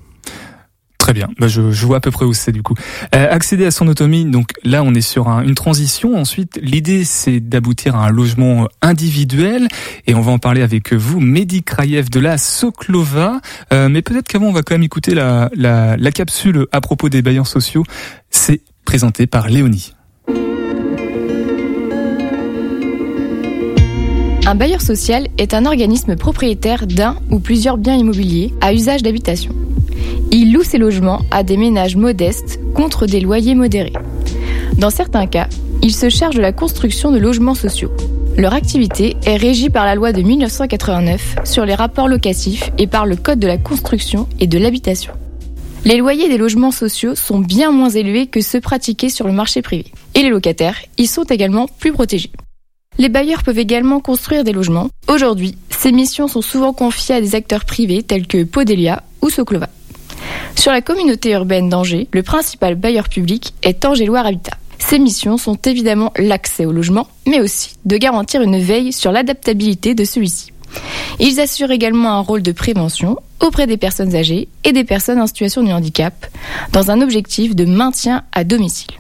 Très 1.11 1.15
bien, 1.15 1.29
bah 1.41 1.49
je, 1.49 1.73
je, 1.73 1.87
vois 1.87 1.97
à 1.97 2.01
peu 2.01 2.13
près 2.13 2.25
où 2.25 2.33
c'est 2.33 2.53
du 2.53 2.63
coup. 2.63 2.77
Euh, 3.17 3.27
accéder 3.29 3.67
à 3.67 3.73
son 3.73 3.89
autonomie, 3.89 4.25
donc 4.27 4.53
là 4.63 4.85
on 4.85 4.95
est 4.95 5.01
sur 5.01 5.27
un, 5.27 5.43
une 5.43 5.57
transition. 5.57 6.17
Ensuite, 6.17 6.61
l'idée 6.63 7.03
c'est 7.03 7.41
d'aboutir 7.41 7.97
à 7.97 8.07
un 8.07 8.11
logement 8.11 8.69
individuel 8.81 9.67
et 10.07 10.15
on 10.15 10.21
va 10.21 10.31
en 10.31 10.39
parler 10.39 10.63
avec 10.63 10.93
vous, 10.93 11.19
Mehdi 11.19 11.65
Krayev 11.65 12.11
de 12.11 12.21
la 12.21 12.39
Soklova. 12.39 13.41
Euh, 13.73 13.89
mais 13.89 14.03
peut-être 14.03 14.29
qu'avant 14.29 14.47
on 14.47 14.53
va 14.53 14.63
quand 14.63 14.75
même 14.75 14.85
écouter 14.85 15.17
la, 15.17 15.51
la, 15.53 15.97
la 15.97 16.13
capsule 16.13 16.69
à 16.71 16.81
propos 16.81 17.09
des 17.09 17.23
bailleurs 17.23 17.49
sociaux. 17.49 17.83
C'est 18.31 18.61
présenté 18.85 19.27
par 19.27 19.49
Léonie. 19.49 19.95
Un 24.47 24.55
bailleur 24.55 24.81
social 24.81 25.29
est 25.39 25.55
un 25.55 25.67
organisme 25.67 26.17
propriétaire 26.17 26.87
d'un 26.87 27.17
ou 27.31 27.41
plusieurs 27.41 27.77
biens 27.77 27.97
immobiliers 27.97 28.53
à 28.61 28.73
usage 28.73 29.03
d'habitation. 29.03 29.55
Il 30.31 30.53
loue 30.53 30.63
ses 30.63 30.79
logements 30.79 31.23
à 31.31 31.43
des 31.43 31.57
ménages 31.57 31.97
modestes 31.97 32.59
contre 32.75 33.07
des 33.07 33.21
loyers 33.21 33.55
modérés. 33.55 33.93
Dans 34.79 34.91
certains 34.91 35.27
cas, 35.27 35.49
il 35.83 35.95
se 35.95 36.09
charge 36.09 36.37
de 36.37 36.41
la 36.41 36.53
construction 36.53 37.13
de 37.13 37.19
logements 37.19 37.55
sociaux. 37.55 37.93
Leur 38.37 38.55
activité 38.55 39.17
est 39.27 39.37
régie 39.37 39.69
par 39.69 39.85
la 39.85 39.95
loi 39.95 40.13
de 40.13 40.23
1989 40.23 41.37
sur 41.45 41.67
les 41.67 41.75
rapports 41.75 42.09
locatifs 42.09 42.73
et 42.79 42.87
par 42.87 43.05
le 43.05 43.17
Code 43.17 43.41
de 43.41 43.47
la 43.47 43.59
construction 43.59 44.27
et 44.39 44.47
de 44.47 44.59
l'habitation. 44.59 45.13
Les 45.85 45.97
loyers 45.97 46.29
des 46.29 46.39
logements 46.39 46.71
sociaux 46.71 47.15
sont 47.15 47.39
bien 47.41 47.73
moins 47.73 47.91
élevés 47.91 48.27
que 48.27 48.41
ceux 48.41 48.61
pratiqués 48.61 49.11
sur 49.11 49.27
le 49.27 49.33
marché 49.33 49.63
privé. 49.63 49.87
Et 50.15 50.23
les 50.23 50.31
locataires 50.31 50.77
y 50.99 51.07
sont 51.07 51.25
également 51.25 51.67
plus 51.79 51.93
protégés. 51.93 52.31
Les 53.01 53.09
bailleurs 53.09 53.43
peuvent 53.43 53.59
également 53.59 54.01
construire 54.01 54.45
des 54.45 54.53
logements. 54.53 54.91
Aujourd'hui, 55.09 55.57
ces 55.71 55.91
missions 55.91 56.29
sont 56.29 56.43
souvent 56.43 56.75
confiées 56.75 57.15
à 57.15 57.23
des 57.23 57.35
acteurs 57.35 57.65
privés 57.65 58.03
tels 58.03 58.27
que 58.27 58.45
Podelia 58.45 59.03
ou 59.23 59.31
Soklova. 59.31 59.71
Sur 60.55 60.71
la 60.71 60.83
communauté 60.83 61.31
urbaine 61.31 61.71
d'Angers, 61.71 62.09
le 62.13 62.23
principal 62.23 62.75
bailleur 62.75 63.09
public 63.09 63.55
est 63.63 63.87
Angers-Loire 63.87 64.27
Habitat. 64.27 64.59
Ses 64.79 64.99
missions 64.99 65.39
sont 65.39 65.57
évidemment 65.65 66.13
l'accès 66.19 66.67
au 66.67 66.73
logement, 66.73 67.09
mais 67.27 67.41
aussi 67.41 67.71
de 67.87 67.97
garantir 67.97 68.43
une 68.43 68.61
veille 68.61 68.93
sur 68.93 69.13
l'adaptabilité 69.13 69.95
de 69.95 70.05
celui-ci. 70.05 70.53
Ils 71.21 71.41
assurent 71.41 71.71
également 71.71 72.11
un 72.11 72.21
rôle 72.21 72.43
de 72.43 72.53
prévention 72.53 73.17
auprès 73.41 73.67
des 73.67 73.79
personnes 73.79 74.15
âgées 74.15 74.49
et 74.65 74.73
des 74.73 74.85
personnes 74.85 75.23
en 75.23 75.27
situation 75.27 75.63
de 75.63 75.73
handicap, 75.73 76.27
dans 76.73 76.91
un 76.91 77.01
objectif 77.01 77.57
de 77.57 77.65
maintien 77.65 78.25
à 78.33 78.45
domicile. 78.45 79.00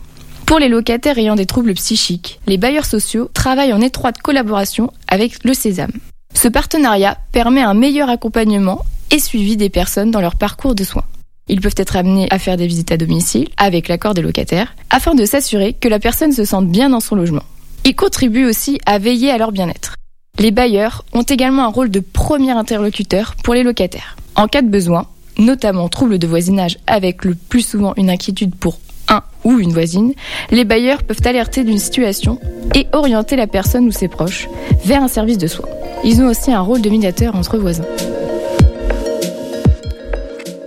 Pour 0.50 0.58
les 0.58 0.68
locataires 0.68 1.16
ayant 1.16 1.36
des 1.36 1.46
troubles 1.46 1.74
psychiques, 1.74 2.40
les 2.48 2.56
bailleurs 2.56 2.84
sociaux 2.84 3.30
travaillent 3.32 3.72
en 3.72 3.80
étroite 3.80 4.18
collaboration 4.18 4.92
avec 5.06 5.44
le 5.44 5.54
Sésame. 5.54 5.92
Ce 6.34 6.48
partenariat 6.48 7.18
permet 7.30 7.62
un 7.62 7.72
meilleur 7.72 8.08
accompagnement 8.08 8.84
et 9.12 9.20
suivi 9.20 9.56
des 9.56 9.70
personnes 9.70 10.10
dans 10.10 10.20
leur 10.20 10.34
parcours 10.34 10.74
de 10.74 10.82
soins. 10.82 11.04
Ils 11.46 11.60
peuvent 11.60 11.76
être 11.76 11.94
amenés 11.94 12.26
à 12.32 12.40
faire 12.40 12.56
des 12.56 12.66
visites 12.66 12.90
à 12.90 12.96
domicile 12.96 13.46
avec 13.58 13.86
l'accord 13.86 14.12
des 14.12 14.22
locataires 14.22 14.74
afin 14.90 15.14
de 15.14 15.24
s'assurer 15.24 15.72
que 15.72 15.86
la 15.86 16.00
personne 16.00 16.32
se 16.32 16.44
sente 16.44 16.66
bien 16.66 16.90
dans 16.90 16.98
son 16.98 17.14
logement. 17.14 17.44
Ils 17.84 17.94
contribuent 17.94 18.46
aussi 18.46 18.80
à 18.86 18.98
veiller 18.98 19.30
à 19.30 19.38
leur 19.38 19.52
bien-être. 19.52 19.94
Les 20.40 20.50
bailleurs 20.50 21.04
ont 21.12 21.22
également 21.22 21.62
un 21.62 21.70
rôle 21.70 21.92
de 21.92 22.00
premier 22.00 22.50
interlocuteur 22.50 23.36
pour 23.44 23.54
les 23.54 23.62
locataires. 23.62 24.16
En 24.34 24.48
cas 24.48 24.62
de 24.62 24.68
besoin, 24.68 25.06
notamment 25.38 25.88
troubles 25.88 26.18
de 26.18 26.26
voisinage 26.26 26.76
avec 26.88 27.24
le 27.24 27.36
plus 27.36 27.62
souvent 27.62 27.94
une 27.96 28.10
inquiétude 28.10 28.56
pour 28.56 28.80
un 29.10 29.22
ou 29.44 29.58
une 29.58 29.72
voisine, 29.72 30.14
les 30.50 30.64
bailleurs 30.64 31.02
peuvent 31.02 31.20
alerter 31.24 31.64
d'une 31.64 31.78
situation 31.78 32.38
et 32.74 32.86
orienter 32.92 33.36
la 33.36 33.46
personne 33.46 33.86
ou 33.86 33.92
ses 33.92 34.08
proches 34.08 34.48
vers 34.84 35.02
un 35.02 35.08
service 35.08 35.38
de 35.38 35.46
soins. 35.46 35.68
Ils 36.04 36.22
ont 36.22 36.28
aussi 36.28 36.52
un 36.52 36.60
rôle 36.60 36.80
de 36.80 36.88
médiateur 36.88 37.34
entre 37.34 37.58
voisins 37.58 37.84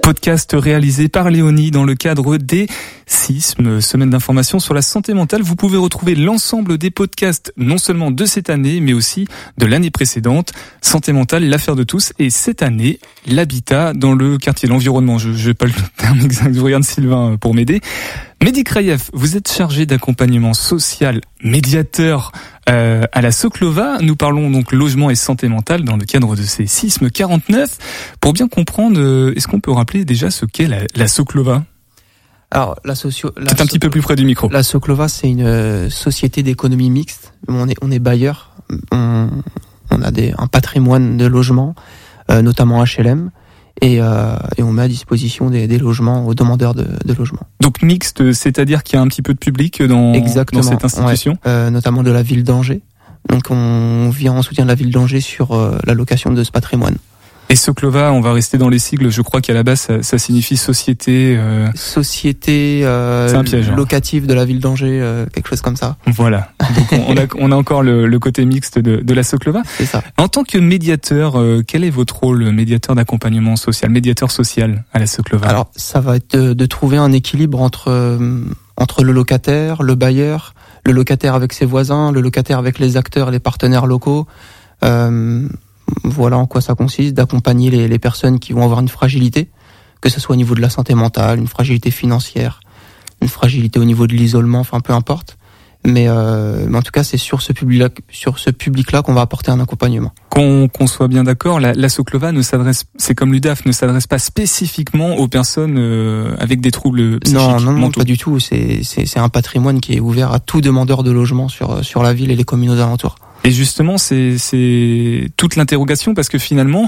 podcast 0.03 0.51
réalisé 0.53 1.07
par 1.07 1.29
Léonie 1.29 1.71
dans 1.71 1.85
le 1.85 1.95
cadre 1.95 2.35
des 2.35 2.67
SISM, 3.05 3.79
semaine 3.79 4.09
d'information 4.09 4.59
sur 4.59 4.73
la 4.73 4.81
santé 4.81 5.13
mentale. 5.13 5.41
Vous 5.41 5.55
pouvez 5.55 5.77
retrouver 5.77 6.13
l'ensemble 6.13 6.77
des 6.77 6.91
podcasts, 6.91 7.53
non 7.55 7.77
seulement 7.77 8.11
de 8.11 8.25
cette 8.25 8.49
année, 8.49 8.81
mais 8.81 8.91
aussi 8.91 9.29
de 9.57 9.65
l'année 9.65 9.91
précédente. 9.91 10.51
Santé 10.81 11.13
mentale, 11.13 11.47
l'affaire 11.47 11.77
de 11.77 11.83
tous. 11.83 12.11
Et 12.19 12.29
cette 12.29 12.61
année, 12.63 12.99
l'habitat 13.25 13.93
dans 13.93 14.13
le 14.13 14.37
quartier, 14.37 14.67
l'environnement. 14.67 15.17
Je 15.17 15.47
n'ai 15.47 15.53
pas 15.53 15.67
le 15.67 15.73
terme 15.97 16.19
exact, 16.19 16.53
je 16.53 16.59
regarde 16.59 16.83
Sylvain 16.83 17.37
pour 17.39 17.53
m'aider. 17.53 17.79
Mehdi 18.43 18.65
Krayev, 18.65 19.09
vous 19.13 19.37
êtes 19.37 19.49
chargé 19.49 19.85
d'accompagnement 19.85 20.53
social, 20.53 21.21
médiateur 21.41 22.33
euh, 22.69 23.03
à 23.11 23.21
la 23.21 23.31
Soklova. 23.31 23.97
Nous 24.01 24.15
parlons 24.15 24.49
donc 24.49 24.71
logement 24.71 25.09
et 25.09 25.15
santé 25.15 25.47
mentale 25.47 25.83
dans 25.83 25.97
le 25.97 26.05
cadre 26.05 26.35
de 26.35 26.41
ces 26.41 26.67
sismes 26.67 27.09
49. 27.09 27.77
Pour 28.19 28.33
bien 28.33 28.47
comprendre, 28.47 28.99
euh, 28.99 29.33
est-ce 29.35 29.47
qu'on 29.47 29.59
peut 29.59 29.71
rappeler 29.71 30.05
déjà 30.05 30.31
ce 30.31 30.45
qu'est 30.45 30.67
la, 30.67 30.79
la 30.95 31.07
Soklova? 31.07 31.63
Alors, 32.51 32.77
la 32.85 32.93
socio. 32.93 33.31
C'est 33.47 33.61
un 33.61 33.65
petit 33.65 33.79
peu 33.79 33.89
plus 33.89 34.01
près 34.01 34.15
du 34.15 34.25
micro. 34.25 34.47
La 34.49 34.61
Soklova, 34.61 35.07
c'est 35.07 35.29
une 35.29 35.41
euh, 35.41 35.89
société 35.89 36.43
d'économie 36.43 36.91
mixte. 36.91 37.33
On 37.47 37.67
est, 37.67 37.75
on 37.81 37.89
est 37.89 37.99
bailleur. 37.99 38.51
On, 38.91 39.29
on 39.89 40.01
a 40.01 40.11
des, 40.11 40.33
un 40.37 40.47
patrimoine 40.47 41.17
de 41.17 41.25
logements, 41.25 41.73
euh, 42.29 42.41
notamment 42.41 42.83
HLM 42.83 43.31
et, 43.81 44.01
euh, 44.01 44.35
et 44.57 44.63
on 44.63 44.71
met 44.71 44.83
à 44.83 44.87
disposition 44.87 45.49
des, 45.49 45.67
des 45.67 45.77
logements 45.77 46.27
aux 46.27 46.33
demandeurs 46.33 46.73
de, 46.73 46.85
de 47.05 47.13
logements. 47.13 47.47
Donc 47.59 47.81
mixte, 47.81 48.31
c'est-à-dire 48.33 48.83
qu'il 48.83 48.97
y 48.97 48.99
a 48.99 49.01
un 49.01 49.07
petit 49.07 49.21
peu 49.21 49.33
de 49.33 49.39
public 49.39 49.81
dans, 49.81 50.13
dans 50.13 50.63
cette 50.63 50.83
institution 50.85 51.37
euh, 51.45 51.69
Notamment 51.69 52.03
de 52.03 52.11
la 52.11 52.23
ville 52.23 52.43
d'Angers. 52.43 52.81
Donc 53.29 53.49
on 53.49 54.09
vient 54.09 54.33
en 54.33 54.41
soutien 54.41 54.65
de 54.65 54.69
la 54.69 54.75
ville 54.75 54.91
d'Angers 54.91 55.21
sur 55.21 55.53
euh, 55.53 55.77
la 55.85 55.93
location 55.93 56.31
de 56.31 56.43
ce 56.43 56.51
patrimoine. 56.51 56.97
Et 57.53 57.55
Soclova, 57.55 58.11
on 58.11 58.19
va 58.19 58.33
rester 58.33 58.57
dans 58.57 58.67
les 58.67 58.79
sigles. 58.79 59.11
Je 59.11 59.21
crois 59.21 59.39
qu'à 59.39 59.53
la 59.53 59.61
base, 59.61 59.81
ça, 59.81 60.01
ça 60.01 60.17
signifie 60.17 60.57
société. 60.57 61.37
Euh... 61.37 61.67
Société 61.75 62.81
euh, 62.83 63.31
un 63.31 63.43
piège, 63.43 63.69
hein. 63.69 63.75
locative 63.75 64.25
de 64.25 64.33
la 64.33 64.43
ville 64.43 64.59
d'Angers, 64.59 64.99
euh, 64.99 65.27
quelque 65.31 65.49
chose 65.49 65.61
comme 65.61 65.75
ça. 65.75 65.97
Voilà. 66.07 66.49
Donc 66.75 66.91
on, 67.07 67.15
a, 67.15 67.27
on 67.37 67.51
a 67.51 67.55
encore 67.55 67.83
le, 67.83 68.07
le 68.07 68.17
côté 68.17 68.43
mixte 68.45 68.79
de, 68.79 68.95
de 68.95 69.13
la 69.13 69.21
Soclova. 69.21 69.61
C'est 69.77 69.85
ça. 69.85 70.01
En 70.17 70.29
tant 70.29 70.43
que 70.43 70.57
médiateur, 70.57 71.39
euh, 71.39 71.61
quel 71.61 71.83
est 71.83 71.91
votre 71.91 72.21
rôle, 72.21 72.43
médiateur 72.49 72.95
d'accompagnement 72.95 73.55
social, 73.55 73.91
médiateur 73.91 74.31
social 74.31 74.83
à 74.91 74.97
la 74.97 75.05
Soclova 75.05 75.47
Alors, 75.47 75.69
ça 75.75 76.01
va 76.01 76.15
être 76.15 76.35
de, 76.35 76.53
de 76.53 76.65
trouver 76.65 76.97
un 76.97 77.11
équilibre 77.11 77.61
entre 77.61 77.91
euh, 77.91 78.45
entre 78.77 79.03
le 79.03 79.11
locataire, 79.11 79.83
le 79.83 79.93
bailleur, 79.93 80.55
le 80.87 80.91
locataire 80.91 81.35
avec 81.35 81.53
ses 81.53 81.67
voisins, 81.67 82.11
le 82.11 82.21
locataire 82.21 82.57
avec 82.57 82.79
les 82.79 82.97
acteurs, 82.97 83.29
les 83.29 83.37
partenaires 83.37 83.85
locaux. 83.85 84.25
Euh, 84.83 85.47
voilà 86.03 86.37
en 86.37 86.45
quoi 86.45 86.61
ça 86.61 86.75
consiste, 86.75 87.13
d'accompagner 87.13 87.69
les, 87.69 87.87
les, 87.87 87.99
personnes 87.99 88.39
qui 88.39 88.53
vont 88.53 88.63
avoir 88.63 88.79
une 88.79 88.89
fragilité, 88.89 89.49
que 90.01 90.09
ce 90.09 90.19
soit 90.19 90.33
au 90.33 90.37
niveau 90.37 90.55
de 90.55 90.61
la 90.61 90.69
santé 90.69 90.95
mentale, 90.95 91.39
une 91.39 91.47
fragilité 91.47 91.91
financière, 91.91 92.59
une 93.21 93.29
fragilité 93.29 93.79
au 93.79 93.85
niveau 93.85 94.07
de 94.07 94.13
l'isolement, 94.13 94.59
enfin 94.59 94.79
peu 94.79 94.93
importe, 94.93 95.37
Mais, 95.85 96.05
euh, 96.07 96.65
mais 96.69 96.77
en 96.77 96.81
tout 96.81 96.91
cas, 96.91 97.03
c'est 97.03 97.17
sur 97.17 97.41
ce 97.41 97.51
public-là, 97.51 97.89
sur 98.09 98.39
ce 98.39 98.49
public-là 98.49 99.01
qu'on 99.01 99.13
va 99.13 99.21
apporter 99.21 99.51
un 99.51 99.59
accompagnement. 99.59 100.13
Qu'on 100.29 100.69
qu'on 100.69 100.87
soit 100.87 101.09
bien 101.09 101.25
d'accord, 101.25 101.59
la, 101.59 101.73
la 101.73 101.89
Soclova 101.89 102.31
ne 102.31 102.41
s'adresse, 102.41 102.85
c'est 102.97 103.15
comme 103.15 103.33
l'UDAF, 103.33 103.65
ne 103.65 103.73
s'adresse 103.73 104.07
pas 104.07 104.19
spécifiquement 104.19 105.17
aux 105.17 105.27
personnes 105.27 105.77
euh, 105.77 106.35
avec 106.39 106.61
des 106.61 106.71
troubles 106.71 107.19
psychiques. 107.19 107.39
Non, 107.39 107.59
non, 107.59 107.73
non, 107.73 107.91
pas 107.91 108.05
du 108.05 108.17
tout. 108.17 108.39
C'est 108.39 109.17
un 109.17 109.29
patrimoine 109.29 109.81
qui 109.81 109.93
est 109.93 109.99
ouvert 109.99 110.31
à 110.31 110.39
tout 110.39 110.61
demandeur 110.61 111.03
de 111.03 111.11
logement 111.11 111.49
sur, 111.49 111.83
sur 111.83 112.01
la 112.01 112.13
ville 112.13 112.31
et 112.31 112.35
les 112.35 112.45
communes 112.45 112.71
aux 112.71 112.79
alentours. 112.79 113.15
Et 113.43 113.51
justement, 113.51 113.97
c'est 113.97 114.37
toute 115.35 115.55
l'interrogation 115.55 116.13
parce 116.13 116.29
que 116.29 116.37
finalement, 116.37 116.87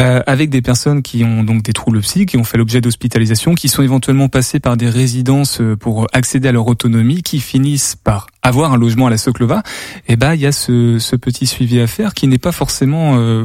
euh, 0.00 0.22
avec 0.26 0.50
des 0.50 0.62
personnes 0.62 1.02
qui 1.02 1.24
ont 1.24 1.44
donc 1.44 1.62
des 1.62 1.72
troubles 1.72 2.00
psychiques, 2.00 2.30
qui 2.30 2.36
ont 2.36 2.44
fait 2.44 2.58
l'objet 2.58 2.80
d'hospitalisation, 2.80 3.54
qui 3.54 3.68
sont 3.68 3.82
éventuellement 3.82 4.28
passées 4.28 4.58
par 4.58 4.76
des 4.76 4.88
résidences 4.88 5.60
euh, 5.60 5.76
pour 5.76 6.06
accéder 6.12 6.48
à 6.48 6.52
leur 6.52 6.66
autonomie, 6.66 7.22
qui 7.22 7.38
finissent 7.40 7.96
par 8.02 8.26
avoir 8.42 8.72
un 8.72 8.78
logement 8.78 9.06
à 9.06 9.10
la 9.10 9.18
Soclova, 9.18 9.62
et 10.08 10.16
ben 10.16 10.34
il 10.34 10.40
y 10.40 10.46
a 10.46 10.52
ce, 10.52 10.98
ce 10.98 11.14
petit 11.14 11.46
suivi 11.46 11.78
à 11.78 11.86
faire 11.86 12.14
qui 12.14 12.26
n'est 12.26 12.38
pas 12.38 12.52
forcément 12.52 13.18
euh, 13.18 13.44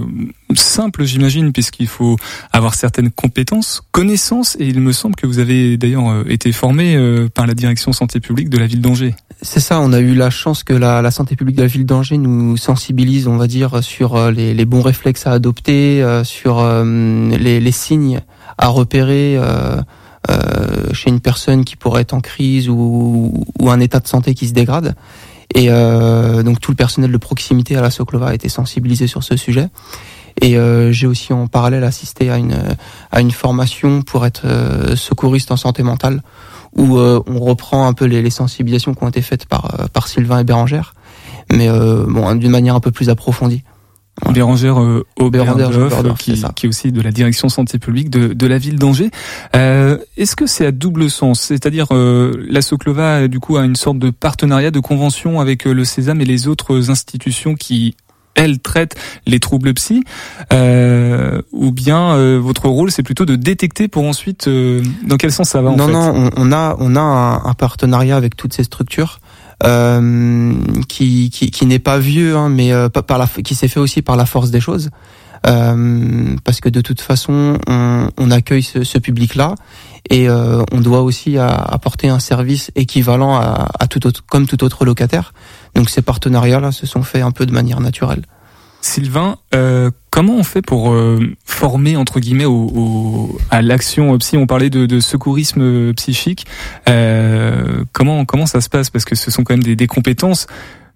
simple, 0.53 1.03
j'imagine, 1.03 1.51
puisqu'il 1.51 1.87
faut 1.87 2.15
avoir 2.53 2.75
certaines 2.75 3.11
compétences, 3.11 3.81
connaissances, 3.91 4.55
et 4.57 4.67
il 4.67 4.79
me 4.79 4.93
semble 4.93 5.15
que 5.15 5.27
vous 5.27 5.39
avez 5.39 5.75
d'ailleurs 5.75 6.09
euh, 6.09 6.23
été 6.29 6.53
formé 6.53 6.95
euh, 6.95 7.27
par 7.27 7.45
la 7.45 7.53
direction 7.53 7.91
santé 7.91 8.21
publique 8.21 8.49
de 8.49 8.57
la 8.57 8.67
ville 8.67 8.79
d'Angers. 8.79 9.15
C'est 9.41 9.59
ça, 9.59 9.81
on 9.81 9.91
a 9.91 9.99
eu 9.99 10.15
la 10.15 10.29
chance 10.29 10.63
que 10.63 10.73
la, 10.73 11.01
la 11.01 11.11
santé 11.11 11.35
publique 11.35 11.57
de 11.57 11.61
la 11.63 11.67
ville 11.67 11.85
d'Angers 11.85 12.17
nous 12.17 12.55
sensibilise, 12.55 13.27
on 13.27 13.35
va 13.35 13.47
dire, 13.47 13.83
sur 13.83 14.15
euh, 14.15 14.31
les, 14.31 14.53
les 14.53 14.65
bons 14.65 14.81
réflexes 14.81 15.27
à 15.27 15.33
adopter, 15.33 16.01
euh, 16.01 16.23
sur 16.23 16.44
euh, 16.49 17.35
les, 17.37 17.59
les 17.59 17.71
signes 17.71 18.21
à 18.57 18.67
repérer 18.67 19.37
euh, 19.37 19.81
euh, 20.29 20.93
chez 20.93 21.09
une 21.09 21.19
personne 21.19 21.65
qui 21.65 21.75
pourrait 21.75 22.01
être 22.01 22.13
en 22.13 22.21
crise 22.21 22.69
ou, 22.69 23.45
ou 23.59 23.69
un 23.69 23.79
état 23.79 23.99
de 23.99 24.07
santé 24.07 24.33
qui 24.33 24.47
se 24.47 24.53
dégrade. 24.53 24.95
Et 25.53 25.67
euh, 25.69 26.41
donc 26.43 26.59
tout 26.59 26.71
le 26.71 26.75
personnel 26.75 27.11
de 27.11 27.17
proximité 27.17 27.75
à 27.75 27.81
la 27.81 27.91
Soclova 27.91 28.29
a 28.29 28.33
été 28.33 28.49
sensibilisé 28.49 29.07
sur 29.07 29.23
ce 29.23 29.37
sujet. 29.37 29.67
Et 30.41 30.57
euh, 30.57 30.91
j'ai 30.91 31.07
aussi 31.07 31.31
en 31.31 31.47
parallèle 31.47 31.83
assisté 31.83 32.29
à 32.29 32.37
une 32.37 32.57
à 33.11 33.21
une 33.21 33.31
formation 33.31 34.01
pour 34.01 34.25
être 34.25 34.41
euh, 34.45 34.95
secouriste 34.95 35.51
en 35.51 35.57
santé 35.57 35.81
mentale, 35.83 36.21
où 36.75 36.97
on 36.99 37.39
reprend 37.39 37.87
un 37.87 37.93
peu 37.93 38.03
les, 38.05 38.21
les 38.21 38.29
sensibilisations 38.29 38.93
qui 38.93 39.03
ont 39.03 39.07
été 39.07 39.21
faites 39.21 39.45
par 39.45 39.87
par 39.93 40.09
Sylvain 40.09 40.39
et 40.39 40.43
Bérangère, 40.43 40.93
mais 41.49 41.69
bon 41.69 42.35
d'une 42.35 42.51
manière 42.51 42.75
un 42.75 42.81
peu 42.81 42.91
plus 42.91 43.09
approfondie. 43.09 43.63
Bérangère 44.31 44.81
euh, 44.81 45.05
Auberdorf, 45.19 46.17
qui, 46.17 46.41
qui 46.55 46.65
est 46.65 46.69
aussi 46.69 46.91
de 46.91 47.01
la 47.01 47.11
direction 47.11 47.49
santé 47.49 47.79
publique 47.79 48.09
de, 48.09 48.33
de 48.33 48.47
la 48.47 48.57
ville 48.57 48.79
d'Angers. 48.79 49.11
Euh, 49.55 49.97
Est-ce 50.15 50.35
que 50.37 50.47
c'est 50.47 50.65
à 50.65 50.71
double 50.71 51.09
sens? 51.09 51.41
C'est-à-dire 51.41 51.87
euh, 51.91 52.31
la 52.49 52.61
Soclova 52.61 53.27
du 53.27 53.39
coup 53.41 53.57
a 53.57 53.65
une 53.65 53.75
sorte 53.75 53.99
de 53.99 54.09
partenariat, 54.11 54.71
de 54.71 54.79
convention 54.79 55.41
avec 55.41 55.67
euh, 55.67 55.73
le 55.73 55.83
Sésame 55.83 56.21
et 56.21 56.25
les 56.25 56.47
autres 56.47 56.89
institutions 56.89 57.55
qui 57.55 57.95
elles 58.35 58.59
traitent 58.59 58.95
les 59.25 59.39
troubles 59.39 59.73
psy, 59.75 60.03
euh, 60.51 61.41
ou 61.53 61.71
bien 61.71 62.13
euh, 62.15 62.37
votre 62.41 62.67
rôle 62.67 62.91
c'est 62.91 63.03
plutôt 63.03 63.25
de 63.25 63.35
détecter 63.37 63.87
pour 63.87 64.03
ensuite 64.03 64.47
euh, 64.49 64.83
dans 65.07 65.15
quel 65.15 65.31
sens 65.31 65.49
ça 65.49 65.61
va 65.61 65.69
en 65.71 65.77
non, 65.77 65.87
fait? 65.87 65.93
non, 65.93 66.13
on, 66.13 66.29
on 66.35 66.51
a 66.51 66.75
on 66.79 66.95
a 66.97 66.99
un, 66.99 67.45
un 67.45 67.53
partenariat 67.53 68.17
avec 68.17 68.35
toutes 68.35 68.53
ces 68.53 68.63
structures. 68.63 69.19
euh, 69.23 69.24
qui 69.61 71.29
qui, 71.29 71.51
qui 71.51 71.65
n'est 71.65 71.79
pas 71.79 71.97
vieux, 71.97 72.35
hein, 72.35 72.49
mais 72.49 72.71
euh, 72.71 72.89
par 72.89 73.17
la 73.17 73.27
qui 73.27 73.55
s'est 73.55 73.67
fait 73.67 73.79
aussi 73.79 74.01
par 74.01 74.15
la 74.15 74.25
force 74.25 74.51
des 74.51 74.59
choses. 74.59 74.89
Euh, 75.47 76.35
parce 76.43 76.59
que 76.59 76.69
de 76.69 76.81
toute 76.81 77.01
façon, 77.01 77.59
on, 77.67 78.09
on 78.17 78.31
accueille 78.31 78.63
ce, 78.63 78.83
ce 78.83 78.97
public-là 78.97 79.53
et 80.09 80.27
euh, 80.27 80.63
on 80.71 80.81
doit 80.81 81.01
aussi 81.01 81.37
apporter 81.37 82.09
un 82.09 82.19
service 82.19 82.71
équivalent 82.75 83.35
à, 83.35 83.69
à 83.79 83.87
tout 83.87 84.07
autre, 84.07 84.23
comme 84.25 84.47
tout 84.47 84.63
autre 84.63 84.85
locataire. 84.85 85.33
Donc 85.75 85.89
ces 85.89 86.01
partenariats-là 86.01 86.71
se 86.71 86.87
sont 86.87 87.03
faits 87.03 87.23
un 87.23 87.31
peu 87.31 87.45
de 87.45 87.51
manière 87.51 87.79
naturelle. 87.79 88.23
Sylvain, 88.85 89.37
euh, 89.53 89.89
comment 90.11 90.35
on 90.35 90.43
fait 90.43 90.61
pour 90.61 90.91
euh, 90.91 91.19
former 91.43 91.97
entre 91.97 92.19
guillemets 92.19 92.45
au, 92.45 92.53
au- 92.75 93.37
à 93.49 93.61
l'action 93.61 94.17
psy? 94.19 94.37
On 94.37 94.45
parlait 94.47 94.69
de, 94.69 94.85
de 94.85 94.99
secourisme 94.99 95.61
euh, 95.61 95.93
psychique. 95.93 96.45
Euh, 96.87 97.83
comment 97.93 98.25
comment 98.25 98.45
ça 98.45 98.61
se 98.61 98.69
passe? 98.69 98.89
Parce 98.91 99.03
que 99.03 99.15
ce 99.15 99.31
sont 99.31 99.43
quand 99.43 99.53
même 99.55 99.63
des, 99.63 99.75
des 99.75 99.87
compétences. 99.87 100.45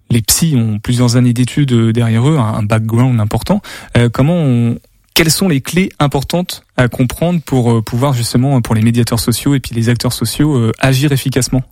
Les 0.08 0.22
psys 0.22 0.56
ont 0.56 0.78
plusieurs 0.78 1.16
années 1.16 1.32
d'études 1.32 1.72
euh, 1.72 1.92
derrière 1.92 2.28
eux, 2.28 2.38
un 2.38 2.54
un 2.54 2.62
background 2.62 3.20
important. 3.20 3.60
Euh, 3.96 4.08
comment 4.08 4.36
on, 4.36 4.78
quelles 5.14 5.30
sont 5.30 5.48
les 5.48 5.60
clés 5.60 5.90
importantes 5.98 6.62
à 6.76 6.88
comprendre 6.88 7.40
pour 7.44 7.82
pouvoir 7.84 8.14
justement 8.14 8.60
pour 8.60 8.74
les 8.74 8.82
médiateurs 8.82 9.20
sociaux 9.20 9.54
et 9.54 9.60
puis 9.60 9.74
les 9.74 9.88
acteurs 9.88 10.12
sociaux 10.12 10.70
agir 10.78 11.12
efficacement? 11.12 11.62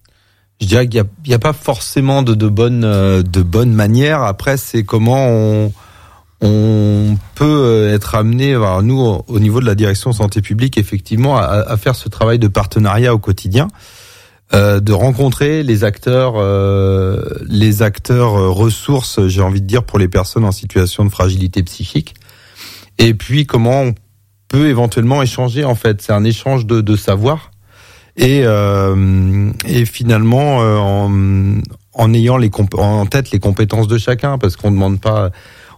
Je 0.61 0.67
dirais 0.67 0.89
qu'il 0.89 1.01
n'y 1.27 1.33
a, 1.33 1.37
a 1.37 1.39
pas 1.39 1.53
forcément 1.53 2.23
de, 2.25 2.35
de 2.35 2.49
bonnes 2.49 2.81
de 3.23 3.43
bonnes 3.43 3.73
manières. 3.73 4.23
Après, 4.25 4.57
c'est 4.57 4.83
comment 4.83 5.29
on 5.29 5.73
on 6.41 7.17
peut 7.35 7.45
euh, 7.45 7.95
être 7.95 8.15
amené, 8.15 8.55
alors 8.55 8.83
nous 8.83 8.99
au- 9.01 9.25
au 9.29 9.41
niveau 9.41 9.61
de 9.61 9.67
la 9.67 9.75
direction 9.75 10.13
santé 10.13 10.41
publique, 10.41 10.79
effectivement, 10.79 11.37
à, 11.37 11.43
à 11.45 11.77
faire 11.77 11.97
ce 11.97 12.09
travail 12.09 12.39
de 12.39 12.49
partenariat 12.49 13.13
au 13.15 13.19
quotidien, 13.19 13.69
euh, 14.55 14.81
de 14.81 14.93
rencontrer 14.93 15.63
les 15.63 15.85
acteurs, 15.85 16.35
euh, 16.37 17.23
les 17.49 17.83
acteurs 17.83 18.37
euh, 18.37 18.49
ressources, 18.51 19.27
j'ai 19.27 19.43
envie 19.43 19.61
de 19.61 19.67
dire, 19.67 19.85
pour 19.85 19.99
les 19.99 20.09
personnes 20.09 20.45
en 20.45 20.53
situation 20.53 21.05
de 21.05 21.11
fragilité 21.11 21.63
psychique. 21.65 22.15
Et 22.99 23.15
puis 23.15 23.45
comment 23.47 23.83
on 23.83 23.95
peut 24.49 24.69
éventuellement 24.69 25.23
échanger. 25.23 25.65
En 25.65 25.75
fait, 25.75 26.01
c'est 26.01 26.13
un 26.13 26.25
échange 26.25 26.65
de, 26.67 26.81
de 26.81 26.97
savoir 26.97 27.51
et, 28.17 28.41
euh, 28.45 29.51
et 29.67 29.85
finalement 29.85 30.63
euh, 30.63 30.77
en, 30.79 31.61
en 31.93 32.15
ayant 32.15 32.39
les 32.39 32.51
en 32.75 33.05
tête 33.07 33.31
les 33.31 33.39
compétences 33.41 33.87
de 33.89 33.99
chacun, 33.99 34.39
parce 34.39 34.57
qu'on 34.57 34.71
demande 34.71 35.01
pas 35.01 35.31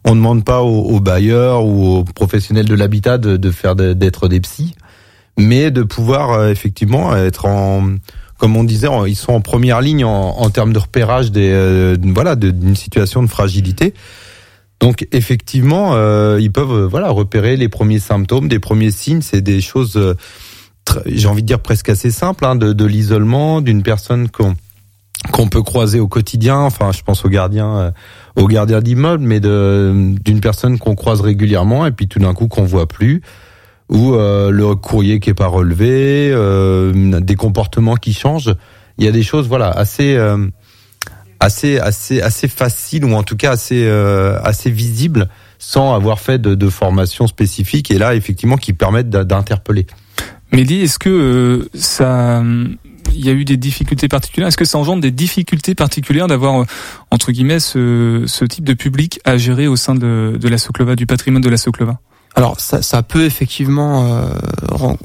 on 0.04 0.14
demande 0.14 0.44
pas 0.44 0.62
aux, 0.62 0.82
aux 0.82 1.00
bailleurs 1.00 1.64
ou 1.64 1.96
aux 1.98 2.04
professionnels 2.04 2.66
de 2.66 2.74
l'habitat 2.74 3.18
de, 3.18 3.36
de 3.36 3.50
faire 3.50 3.76
d'être 3.76 4.28
des 4.28 4.40
psys, 4.40 4.74
mais 5.38 5.70
de 5.70 5.82
pouvoir 5.82 6.30
euh, 6.32 6.50
effectivement 6.50 7.14
être 7.16 7.46
en 7.46 7.96
comme 8.38 8.56
on 8.56 8.64
disait, 8.64 8.88
ils 9.06 9.16
sont 9.16 9.34
en 9.34 9.42
première 9.42 9.82
ligne 9.82 10.02
en, 10.04 10.38
en 10.38 10.48
termes 10.48 10.72
de 10.72 10.78
repérage 10.78 11.30
des 11.30 11.50
euh, 11.52 11.96
voilà 12.02 12.36
d'une 12.36 12.74
situation 12.74 13.22
de 13.22 13.28
fragilité. 13.28 13.92
Donc 14.80 15.06
effectivement, 15.12 15.90
euh, 15.92 16.38
ils 16.40 16.50
peuvent 16.50 16.86
voilà 16.86 17.10
repérer 17.10 17.58
les 17.58 17.68
premiers 17.68 17.98
symptômes, 17.98 18.48
des 18.48 18.58
premiers 18.58 18.90
signes. 18.90 19.20
C'est 19.20 19.42
des 19.42 19.60
choses, 19.60 19.98
euh, 19.98 20.14
j'ai 21.04 21.28
envie 21.28 21.42
de 21.42 21.46
dire 21.46 21.60
presque 21.60 21.90
assez 21.90 22.10
simples, 22.10 22.46
hein, 22.46 22.56
de, 22.56 22.72
de 22.72 22.84
l'isolement 22.86 23.60
d'une 23.60 23.82
personne 23.82 24.30
qu'on 24.30 24.56
qu'on 25.32 25.48
peut 25.48 25.62
croiser 25.62 26.00
au 26.00 26.08
quotidien. 26.08 26.58
Enfin, 26.58 26.92
je 26.92 27.02
pense 27.02 27.24
aux 27.24 27.28
gardiens, 27.28 27.76
euh, 27.76 27.90
aux 28.36 28.46
gardiens 28.46 28.80
d'immeubles, 28.80 29.24
mais 29.24 29.40
d'une 29.40 30.40
personne 30.40 30.78
qu'on 30.78 30.94
croise 30.94 31.20
régulièrement 31.20 31.86
et 31.86 31.92
puis 31.92 32.08
tout 32.08 32.18
d'un 32.18 32.34
coup 32.34 32.48
qu'on 32.48 32.64
voit 32.64 32.88
plus, 32.88 33.22
ou 33.88 34.14
euh, 34.14 34.50
le 34.50 34.74
courrier 34.74 35.20
qui 35.20 35.30
est 35.30 35.34
pas 35.34 35.46
relevé, 35.46 36.30
euh, 36.32 37.20
des 37.20 37.36
comportements 37.36 37.96
qui 37.96 38.12
changent. 38.12 38.54
Il 38.98 39.04
y 39.04 39.08
a 39.08 39.12
des 39.12 39.22
choses, 39.22 39.48
voilà, 39.48 39.70
assez 39.70 40.16
euh, 40.16 40.46
assez 41.40 41.78
assez 41.78 42.20
assez 42.20 42.48
faciles 42.48 43.04
ou 43.04 43.14
en 43.14 43.22
tout 43.22 43.36
cas 43.36 43.52
assez 43.52 43.86
euh, 43.86 44.38
assez 44.42 44.70
visibles 44.70 45.28
sans 45.58 45.94
avoir 45.94 46.20
fait 46.20 46.38
de, 46.38 46.54
de 46.54 46.68
formation 46.68 47.26
spécifique 47.26 47.90
et 47.90 47.98
là 47.98 48.14
effectivement 48.14 48.56
qui 48.56 48.72
permettent 48.72 49.10
d'interpeller. 49.10 49.86
Mehdi, 50.52 50.82
est-ce 50.82 50.98
que 50.98 51.08
euh, 51.08 51.68
ça, 51.74 52.42
il 53.14 53.24
y 53.24 53.28
a 53.28 53.32
eu 53.32 53.44
des 53.44 53.56
difficultés 53.56 54.08
particulières 54.08 54.48
Est-ce 54.48 54.56
que 54.56 54.64
ça 54.64 54.78
engendre 54.78 55.02
des 55.02 55.10
difficultés 55.10 55.74
particulières 55.74 56.26
d'avoir 56.26 56.62
euh, 56.62 56.64
entre 57.10 57.32
guillemets 57.32 57.60
ce, 57.60 58.24
ce 58.26 58.44
type 58.44 58.64
de 58.64 58.74
public 58.74 59.20
à 59.24 59.36
gérer 59.36 59.66
au 59.66 59.76
sein 59.76 59.94
de, 59.94 60.38
de 60.40 60.48
la 60.48 60.58
Soclova, 60.58 60.96
du 60.96 61.06
patrimoine 61.06 61.42
de 61.42 61.48
la 61.48 61.56
Soclova? 61.56 61.98
Alors 62.34 62.60
ça, 62.60 62.80
ça 62.82 63.02
peut 63.02 63.24
effectivement, 63.24 64.06
euh, 64.06 64.28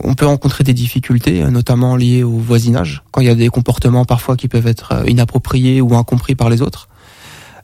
on 0.04 0.14
peut 0.14 0.26
rencontrer 0.26 0.64
des 0.64 0.74
difficultés, 0.74 1.42
euh, 1.42 1.50
notamment 1.50 1.96
liées 1.96 2.24
au 2.24 2.38
voisinage, 2.38 3.04
quand 3.12 3.22
il 3.22 3.28
y 3.28 3.32
a 3.32 3.36
des 3.36 3.50
comportements 3.50 4.06
parfois 4.06 4.38
qui 4.38 4.48
peuvent 4.48 4.68
être 4.68 4.94
euh, 4.94 5.10
inappropriés 5.10 5.82
ou 5.82 5.96
incompris 5.96 6.36
par 6.36 6.50
les 6.50 6.62
autres. 6.62 6.88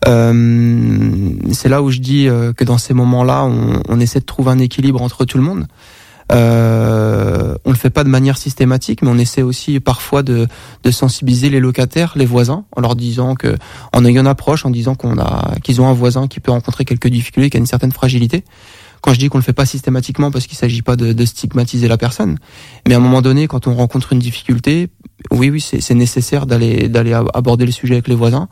Euh, 0.08 1.34
c'est 1.52 1.70
là 1.70 1.84
où 1.84 1.92
je 1.92 2.00
dis 2.00 2.28
que 2.58 2.64
dans 2.64 2.80
ces 2.80 2.96
moments-là, 2.96 3.46
on, 3.46 3.84
on 3.88 4.00
essaie 4.00 4.20
de 4.20 4.26
trouver 4.26 4.50
un 4.50 4.58
équilibre 4.58 5.00
entre 5.00 5.26
tout 5.26 5.38
le 5.38 5.44
monde. 5.44 5.68
Euh, 6.32 7.56
on 7.66 7.72
le 7.72 7.76
fait 7.76 7.90
pas 7.90 8.04
de 8.04 8.10
manière 8.10 8.38
systématique, 8.38 9.02
mais 9.02 9.10
on 9.10 9.18
essaie 9.18 9.42
aussi 9.42 9.80
parfois 9.80 10.24
de, 10.24 10.48
de 10.84 10.92
sensibiliser 10.92 11.50
les 11.50 11.60
locataires, 11.60 12.14
les 12.16 12.26
voisins, 12.26 12.64
en 12.76 12.82
leur 12.82 12.96
disant 12.96 13.36
que, 13.36 13.58
en 13.94 14.06
ayant 14.06 14.22
une 14.22 14.28
approche, 14.28 14.66
en 14.66 14.70
disant 14.70 14.96
qu'on 14.96 15.18
a, 15.20 15.56
qu'ils 15.64 15.82
ont 15.82 15.88
un 15.88 15.94
voisin 15.94 16.28
qui 16.28 16.40
peut 16.40 16.52
rencontrer 16.52 16.86
quelques 16.86 17.08
difficultés, 17.10 17.50
qui 17.50 17.58
a 17.58 17.60
une 17.60 17.66
certaine 17.66 17.92
fragilité. 17.92 18.44
Quand 19.02 19.14
je 19.14 19.20
dis 19.20 19.30
qu'on 19.30 19.40
le 19.40 19.44
fait 19.44 19.52
pas 19.54 19.66
systématiquement, 19.66 20.30
parce 20.32 20.46
qu'il 20.48 20.58
s'agit 20.58 20.84
pas 20.84 20.96
de, 20.96 21.12
de 21.12 21.26
stigmatiser 21.26 21.88
la 21.88 21.98
personne, 21.98 22.38
mais 22.88 22.94
à 22.94 22.98
un 22.98 23.02
moment 23.02 23.22
donné, 23.22 23.48
quand 23.48 23.68
on 23.68 23.74
rencontre 23.74 24.14
une 24.14 24.20
difficulté, 24.20 24.90
oui, 25.32 25.50
oui, 25.50 25.60
c'est 25.60 25.96
nécessaire 25.96 26.46
d'aller 26.46 26.88
d'aller 26.88 27.14
ab- 27.14 27.30
aborder 27.34 27.66
le 27.66 27.72
sujet 27.72 27.96
avec 27.96 28.08
les 28.08 28.16
voisins, 28.16 28.48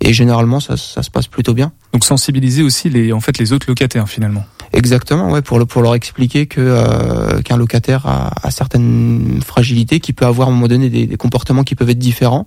et 0.00 0.12
généralement 0.12 0.60
ça, 0.60 0.76
ça 0.76 1.02
se 1.02 1.10
passe 1.10 1.26
plutôt 1.28 1.54
bien. 1.54 1.72
Donc 1.92 2.04
sensibiliser 2.04 2.62
aussi 2.62 2.90
les, 2.90 3.12
en 3.12 3.20
fait, 3.20 3.38
les 3.38 3.52
autres 3.52 3.66
locataires 3.68 4.08
finalement. 4.08 4.44
Exactement, 4.72 5.30
ouais, 5.30 5.42
pour 5.42 5.58
le, 5.60 5.66
pour 5.66 5.82
leur 5.82 5.94
expliquer 5.94 6.46
que 6.46 6.60
euh, 6.60 7.42
qu'un 7.42 7.56
locataire 7.56 8.06
a, 8.06 8.32
a 8.42 8.50
certaines 8.50 9.40
fragilités, 9.44 10.00
qui 10.00 10.12
peut 10.12 10.26
avoir 10.26 10.48
à 10.48 10.50
un 10.50 10.54
moment 10.54 10.66
donné 10.66 10.90
des, 10.90 11.06
des 11.06 11.16
comportements 11.16 11.62
qui 11.62 11.76
peuvent 11.76 11.90
être 11.90 11.98
différents, 11.98 12.44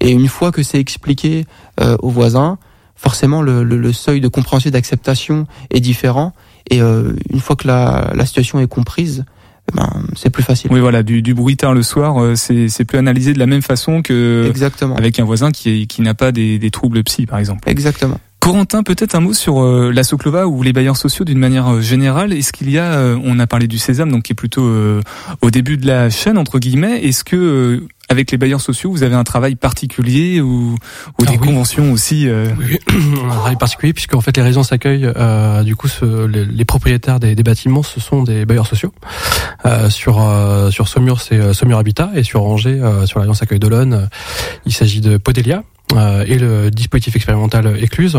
Et 0.00 0.10
une 0.10 0.28
fois 0.28 0.52
que 0.52 0.62
c'est 0.62 0.78
expliqué 0.78 1.46
euh, 1.80 1.96
aux 2.00 2.10
voisins, 2.10 2.58
forcément 2.94 3.42
le, 3.42 3.64
le, 3.64 3.76
le 3.76 3.92
seuil 3.92 4.20
de 4.20 4.28
compréhension 4.28 4.68
et 4.68 4.70
d'acceptation 4.70 5.46
est 5.70 5.80
différent. 5.80 6.32
Et 6.70 6.80
euh, 6.80 7.14
une 7.30 7.40
fois 7.40 7.56
que 7.56 7.66
la, 7.66 8.12
la 8.14 8.26
situation 8.26 8.60
est 8.60 8.66
comprise, 8.68 9.24
ben, 9.74 9.88
c'est 10.16 10.30
plus 10.30 10.42
facile. 10.42 10.70
Oui, 10.72 10.80
voilà, 10.80 11.02
du, 11.02 11.22
du 11.22 11.34
bruit 11.34 11.56
tard 11.56 11.74
le 11.74 11.82
soir, 11.82 12.22
euh, 12.22 12.34
c'est 12.36 12.84
plus 12.84 12.98
analysé 12.98 13.32
de 13.32 13.38
la 13.38 13.46
même 13.46 13.62
façon 13.62 14.02
que 14.02 14.46
Exactement. 14.48 14.96
avec 14.96 15.18
un 15.20 15.24
voisin 15.24 15.50
qui, 15.50 15.86
qui 15.86 16.02
n'a 16.02 16.14
pas 16.14 16.32
des, 16.32 16.58
des 16.58 16.70
troubles 16.70 17.02
psy, 17.04 17.26
par 17.26 17.38
exemple. 17.38 17.68
Exactement. 17.68 18.18
Corentin, 18.40 18.82
peut-être 18.82 19.14
un 19.14 19.20
mot 19.20 19.34
sur 19.34 19.62
euh, 19.62 19.90
la 19.92 20.04
Soclova 20.04 20.46
ou 20.46 20.62
les 20.62 20.72
bailleurs 20.72 20.96
sociaux 20.96 21.24
d'une 21.24 21.38
manière 21.38 21.68
euh, 21.68 21.80
générale. 21.80 22.32
Est-ce 22.32 22.52
qu'il 22.52 22.70
y 22.70 22.78
a, 22.78 22.94
euh, 22.94 23.18
on 23.24 23.38
a 23.40 23.46
parlé 23.46 23.66
du 23.66 23.78
Sésame, 23.78 24.10
donc 24.10 24.22
qui 24.22 24.32
est 24.32 24.34
plutôt 24.34 24.70
au 25.42 25.50
début 25.50 25.76
de 25.76 25.86
la 25.86 26.08
chaîne 26.08 26.38
entre 26.38 26.58
guillemets. 26.58 27.04
Est-ce 27.04 27.24
que 27.24 27.82
avec 28.08 28.30
les 28.30 28.38
bailleurs 28.38 28.60
sociaux, 28.60 28.90
vous 28.90 29.02
avez 29.02 29.14
un 29.14 29.24
travail 29.24 29.54
particulier 29.54 30.40
ou, 30.40 30.74
ou 31.18 31.24
des 31.24 31.28
Ah 31.34 31.38
oui. 31.40 31.46
conventions 31.48 31.92
aussi 31.92 32.28
euh, 32.28 32.46
Oui, 32.58 32.78
un 33.24 33.28
travail 33.28 33.56
particulier 33.56 33.92
puisque 33.92 34.14
en 34.14 34.20
fait 34.20 34.36
les 34.36 34.42
résidences 34.42 34.72
accueillent 34.72 35.10
euh, 35.16 35.62
du 35.62 35.76
coup 35.76 35.88
ce- 35.88 36.26
les, 36.26 36.44
les 36.44 36.64
propriétaires 36.64 37.20
des, 37.20 37.34
des 37.34 37.42
bâtiments, 37.42 37.82
ce 37.82 38.00
sont 38.00 38.22
des 38.22 38.44
bailleurs 38.46 38.66
sociaux. 38.66 38.92
Euh, 39.66 39.90
sur 39.90 40.20
euh, 40.20 40.70
sur 40.70 40.88
Saumur, 40.88 41.20
c'est 41.20 41.36
euh, 41.36 41.52
Saumur 41.52 41.78
Habitat 41.78 42.10
et 42.14 42.22
sur 42.22 42.44
Angers, 42.44 42.80
euh, 42.80 43.06
sur 43.06 43.18
la 43.18 43.22
résidence 43.22 43.42
accueil 43.42 43.58
d'Olonne, 43.58 44.08
il 44.66 44.72
s'agit 44.72 45.00
de 45.00 45.16
Podelia. 45.18 45.62
Euh, 45.94 46.24
et 46.26 46.38
le 46.38 46.70
dispositif 46.70 47.16
expérimental 47.16 47.76
Écluse, 47.82 48.18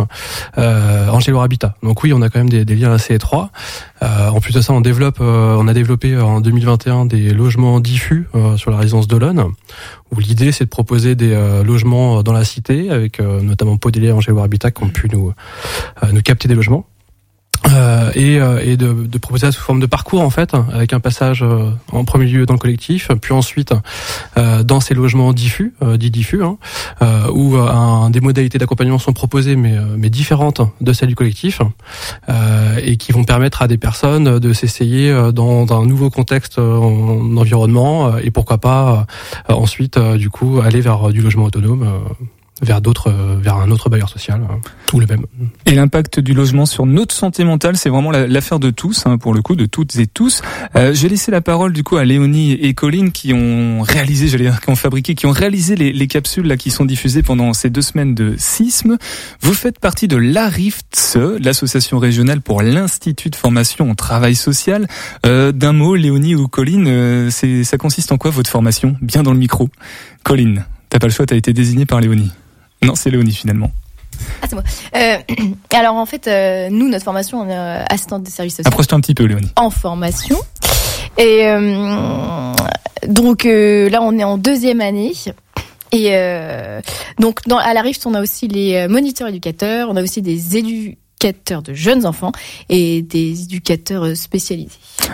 euh, 0.58 1.08
Angelo 1.10 1.40
Habitat. 1.42 1.76
Donc 1.84 2.04
oui, 2.04 2.14
on 2.14 2.22
a 2.22 2.30
quand 2.30 2.40
même 2.40 2.50
des, 2.50 2.66
des 2.66 2.76
liens 2.76 2.92
assez 2.92 3.14
étroits. 3.14 3.52
Euh, 4.02 4.30
en 4.30 4.40
plus 4.40 4.54
de 4.54 4.62
ça, 4.62 4.74
on 4.74 4.82
développe, 4.82 5.20
euh, 5.22 5.56
on 5.58 5.68
a 5.68 5.74
développé 5.74 6.18
en 6.18 6.42
2021 6.42 7.06
des 7.06 7.30
logements 7.30 7.80
diffus 7.80 8.28
euh, 8.34 8.58
sur 8.58 8.72
la 8.72 8.78
résidence 8.78 9.08
d'Olonne, 9.08 9.44
où 10.12 10.20
l'idée 10.20 10.52
c'est 10.52 10.66
de 10.66 10.70
proposer 10.70 11.16
des 11.16 11.34
euh, 11.34 11.64
logements 11.64 12.24
dans 12.24 12.34
la 12.34 12.44
cité, 12.44 12.90
avec 12.90 13.20
euh, 13.20 13.42
notamment 13.42 13.78
Podélia 13.78 14.10
et 14.10 14.14
Angelo 14.14 14.40
Habitat 14.40 14.72
qui 14.72 14.84
ont 14.84 14.90
pu 14.90 15.08
nous 15.12 15.34
euh, 16.04 16.12
nous 16.12 16.22
capter 16.22 16.48
des 16.48 16.56
logements. 16.56 16.86
Euh, 17.68 18.12
et, 18.16 18.40
euh, 18.40 18.62
et 18.64 18.78
de, 18.78 18.94
de 18.94 19.18
proposer 19.18 19.46
ça 19.48 19.52
sous 19.52 19.62
forme 19.62 19.82
de 19.82 19.86
parcours 19.86 20.22
en 20.22 20.30
fait, 20.30 20.54
avec 20.72 20.94
un 20.94 21.02
passage 21.02 21.44
euh, 21.44 21.72
en 21.92 22.06
premier 22.06 22.26
lieu 22.26 22.46
dans 22.46 22.54
le 22.54 22.60
collectif, 22.60 23.10
puis 23.22 23.34
ensuite 23.34 23.74
euh, 24.38 24.64
dans 24.64 24.80
ces 24.80 24.94
logements 24.94 25.34
diffus, 25.34 25.74
euh, 25.84 25.98
dits 25.98 26.10
diffus, 26.10 26.42
hein, 26.42 26.58
euh, 27.02 27.30
où 27.32 27.58
des 28.12 28.22
modalités 28.22 28.58
d'accompagnement 28.58 28.98
sont 28.98 29.14
proposées 29.14 29.56
mais, 29.56 29.78
mais 29.98 30.10
différentes 30.10 30.62
de 30.80 30.94
celles 30.94 31.10
du 31.10 31.16
collectif, 31.16 31.62
et 32.82 32.98
qui 32.98 33.12
vont 33.12 33.26
permettre 33.26 33.62
à 33.62 33.68
des 33.68 33.78
personnes 33.78 34.40
de 34.40 34.54
s'essayer 34.54 35.14
dans, 35.34 35.66
dans 35.66 35.82
un 35.82 35.86
nouveau 35.86 36.10
contexte 36.10 36.60
en 36.60 37.36
environnement, 37.38 38.08
euh, 38.08 38.20
et 38.24 38.32
pourquoi 38.32 38.58
pas 38.58 39.06
ensuite 39.50 40.00
du 40.00 40.30
coup 40.30 40.62
aller 40.64 40.82
vers 40.82 41.10
du 41.10 41.22
logement 41.22 41.46
autonome. 41.46 41.86
Vers 42.62 42.82
d'autres, 42.82 43.10
euh, 43.10 43.38
vers 43.42 43.56
un 43.58 43.72
autre 43.72 43.90
bailleur 43.90 44.10
social, 44.10 44.42
euh, 44.42 44.54
tout 44.86 45.00
le 45.00 45.06
même. 45.06 45.26
Et 45.66 45.72
l'impact 45.72 46.20
du 46.20 46.34
logement 46.34 46.66
sur 46.66 46.86
notre 46.86 47.16
santé 47.16 47.44
mentale, 47.44 47.78
c'est 47.78 47.90
vraiment 47.90 48.12
la- 48.12 48.28
l'affaire 48.28 48.60
de 48.60 48.70
tous, 48.70 49.06
hein, 49.06 49.18
pour 49.18 49.34
le 49.34 49.42
coup, 49.42 49.56
de 49.56 49.66
toutes 49.66 49.96
et 49.98 50.08
tous. 50.08 50.42
Euh, 50.76 50.94
je 50.94 51.02
vais 51.04 51.10
laisser 51.10 51.32
la 51.32 51.42
parole 51.42 51.74
du 51.74 51.84
coup 51.84 51.98
à 51.98 52.06
Léonie 52.06 52.52
et 52.54 52.74
Colline 52.74 53.12
qui 53.12 53.34
ont 53.34 53.82
réalisé, 53.82 54.28
j'allais 54.28 54.46
dire, 54.46 54.60
qui 54.62 54.70
ont 54.70 54.76
fabriqué, 54.76 55.16
qui 55.16 55.26
ont 55.26 55.32
réalisé 55.32 55.76
les, 55.76 55.94
les 55.94 56.08
capsules 56.08 56.46
là 56.48 56.58
qui 56.58 56.72
sont 56.72 56.86
diffusées 56.86 57.24
pendant 57.24 57.54
ces 57.54 57.70
deux 57.70 57.82
semaines 57.82 58.16
de 58.16 58.36
sisme. 58.38 58.98
Vous 59.42 59.54
faites 59.54 59.80
partie 59.80 60.08
de 60.08 60.18
l'ARIFTSE, 60.18 61.18
l'association 61.42 62.00
régionale 62.00 62.42
pour 62.42 62.62
l'institut 62.62 63.30
de 63.30 63.36
formation 63.36 63.90
en 63.90 63.96
travail 63.96 64.36
social. 64.36 64.88
Euh, 65.26 65.52
D'un 65.52 65.74
mot, 65.74 65.96
Léonie 65.96 66.36
ou 66.36 66.48
Colline, 66.48 66.86
euh, 66.88 67.30
ça 67.32 67.78
consiste 67.78 68.12
en 68.12 68.18
quoi 68.18 68.32
votre 68.32 68.50
formation? 68.50 68.96
Bien 69.02 69.24
dans 69.24 69.32
le 69.34 69.40
micro. 69.40 69.70
Colline, 70.24 70.66
t'as 70.90 71.00
pas 71.00 71.08
le 71.08 71.14
choix, 71.14 71.26
t'as 71.26 71.36
été 71.36 71.54
désignée 71.54 71.86
par 71.86 72.02
Léonie. 72.02 72.32
Non, 72.84 72.96
c'est 72.96 73.10
Léonie 73.10 73.34
finalement. 73.34 73.72
Ah, 74.42 74.48
c'est 74.50 74.56
moi. 74.56 74.64
Euh, 74.96 75.18
alors 75.74 75.96
en 75.96 76.06
fait, 76.06 76.28
euh, 76.28 76.70
nous, 76.70 76.90
notre 76.90 77.06
formation, 77.06 77.42
on 77.42 77.48
est 77.50 77.56
euh, 77.58 77.84
assistante 77.90 78.24
des 78.24 78.32
services 78.32 78.56
sociaux 78.58 78.68
Approche-toi 78.68 78.98
un 78.98 79.02
petit 79.02 79.16
peu, 79.16 79.26
Léonie. 79.26 79.52
en 79.56 79.70
formation. 79.70 80.38
Et 81.18 81.46
euh, 81.48 82.54
donc 83.08 83.46
euh, 83.46 83.90
là, 83.90 84.00
on 84.02 84.18
est 84.18 84.24
en 84.24 84.38
deuxième 84.38 84.82
année. 84.82 85.14
Et 85.92 86.10
euh, 86.12 86.82
donc 87.20 87.48
dans, 87.48 87.58
à 87.58 87.74
la 87.74 87.82
RIFT, 87.82 88.06
on 88.06 88.14
a 88.14 88.22
aussi 88.22 88.48
les 88.48 88.88
moniteurs 88.88 89.28
éducateurs, 89.28 89.90
on 89.90 89.96
a 89.96 90.02
aussi 90.04 90.22
des 90.22 90.56
éducateurs 90.58 91.62
de 91.64 91.74
jeunes 91.74 92.06
enfants 92.06 92.32
et 92.70 93.02
des 93.02 93.44
éducateurs 93.44 94.16
spécialisés. 94.16 94.70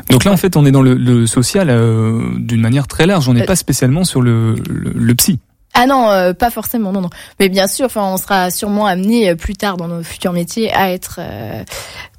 Donc 0.10 0.24
là, 0.26 0.32
en 0.32 0.38
fait, 0.38 0.58
on 0.58 0.66
est 0.66 0.72
dans 0.72 0.82
le, 0.84 0.94
le 0.96 1.26
social 1.28 1.70
euh, 1.70 2.22
d'une 2.38 2.62
manière 2.62 2.88
très 2.88 3.06
large. 3.08 3.28
On 3.30 3.34
n'est 3.34 3.46
pas 3.46 3.56
spécialement 3.56 4.04
sur 4.04 4.22
le, 4.22 4.56
le, 4.70 4.92
le 4.94 5.16
psy. 5.16 5.40
Ah 5.78 5.88
non, 5.88 6.10
euh, 6.10 6.34
pas 6.34 6.50
forcément, 6.50 6.94
non, 6.94 7.02
non. 7.02 7.10
Mais 7.40 7.50
bien 7.50 7.68
sûr, 7.68 7.86
enfin, 7.88 8.04
on 8.14 8.18
sera 8.18 8.50
sûrement 8.50 8.86
amené 8.86 9.30
euh, 9.30 9.36
plus 9.36 9.56
tard 9.56 9.76
dans 9.76 9.90
nos 9.90 10.04
futurs 10.04 10.32
métiers 10.32 10.74
à 10.74 10.92
être 10.92 11.20
euh, 11.20 11.64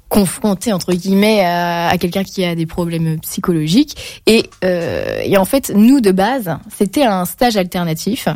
confronté 0.09 0.71
entre 0.71 0.93
guillemets 0.93 1.43
à, 1.43 1.89
à 1.89 1.97
quelqu'un 1.97 2.23
qui 2.23 2.45
a 2.45 2.55
des 2.55 2.67
problèmes 2.67 3.19
psychologiques. 3.21 4.21
Et, 4.27 4.49
euh, 4.63 5.21
et 5.25 5.37
en 5.37 5.45
fait, 5.45 5.71
nous 5.75 6.01
de 6.01 6.11
base, 6.11 6.55
c'était 6.77 7.03
un 7.03 7.25
stage 7.25 7.57
alternatif. 7.57 8.27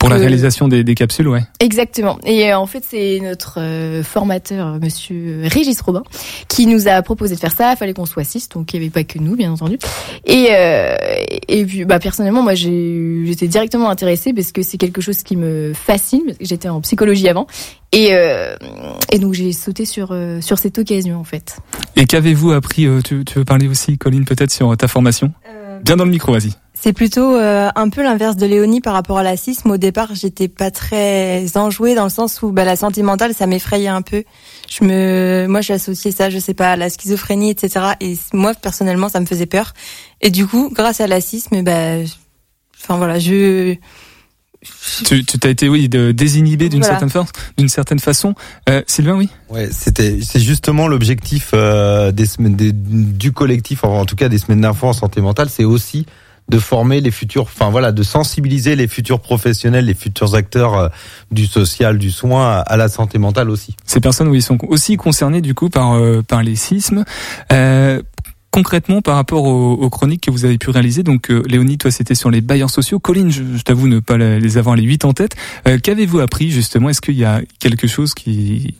Pour 0.00 0.08
la 0.08 0.16
réalisation 0.16 0.66
des, 0.66 0.82
des 0.82 0.94
capsules, 0.94 1.28
ouais. 1.28 1.42
Exactement. 1.60 2.18
Et 2.24 2.50
euh, 2.50 2.58
en 2.58 2.64
fait, 2.66 2.82
c'est 2.88 3.20
notre 3.22 3.60
euh, 3.60 4.02
formateur, 4.02 4.66
euh, 4.66 4.78
Monsieur 4.82 5.42
Régis 5.44 5.78
Robin, 5.82 6.02
qui 6.48 6.66
nous 6.66 6.88
a 6.88 7.02
proposé 7.02 7.34
de 7.34 7.40
faire 7.40 7.52
ça. 7.52 7.72
Il 7.72 7.76
fallait 7.76 7.92
qu'on 7.92 8.06
soit 8.06 8.24
six, 8.24 8.48
donc 8.48 8.72
il 8.72 8.80
n'y 8.80 8.86
avait 8.86 8.90
pas 8.90 9.04
que 9.04 9.18
nous, 9.18 9.36
bien 9.36 9.52
entendu. 9.52 9.78
Et 10.24 10.48
euh, 10.52 10.96
et 11.48 11.66
puis, 11.66 11.84
bah 11.84 11.98
personnellement, 11.98 12.42
moi, 12.42 12.54
j'étais 12.54 13.46
directement 13.46 13.90
intéressée 13.90 14.32
parce 14.32 14.52
que 14.52 14.62
c'est 14.62 14.78
quelque 14.78 15.02
chose 15.02 15.22
qui 15.22 15.36
me 15.36 15.72
fascine. 15.74 16.34
J'étais 16.40 16.70
en 16.70 16.80
psychologie 16.80 17.28
avant, 17.28 17.46
et 17.92 18.08
euh, 18.12 18.56
et 19.12 19.18
donc 19.18 19.34
j'ai 19.34 19.52
sauté 19.52 19.84
sur 19.84 20.12
euh, 20.12 20.40
sur 20.40 20.58
cette 20.58 20.78
occasion 20.78 21.18
en 21.18 21.24
fait. 21.24 21.58
Et 21.96 22.06
qu'avez-vous 22.06 22.52
appris 22.52 22.86
euh, 22.86 23.02
tu, 23.02 23.24
tu 23.26 23.38
veux 23.38 23.44
parler 23.44 23.68
aussi, 23.68 23.98
Colline, 23.98 24.24
peut-être 24.24 24.50
sur 24.50 24.74
ta 24.78 24.88
formation? 24.88 25.32
Bien 25.84 25.96
dans 25.96 26.04
le 26.04 26.10
micro, 26.10 26.32
vas-y. 26.32 26.52
C'est 26.82 26.94
plutôt 26.94 27.36
euh, 27.36 27.68
un 27.74 27.90
peu 27.90 28.02
l'inverse 28.02 28.36
de 28.36 28.46
Léonie 28.46 28.80
par 28.80 28.94
rapport 28.94 29.18
à 29.18 29.22
la 29.22 29.36
cisme. 29.36 29.70
Au 29.70 29.76
départ, 29.76 30.14
j'étais 30.14 30.48
pas 30.48 30.70
très 30.70 31.44
enjouée 31.56 31.94
dans 31.94 32.04
le 32.04 32.10
sens 32.10 32.40
où 32.40 32.52
bah, 32.52 32.64
la 32.64 32.74
santé 32.74 33.02
mentale, 33.02 33.34
ça 33.34 33.46
m'effrayait 33.46 33.88
un 33.88 34.00
peu. 34.00 34.24
Je 34.66 34.84
me, 34.84 35.46
moi, 35.46 35.60
j'associais 35.60 36.10
ça, 36.10 36.30
je 36.30 36.38
sais 36.38 36.54
pas, 36.54 36.72
à 36.72 36.76
la 36.76 36.88
schizophrénie, 36.88 37.50
etc. 37.50 37.84
Et 38.00 38.16
moi, 38.32 38.54
personnellement, 38.54 39.10
ça 39.10 39.20
me 39.20 39.26
faisait 39.26 39.44
peur. 39.44 39.74
Et 40.22 40.30
du 40.30 40.46
coup, 40.46 40.70
grâce 40.72 41.02
à 41.02 41.06
la 41.06 41.20
cisme, 41.20 41.62
bah, 41.62 41.96
enfin 42.82 42.96
voilà, 42.96 43.18
je, 43.18 43.76
Tu 45.06 45.24
tu 45.24 45.38
t'as 45.38 45.48
été, 45.48 45.68
oui, 45.70 45.88
de, 45.88 46.12
désinhibé 46.12 46.68
d'une 46.68 46.80
Voilà. 46.80 46.98
certaine, 46.98 47.10
fa- 47.10 47.32
d'une 47.56 47.68
certaine 47.70 47.98
façon. 47.98 48.34
Euh, 48.68 48.82
Sylvain, 48.86 49.14
oui 49.16 49.30
Ouais, 49.48 49.68
c'était 49.72 50.18
c'est 50.22 50.40
justement 50.40 50.86
l'objectif 50.86 51.50
euh, 51.54 52.12
des 52.12 52.26
semaines 52.26 52.56
des- 52.56 52.72
du 52.72 53.32
collectif, 53.32 53.84
en, 53.84 54.00
en 54.00 54.04
tout 54.04 54.16
cas 54.16 54.28
des 54.28 54.36
semaines 54.38 54.60
d'info 54.60 54.86
en 54.88 54.92
santé 54.92 55.22
mentale, 55.22 55.48
c'est 55.48 55.64
aussi 55.64 56.04
de 56.50 56.58
former 56.58 57.00
les 57.00 57.12
futurs, 57.12 57.44
enfin 57.44 57.70
voilà, 57.70 57.92
de 57.92 58.02
sensibiliser 58.02 58.74
les 58.76 58.88
futurs 58.88 59.20
professionnels, 59.20 59.86
les 59.86 59.94
futurs 59.94 60.34
acteurs 60.34 60.74
euh, 60.76 60.88
du 61.30 61.46
social, 61.46 61.96
du 61.96 62.10
soin 62.10 62.58
à, 62.66 62.76
la 62.76 62.88
santé 62.88 63.18
mentale 63.18 63.48
aussi. 63.50 63.76
Ces 63.86 64.00
personnes, 64.00 64.28
oui, 64.28 64.42
sont 64.42 64.58
aussi 64.68 64.96
concernées 64.96 65.40
du 65.42 65.54
coup 65.54 65.70
par 65.70 65.92
euh, 65.94 66.22
par 66.22 66.42
les 66.42 66.56
sismes. 66.56 67.04
Concrètement, 68.50 69.00
par 69.00 69.14
rapport 69.14 69.44
aux, 69.44 69.74
aux 69.74 69.90
chroniques 69.90 70.22
que 70.22 70.30
vous 70.32 70.44
avez 70.44 70.58
pu 70.58 70.70
réaliser, 70.70 71.04
donc 71.04 71.30
euh, 71.30 71.42
Léonie, 71.46 71.78
toi, 71.78 71.92
c'était 71.92 72.16
sur 72.16 72.32
les 72.32 72.40
bailleurs 72.40 72.70
sociaux. 72.70 72.98
Colline, 72.98 73.30
je, 73.30 73.44
je 73.56 73.62
t'avoue 73.62 73.86
ne 73.86 74.00
pas 74.00 74.16
les 74.16 74.58
avoir 74.58 74.74
les 74.74 74.82
huit 74.82 75.04
en 75.04 75.12
tête. 75.12 75.36
Euh, 75.68 75.78
Qu'avez-vous 75.80 76.18
appris 76.18 76.50
justement? 76.50 76.88
Est-ce 76.88 77.00
qu'il 77.00 77.16
y 77.16 77.24
a 77.24 77.42
quelque 77.60 77.86
chose 77.86 78.12
qui 78.12 78.74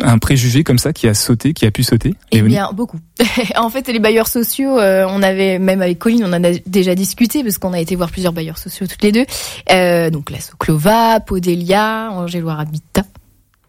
un 0.00 0.18
préjugé 0.18 0.62
comme 0.62 0.78
ça 0.78 0.92
qui 0.92 1.08
a 1.08 1.14
sauté, 1.14 1.52
qui 1.52 1.66
a 1.66 1.72
pu 1.72 1.82
sauter? 1.82 2.14
Eh 2.30 2.42
bien, 2.42 2.70
beaucoup. 2.72 3.00
en 3.56 3.70
fait, 3.70 3.88
les 3.88 3.98
bailleurs 3.98 4.28
sociaux, 4.28 4.78
euh, 4.78 5.04
on 5.08 5.20
avait, 5.20 5.58
même 5.58 5.82
avec 5.82 5.98
Colline, 5.98 6.22
on 6.24 6.32
en 6.32 6.44
a 6.44 6.52
déjà 6.66 6.94
discuté, 6.94 7.42
parce 7.42 7.58
qu'on 7.58 7.72
a 7.72 7.80
été 7.80 7.96
voir 7.96 8.12
plusieurs 8.12 8.32
bailleurs 8.32 8.58
sociaux 8.58 8.86
toutes 8.86 9.02
les 9.02 9.10
deux. 9.10 9.24
Donc, 10.10 10.30
la 10.30 10.38
Soclova, 10.38 11.18
Podelia, 11.18 12.10
Angéloire 12.12 12.60
Habitat. 12.60 13.02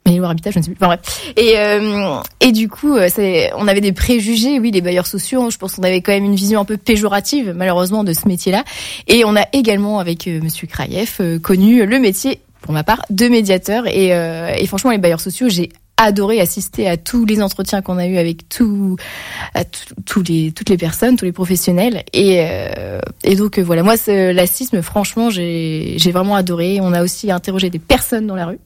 Mais 0.07 0.19
Habitat, 0.25 0.51
je 0.51 0.59
ne 0.59 0.63
sais 0.63 0.71
plus. 0.71 0.77
Enfin 0.81 0.95
bref. 0.95 1.33
Et, 1.35 1.53
euh, 1.57 2.19
et 2.39 2.51
du 2.51 2.69
coup, 2.69 2.95
euh, 2.95 3.09
c'est, 3.13 3.51
on 3.57 3.67
avait 3.67 3.81
des 3.81 3.91
préjugés, 3.91 4.59
oui, 4.59 4.71
les 4.71 4.81
bailleurs 4.81 5.05
sociaux. 5.05 5.49
Je 5.49 5.57
pense 5.57 5.75
qu'on 5.75 5.83
avait 5.83 6.01
quand 6.01 6.13
même 6.13 6.23
une 6.25 6.35
vision 6.35 6.59
un 6.61 6.65
peu 6.65 6.77
péjorative, 6.77 7.53
malheureusement, 7.55 8.03
de 8.03 8.13
ce 8.13 8.27
métier-là. 8.27 8.63
Et 9.07 9.25
on 9.25 9.35
a 9.35 9.45
également, 9.53 9.99
avec 9.99 10.27
euh, 10.27 10.39
Monsieur 10.41 10.65
Kraïef, 10.65 11.17
euh, 11.19 11.39
connu 11.39 11.85
le 11.85 11.99
métier, 11.99 12.39
pour 12.61 12.71
ma 12.73 12.83
part, 12.83 13.01
de 13.09 13.27
médiateur. 13.27 13.85
Et, 13.87 14.07
et 14.07 14.65
franchement, 14.67 14.91
les 14.91 14.97
bailleurs 14.97 15.19
sociaux, 15.21 15.47
j'ai 15.49 15.69
adoré 15.99 16.39
assister 16.41 16.87
à 16.87 16.95
tous 16.95 17.25
les 17.25 17.41
entretiens 17.41 17.81
qu'on 17.81 17.97
a 17.97 18.05
eu 18.05 18.17
avec 18.17 18.47
tout, 18.49 18.97
à 19.55 19.63
tout- 19.65 19.95
tous 20.05 20.21
les, 20.23 20.51
toutes 20.51 20.69
les 20.69 20.77
personnes, 20.77 21.15
tous 21.17 21.25
les 21.25 21.31
professionnels. 21.31 22.03
Et, 22.13 22.37
euh, 22.41 22.99
et 23.23 23.35
donc 23.35 23.57
voilà, 23.59 23.83
moi, 23.83 23.95
l'assisme, 24.07 24.81
franchement, 24.81 25.29
j'ai 25.31 25.95
j'ai 25.97 26.11
vraiment 26.11 26.35
adoré. 26.35 26.79
On 26.81 26.93
a 26.93 27.01
aussi 27.03 27.31
interrogé 27.31 27.69
des 27.69 27.79
personnes 27.79 28.27
dans 28.27 28.35
la 28.35 28.45
rue. 28.45 28.59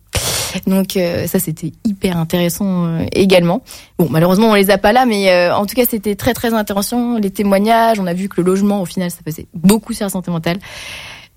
Donc 0.67 0.97
euh, 0.97 1.27
ça, 1.27 1.39
c'était 1.39 1.71
hyper 1.85 2.17
intéressant 2.17 2.85
euh, 2.85 3.05
également. 3.13 3.63
Bon, 3.97 4.07
malheureusement, 4.09 4.49
on 4.49 4.55
les 4.55 4.69
a 4.69 4.77
pas 4.77 4.91
là, 4.93 5.05
mais 5.05 5.31
euh, 5.31 5.55
en 5.55 5.65
tout 5.65 5.75
cas, 5.75 5.83
c'était 5.89 6.15
très 6.15 6.33
très 6.33 6.53
intéressant. 6.53 7.17
Les 7.17 7.31
témoignages, 7.31 7.99
on 7.99 8.07
a 8.07 8.13
vu 8.13 8.29
que 8.29 8.41
le 8.41 8.43
logement, 8.43 8.81
au 8.81 8.85
final, 8.85 9.11
ça 9.11 9.19
faisait 9.25 9.47
beaucoup 9.53 9.93
sur 9.93 10.05
la 10.05 10.09
santé 10.09 10.31
mentale. 10.31 10.59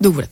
Donc 0.01 0.13
voilà. 0.13 0.27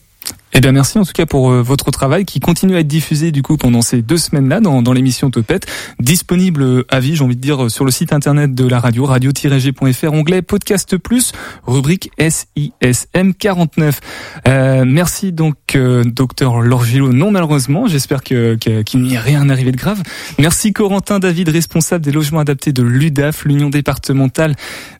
Eh 0.56 0.60
bien 0.60 0.70
merci 0.70 0.98
en 0.98 1.04
tout 1.04 1.12
cas 1.12 1.26
pour 1.26 1.50
euh, 1.50 1.62
votre 1.62 1.90
travail 1.90 2.24
qui 2.24 2.38
continue 2.38 2.76
à 2.76 2.78
être 2.78 2.86
diffusé 2.86 3.32
du 3.32 3.42
coup 3.42 3.56
pendant 3.56 3.82
ces 3.82 4.02
deux 4.02 4.18
semaines-là 4.18 4.60
dans, 4.60 4.82
dans 4.82 4.92
l'émission 4.92 5.28
Topette, 5.28 5.66
disponible 5.98 6.62
euh, 6.62 6.86
à 6.90 7.00
vie, 7.00 7.16
j'ai 7.16 7.24
envie 7.24 7.34
de 7.34 7.40
dire, 7.40 7.68
sur 7.72 7.84
le 7.84 7.90
site 7.90 8.12
internet 8.12 8.54
de 8.54 8.64
la 8.68 8.78
radio, 8.78 9.04
radio-g.fr, 9.04 10.12
onglet 10.12 10.42
Podcast 10.42 10.96
Plus, 10.96 11.32
rubrique 11.66 12.12
SISM 12.20 13.34
49. 13.36 14.00
Euh, 14.46 14.84
merci 14.86 15.32
donc 15.32 15.56
euh, 15.74 16.04
docteur 16.04 16.60
Lorgilo, 16.60 17.12
non 17.12 17.32
malheureusement, 17.32 17.88
j'espère 17.88 18.22
que 18.22 18.54
qu'il 18.54 19.02
n'y 19.02 19.16
a 19.16 19.20
rien 19.20 19.50
arrivé 19.50 19.72
de 19.72 19.76
grave. 19.76 20.04
Merci 20.38 20.72
Corentin 20.72 21.18
David, 21.18 21.48
responsable 21.48 22.04
des 22.04 22.12
logements 22.12 22.38
adaptés 22.38 22.72
de 22.72 22.84
l'UDAF, 22.84 23.44
l'Union 23.44 23.70
départementale 23.70 24.54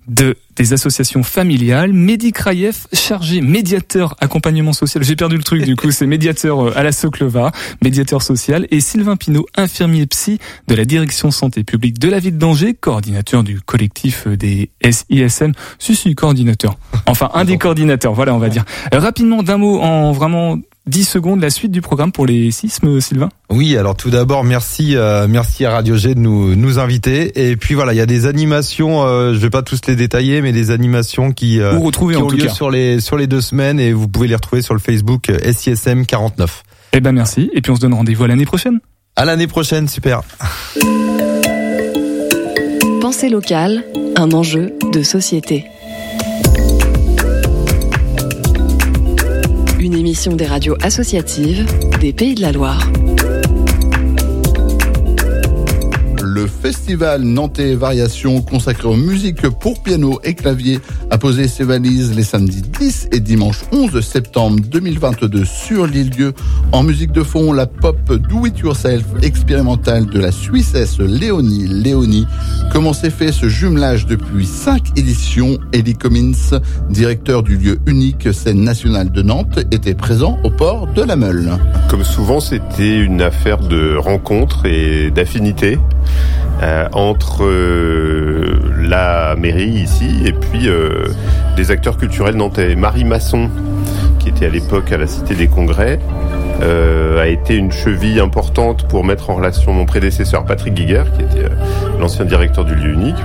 de 0.09 0.37
des 0.57 0.73
associations 0.73 1.23
familiales, 1.23 1.93
Mehdi 1.93 2.33
Kraïef, 2.33 2.87
chargé 2.93 3.41
médiateur 3.41 4.17
accompagnement 4.21 4.73
social. 4.73 5.03
J'ai 5.05 5.17
perdu 5.17 5.37
le 5.37 5.43
truc 5.43 5.63
du 5.65 5.77
coup, 5.77 5.91
c'est 5.91 6.07
médiateur 6.07 6.69
euh, 6.69 6.73
à 6.77 6.83
la 6.83 6.93
Soclova, 6.93 7.53
médiateur 7.83 8.23
social, 8.23 8.67
et 8.71 8.81
Sylvain 8.81 9.17
Pinault, 9.17 9.47
infirmier 9.57 10.07
psy 10.07 10.39
de 10.69 10.75
la 10.75 10.85
direction 10.85 11.31
santé 11.31 11.65
publique 11.65 11.99
de 11.99 12.09
la 12.09 12.19
ville 12.19 12.39
d'Angers, 12.39 12.75
coordinateur 12.75 13.43
du 13.43 13.61
collectif 13.61 14.27
euh, 14.27 14.37
des 14.37 14.71
SISM. 14.83 15.53
Si, 15.79 15.97
si, 15.97 16.15
coordinateur. 16.15 16.77
Enfin, 17.07 17.31
un 17.35 17.45
des 17.45 17.59
coordinateurs, 17.59 18.15
voilà, 18.15 18.35
on 18.35 18.39
va 18.39 18.49
dire. 18.49 18.65
Euh, 18.93 18.99
rapidement, 18.99 19.43
d'un 19.43 19.59
mot 19.59 19.81
en 19.81 20.13
vraiment 20.13 20.59
10 20.87 21.05
secondes, 21.05 21.41
la 21.41 21.49
suite 21.49 21.73
du 21.73 21.81
programme 21.81 22.13
pour 22.13 22.27
les 22.27 22.51
sismes, 22.51 23.01
Sylvain 23.01 23.31
Oui, 23.51 23.75
alors 23.79 23.97
tout 23.97 24.11
d'abord, 24.11 24.45
merci, 24.45 24.97
euh, 24.97 25.27
merci 25.27 25.65
à 25.65 25.71
Radio 25.71 25.97
G 25.97 26.15
de 26.15 26.21
nous, 26.21 26.55
nous 26.57 26.79
inviter. 26.79 27.49
Et 27.51 27.57
puis 27.57 27.73
voilà, 27.75 27.95
il 27.95 27.97
y 27.97 28.03
a 28.03 28.07
des 28.07 28.27
animations, 28.27 29.03
euh, 29.03 29.33
je 29.33 29.39
vais 29.39 29.49
pas 29.49 29.63
tous 29.63 29.81
les 29.89 29.97
détailler, 29.97 30.43
mais 30.43 30.53
des 30.53 30.71
animations 30.71 31.33
qui, 31.33 31.59
euh, 31.59 31.75
Ou 31.77 31.81
retrouver 31.85 32.17
qui 32.17 32.21
en 32.21 32.25
ont 32.27 32.29
tout 32.29 32.37
lieu 32.37 32.47
cas. 32.47 32.53
sur 32.53 32.71
les, 32.71 33.01
sur 33.01 33.17
les 33.17 33.27
deux 33.27 33.41
semaines 33.41 33.81
et 33.81 33.95
vous 33.95 34.09
pouvez 34.09 34.29
les 34.29 34.35
retrouver 34.35 34.61
sur 34.61 34.75
le 34.75 34.81
Facebook 34.81 35.31
euh, 35.31 35.53
SISM 35.53 36.05
49. 36.05 36.63
Eh 36.93 37.01
ben 37.01 37.13
merci, 37.13 37.51
et 37.55 37.63
puis 37.63 37.73
on 37.73 37.77
se 37.77 37.81
donne 37.81 37.95
rendez-vous 37.95 38.25
à 38.25 38.29
l'année 38.29 38.45
prochaine. 38.45 38.81
À 39.17 39.25
l'année 39.25 39.47
prochaine, 39.47 39.89
super. 39.89 40.21
Pensée 43.01 43.31
locale, 43.31 43.85
un 44.17 44.31
enjeu 44.33 44.75
de 44.93 45.03
société. 45.03 45.65
Une 49.85 49.97
émission 49.97 50.35
des 50.35 50.47
radios 50.47 50.77
associatives 50.81 51.67
des 52.01 52.15
Pays 52.15 52.35
de 52.35 52.41
la 52.41 52.53
Loire. 52.53 52.91
Festival 56.65 57.21
Nantais 57.21 57.75
Variations 57.75 58.41
consacré 58.41 58.89
aux 58.89 58.97
musiques 58.97 59.47
pour 59.61 59.83
piano 59.83 60.19
et 60.25 60.33
clavier 60.33 60.81
a 61.11 61.19
posé 61.19 61.47
ses 61.47 61.63
valises 61.63 62.17
les 62.17 62.23
samedis 62.23 62.63
10 62.63 63.09
et 63.13 63.21
dimanche 63.21 63.61
11 63.71 64.01
septembre 64.01 64.61
2022 64.67 65.45
sur 65.45 65.87
l'île 65.87 66.09
Dieu. 66.09 66.33
En 66.73 66.83
musique 66.83 67.13
de 67.13 67.23
fond, 67.23 67.53
la 67.53 67.67
pop 67.67 67.99
Do 68.15 68.47
It 68.47 68.61
Yourself 68.61 69.05
expérimentale 69.21 70.07
de 70.07 70.19
la 70.19 70.33
Suissesse 70.33 70.99
Léonie 71.01 71.67
Léonie. 71.67 72.27
Comment 72.73 72.95
s'est 72.95 73.11
fait 73.11 73.31
ce 73.31 73.47
jumelage 73.47 74.07
depuis 74.07 74.47
5 74.47 74.99
éditions? 74.99 75.59
Elie 75.75 75.93
Cummins, 75.93 76.61
directeur 76.89 77.43
du 77.43 77.59
lieu 77.59 77.79
unique 77.85 78.33
scène 78.33 78.65
nationale 78.65 79.13
de 79.13 79.21
Nantes, 79.21 79.59
était 79.71 79.93
présent 79.93 80.39
au 80.45 80.51
port 80.51 80.87
de 80.87 81.03
la 81.03 81.17
Meule. 81.17 81.59
Comme 81.91 82.05
souvent, 82.05 82.41
c'était 82.41 82.97
une 82.97 83.21
affaire 83.21 83.59
de 83.59 83.97
rencontre 83.97 84.65
et 84.65 85.11
d'affinité 85.11 85.79
euh, 86.63 86.89
entre 86.93 87.45
euh, 87.45 88.73
la 88.81 89.35
mairie 89.37 89.71
ici 89.71 90.23
et 90.25 90.33
puis 90.33 90.69
euh, 90.69 91.09
des 91.57 91.71
acteurs 91.71 91.97
culturels 91.97 92.37
nantais. 92.37 92.77
Marie 92.77 93.05
Masson, 93.05 93.51
qui 94.25 94.31
était 94.31 94.47
à 94.47 94.49
l'époque 94.49 94.91
à 94.91 94.97
la 94.97 95.07
Cité 95.07 95.35
des 95.35 95.49
Congrès, 95.49 95.99
euh, 96.63 97.21
a 97.21 97.27
été 97.29 97.57
une 97.57 97.71
cheville 97.71 98.21
importante 98.21 98.89
pour 98.89 99.05
mettre 99.05 99.29
en 99.29 99.35
relation 99.35 99.73
mon 99.75 99.85
prédécesseur 99.85 100.47
Patrick 100.47 100.73
Guiguer, 100.73 101.03
qui 101.15 101.23
était 101.25 101.45
euh, 101.45 102.01
l'ancien 102.01 102.25
directeur 102.25 102.65
du 102.65 102.75
lieu 102.75 102.93
unique, 102.95 103.17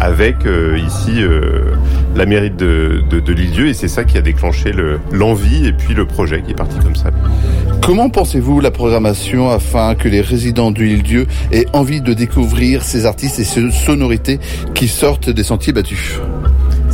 avec 0.00 0.44
euh, 0.44 0.78
ici 0.86 1.22
la 2.14 2.26
mairie 2.26 2.50
de, 2.50 3.02
de, 3.08 3.20
de 3.20 3.32
l'île-dieu, 3.32 3.68
et 3.68 3.74
c'est 3.74 3.88
ça 3.88 4.04
qui 4.04 4.18
a 4.18 4.20
déclenché 4.20 4.72
le- 4.72 5.00
l'envie 5.12 5.66
et 5.66 5.72
puis 5.72 5.94
le 5.94 6.04
projet 6.04 6.42
qui 6.42 6.50
est 6.50 6.54
parti 6.56 6.78
comme 6.78 6.94
ça. 6.96 7.10
Comment 7.80 8.10
pensez-vous 8.10 8.60
la 8.60 8.70
programmation 8.70 9.48
afin 9.50 9.94
que 9.94 10.08
les 10.08 10.20
résidents 10.20 10.70
de 10.70 10.80
l'île-dieu 10.80 11.26
aient 11.52 11.66
envie 11.72 12.02
de 12.02 12.12
découvrir 12.12 12.82
ces 12.82 13.06
artistes 13.06 13.38
et 13.38 13.44
ces 13.44 13.70
sonorités 13.70 14.40
qui 14.74 14.88
sortent 14.88 15.30
des 15.30 15.42
sentiers 15.42 15.72
battus? 15.72 16.20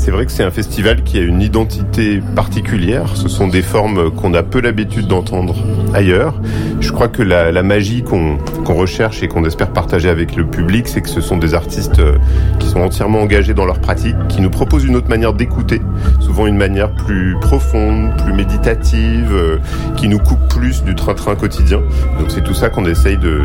C'est 0.00 0.12
vrai 0.12 0.24
que 0.24 0.32
c'est 0.32 0.42
un 0.42 0.50
festival 0.50 1.04
qui 1.04 1.18
a 1.18 1.20
une 1.20 1.42
identité 1.42 2.22
particulière. 2.34 3.16
Ce 3.16 3.28
sont 3.28 3.48
des 3.48 3.60
formes 3.60 4.10
qu'on 4.10 4.32
a 4.32 4.42
peu 4.42 4.62
l'habitude 4.62 5.06
d'entendre 5.06 5.54
ailleurs. 5.92 6.40
Je 6.80 6.90
crois 6.90 7.08
que 7.08 7.22
la, 7.22 7.62
magie 7.62 8.02
qu'on 8.02 8.38
recherche 8.66 9.22
et 9.22 9.28
qu'on 9.28 9.44
espère 9.44 9.74
partager 9.74 10.08
avec 10.08 10.36
le 10.36 10.46
public, 10.46 10.88
c'est 10.88 11.02
que 11.02 11.10
ce 11.10 11.20
sont 11.20 11.36
des 11.36 11.52
artistes 11.52 11.98
euh, 11.98 12.16
qui 12.58 12.68
sont 12.68 12.80
entièrement 12.80 13.20
engagés 13.20 13.52
dans 13.52 13.66
leur 13.66 13.78
pratique, 13.78 14.16
qui 14.28 14.40
nous 14.40 14.48
proposent 14.48 14.84
une 14.84 14.96
autre 14.96 15.10
manière 15.10 15.34
d'écouter, 15.34 15.82
souvent 16.18 16.46
une 16.46 16.56
manière 16.56 16.90
plus 16.94 17.36
profonde, 17.38 18.16
plus 18.24 18.32
méditative, 18.32 19.28
euh, 19.32 19.58
qui 19.98 20.08
nous 20.08 20.18
coupe 20.18 20.48
plus 20.48 20.82
du 20.82 20.94
train-train 20.94 21.34
quotidien. 21.34 21.82
Donc 22.18 22.30
c'est 22.30 22.42
tout 22.42 22.54
ça 22.54 22.70
qu'on 22.70 22.86
essaye 22.86 23.18
de, 23.18 23.42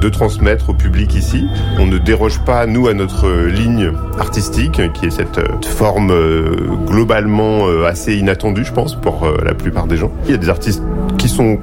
de 0.00 0.08
transmettre 0.08 0.70
au 0.70 0.74
public 0.74 1.14
ici. 1.14 1.48
On 1.78 1.86
ne 1.86 1.98
déroge 1.98 2.40
pas, 2.44 2.66
nous, 2.66 2.88
à 2.88 2.94
notre 2.94 3.26
euh, 3.26 3.48
ligne 3.48 3.92
artistique, 4.18 4.80
qui 4.94 5.06
est 5.06 5.10
cette 5.10 5.38
euh, 5.38 5.48
euh, 5.98 6.56
globalement 6.86 7.66
euh, 7.66 7.86
assez 7.86 8.14
inattendue, 8.16 8.64
je 8.64 8.72
pense, 8.72 8.94
pour 8.94 9.24
euh, 9.24 9.38
la 9.44 9.54
plupart 9.54 9.86
des 9.86 9.96
gens. 9.96 10.10
Il 10.26 10.30
y 10.30 10.34
a 10.34 10.36
des 10.36 10.48
artistes 10.48 10.82
qui 11.18 11.28
sont 11.28 11.58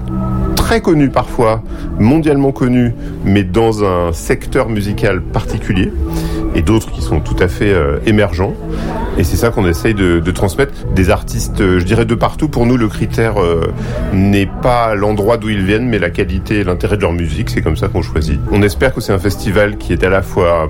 très 0.56 0.82
connus 0.82 1.10
parfois, 1.10 1.62
mondialement 2.00 2.52
connus, 2.52 2.94
mais 3.26 3.44
dans 3.44 3.84
un 3.84 4.12
secteur 4.12 4.70
musical 4.70 5.22
particulier, 5.22 5.92
et 6.56 6.62
d'autres 6.62 6.92
qui 6.92 7.02
sont 7.02 7.20
tout 7.20 7.36
à 7.40 7.48
fait 7.48 7.74
euh, 7.74 8.00
émergents. 8.06 8.54
Et 9.18 9.24
c'est 9.24 9.38
ça 9.38 9.50
qu'on 9.50 9.68
essaye 9.68 9.94
de, 9.94 10.20
transmettre. 10.32 10.74
Des 10.96 11.10
artistes, 11.10 11.62
euh, 11.62 11.80
je 11.80 11.86
dirais 11.86 12.06
de 12.06 12.16
partout. 12.16 12.48
Pour 12.48 12.66
nous, 12.66 12.78
le 12.78 12.88
critère 12.88 13.42
euh, 13.42 13.72
n'est 14.14 14.50
pas 14.62 14.96
l'endroit 14.96 15.38
d'où 15.38 15.50
ils 15.50 15.64
viennent, 15.64 15.88
mais 15.88 16.00
la 16.00 16.10
qualité 16.10 16.60
et 16.60 16.64
l'intérêt 16.64 16.98
de 16.98 17.02
leur 17.02 17.14
musique. 17.14 17.50
C'est 17.50 17.62
comme 17.62 17.78
ça 17.78 17.88
qu'on 17.88 18.02
choisit. 18.02 18.40
On 18.52 18.62
espère 18.62 18.94
que 18.94 19.02
c'est 19.02 19.14
un 19.14 19.20
festival 19.20 19.78
qui 19.78 19.94
est 19.94 20.04
à 20.04 20.10
la 20.10 20.22
fois 20.22 20.70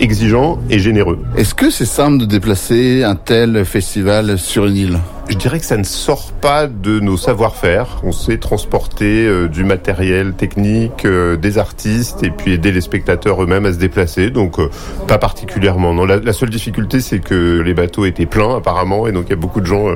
exigeant 0.00 0.58
et 0.70 0.78
généreux. 0.78 1.18
Est-ce 1.36 1.54
que 1.54 1.70
c'est 1.70 1.86
simple 1.86 2.18
de 2.18 2.26
déplacer 2.26 3.02
un 3.02 3.16
tel 3.16 3.64
festival 3.64 4.38
sur 4.38 4.66
une 4.66 4.76
île? 4.76 4.98
Je 5.32 5.38
dirais 5.38 5.60
que 5.60 5.64
ça 5.64 5.78
ne 5.78 5.82
sort 5.82 6.30
pas 6.30 6.66
de 6.66 7.00
nos 7.00 7.16
savoir-faire. 7.16 8.02
On 8.04 8.12
sait 8.12 8.36
transporter 8.36 9.26
euh, 9.26 9.48
du 9.48 9.64
matériel 9.64 10.34
technique, 10.34 11.06
euh, 11.06 11.38
des 11.38 11.56
artistes 11.56 12.22
et 12.22 12.30
puis 12.30 12.52
aider 12.52 12.70
les 12.70 12.82
spectateurs 12.82 13.42
eux-mêmes 13.42 13.64
à 13.64 13.72
se 13.72 13.78
déplacer. 13.78 14.28
Donc 14.28 14.58
euh, 14.58 14.68
pas 15.08 15.16
particulièrement. 15.16 15.94
Non, 15.94 16.04
la, 16.04 16.32
seule 16.34 16.50
difficulté 16.50 17.00
c'est 17.00 17.20
que 17.20 17.62
les 17.62 17.72
bateaux 17.72 18.04
étaient 18.04 18.26
pleins 18.26 18.58
apparemment 18.58 19.06
et 19.06 19.12
donc 19.12 19.24
il 19.28 19.30
y 19.30 19.32
a 19.32 19.36
beaucoup 19.36 19.62
de 19.62 19.66
gens 19.66 19.86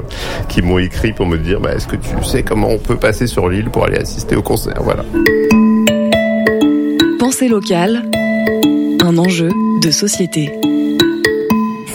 qui 0.49 0.63
m'ont 0.63 0.79
écrit 0.79 1.13
pour 1.13 1.27
me 1.27 1.37
dire 1.37 1.61
bah, 1.61 1.75
est-ce 1.75 1.87
que 1.87 1.97
tu 1.97 2.25
sais 2.25 2.43
comment 2.43 2.71
on 2.71 2.79
peut 2.79 2.97
passer 2.97 3.27
sur 3.27 3.51
l'île 3.51 3.69
pour 3.69 3.85
aller 3.85 3.99
assister 3.99 4.37
au 4.37 4.43
concert? 4.43 4.81
Voilà. 4.81 5.05
Pensée 7.19 7.49
locale, 7.49 8.11
un 9.03 9.19
enjeu 9.19 9.51
de 9.83 9.91
société. 9.91 10.51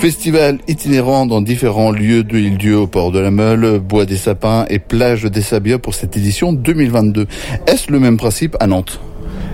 Festival 0.02 0.58
itinérant 0.68 1.28
dans 1.28 1.42
différents 1.42 1.92
lieux 1.92 2.24
de 2.24 2.36
l'île-dieu 2.36 2.76
au 2.76 2.88
port 2.88 3.12
de 3.12 3.20
la 3.20 3.30
Meule, 3.30 3.78
Bois 3.78 4.08
des 4.08 4.18
Sapins 4.18 4.66
et 4.68 4.80
Plage 4.80 5.26
des 5.26 5.44
Sabias 5.44 5.78
pour 5.78 5.94
cette 5.94 6.18
édition 6.18 6.54
2022. 6.54 7.28
Est-ce 7.68 7.92
le 7.92 8.00
même 8.00 8.18
principe 8.18 8.58
à 8.60 8.66
Nantes? 8.66 9.00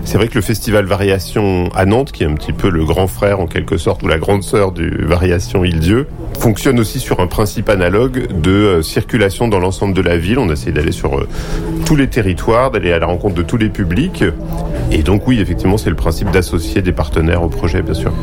C'est 0.04 0.16
vrai 0.16 0.28
que 0.28 0.36
le 0.36 0.40
festival 0.40 0.86
Variation 0.86 1.68
à 1.74 1.84
Nantes, 1.84 2.12
qui 2.12 2.22
est 2.22 2.26
un 2.26 2.32
petit 2.32 2.54
peu 2.54 2.70
le 2.70 2.86
grand 2.86 3.08
frère 3.08 3.40
en 3.40 3.46
quelque 3.46 3.76
sorte, 3.76 4.02
ou 4.02 4.08
la 4.08 4.16
grande 4.16 4.42
sœur 4.42 4.72
du 4.72 4.88
Variation 5.04 5.64
Île-Dieu, 5.64 6.06
fonctionne 6.38 6.80
aussi 6.80 6.98
sur 6.98 7.20
un 7.20 7.26
principe 7.26 7.68
analogue 7.68 8.40
de 8.40 8.50
euh, 8.50 8.82
circulation 8.82 9.48
dans 9.48 9.58
l'ensemble 9.58 9.92
de 9.92 10.00
la 10.00 10.16
ville. 10.16 10.38
On 10.38 10.50
essaie 10.50 10.72
d'aller 10.72 10.92
sur 10.92 11.18
euh, 11.18 11.28
tous 11.84 11.94
les 11.94 12.08
territoires, 12.08 12.70
d'aller 12.70 12.92
à 12.92 12.98
la 12.98 13.04
rencontre 13.04 13.34
de 13.34 13.42
tous 13.42 13.58
les 13.58 13.68
publics. 13.68 14.24
Et 14.90 15.02
donc 15.02 15.28
oui, 15.28 15.40
effectivement, 15.40 15.76
c'est 15.76 15.90
le 15.90 15.96
principe 15.96 16.30
d'associer 16.30 16.80
des 16.80 16.92
partenaires 16.92 17.42
au 17.42 17.48
projet, 17.48 17.82
bien 17.82 17.92
sûr. 17.92 18.14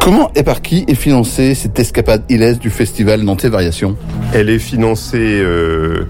Comment 0.00 0.30
et 0.34 0.42
par 0.42 0.62
qui 0.62 0.84
est 0.88 0.94
financée 0.94 1.54
cette 1.54 1.78
escapade 1.78 2.22
ilaise 2.28 2.58
du 2.58 2.70
festival 2.70 3.22
Nantais 3.22 3.48
Variation 3.48 3.96
Elle 4.32 4.50
est 4.50 4.58
financée 4.58 5.40
euh, 5.42 6.04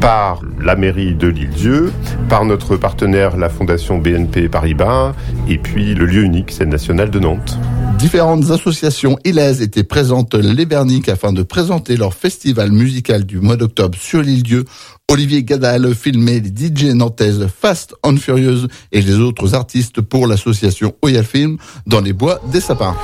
par 0.00 0.42
la 0.60 0.76
mairie 0.76 1.14
de 1.14 1.28
l'île-Dieu, 1.28 1.92
par 2.28 2.44
notre 2.44 2.76
partenaire, 2.76 3.36
la 3.36 3.48
fondation 3.48 3.98
BNP 3.98 4.48
Paribas, 4.48 5.14
et 5.48 5.58
puis 5.58 5.94
le 5.94 6.06
lieu 6.06 6.22
unique, 6.22 6.50
scène 6.50 6.70
nationale 6.70 7.10
de 7.10 7.20
Nantes. 7.20 7.58
Différentes 8.02 8.50
associations 8.50 9.16
ilaises 9.24 9.62
étaient 9.62 9.84
présentes 9.84 10.34
les 10.34 10.66
Berniques 10.66 11.08
afin 11.08 11.32
de 11.32 11.44
présenter 11.44 11.96
leur 11.96 12.14
festival 12.14 12.72
musical 12.72 13.24
du 13.24 13.38
mois 13.38 13.56
d'octobre 13.56 13.96
sur 13.96 14.22
l'île-dieu. 14.22 14.64
Olivier 15.08 15.44
Gadal 15.44 15.94
filmait 15.94 16.40
les 16.40 16.50
DJ 16.50 16.94
nantaises 16.94 17.46
Fast 17.46 17.94
and 18.02 18.16
Furious 18.16 18.66
et 18.90 19.02
les 19.02 19.20
autres 19.20 19.54
artistes 19.54 20.00
pour 20.00 20.26
l'association 20.26 20.96
Oya 21.02 21.22
Film 21.22 21.58
dans 21.86 22.00
les 22.00 22.12
bois 22.12 22.40
des 22.50 22.60
sapins. 22.60 22.96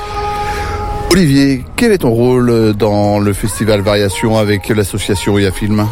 Olivier, 1.12 1.64
quel 1.76 1.92
est 1.92 1.98
ton 1.98 2.10
rôle 2.10 2.74
dans 2.74 3.18
le 3.18 3.32
festival 3.32 3.80
Variation 3.80 4.38
avec 4.38 4.68
l'association 4.68 5.38
IA 5.38 5.50
Film? 5.50 5.86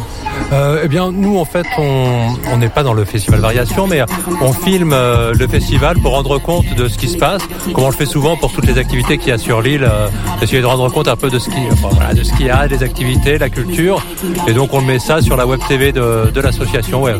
Euh, 0.52 0.82
eh 0.84 0.88
bien, 0.88 1.10
nous, 1.10 1.38
en 1.38 1.44
fait, 1.44 1.66
on 1.78 2.56
n'est 2.58 2.68
pas 2.68 2.82
dans 2.82 2.92
le 2.92 3.04
festival 3.04 3.40
Variation, 3.40 3.86
mais 3.86 4.02
on 4.40 4.52
filme 4.52 4.92
euh, 4.92 5.32
le 5.34 5.48
festival 5.48 5.98
pour 5.98 6.12
rendre 6.12 6.38
compte 6.38 6.72
de 6.74 6.86
ce 6.86 6.98
qui 6.98 7.08
se 7.08 7.16
passe, 7.16 7.42
comme 7.72 7.84
on 7.84 7.90
le 7.90 7.94
fait 7.94 8.06
souvent 8.06 8.36
pour 8.36 8.52
toutes 8.52 8.66
les 8.66 8.78
activités 8.78 9.18
qu'il 9.18 9.28
y 9.28 9.32
a 9.32 9.38
sur 9.38 9.62
l'île, 9.62 9.84
euh, 9.84 10.08
essayer 10.42 10.60
de 10.60 10.66
rendre 10.66 10.88
compte 10.92 11.08
un 11.08 11.16
peu 11.16 11.30
de 11.30 11.38
ce 11.38 11.48
qui, 11.48 11.58
enfin, 11.72 11.88
voilà, 11.92 12.14
de 12.14 12.22
ce 12.22 12.32
qu'il 12.34 12.46
y 12.46 12.50
a, 12.50 12.68
des 12.68 12.82
activités, 12.82 13.38
la 13.38 13.48
culture, 13.48 14.04
et 14.46 14.52
donc 14.52 14.74
on 14.74 14.82
met 14.82 14.98
ça 14.98 15.20
sur 15.22 15.36
la 15.36 15.46
web 15.46 15.60
TV 15.66 15.92
de, 15.92 16.30
de 16.32 16.40
l'association. 16.40 17.02
Ouais. 17.02 17.14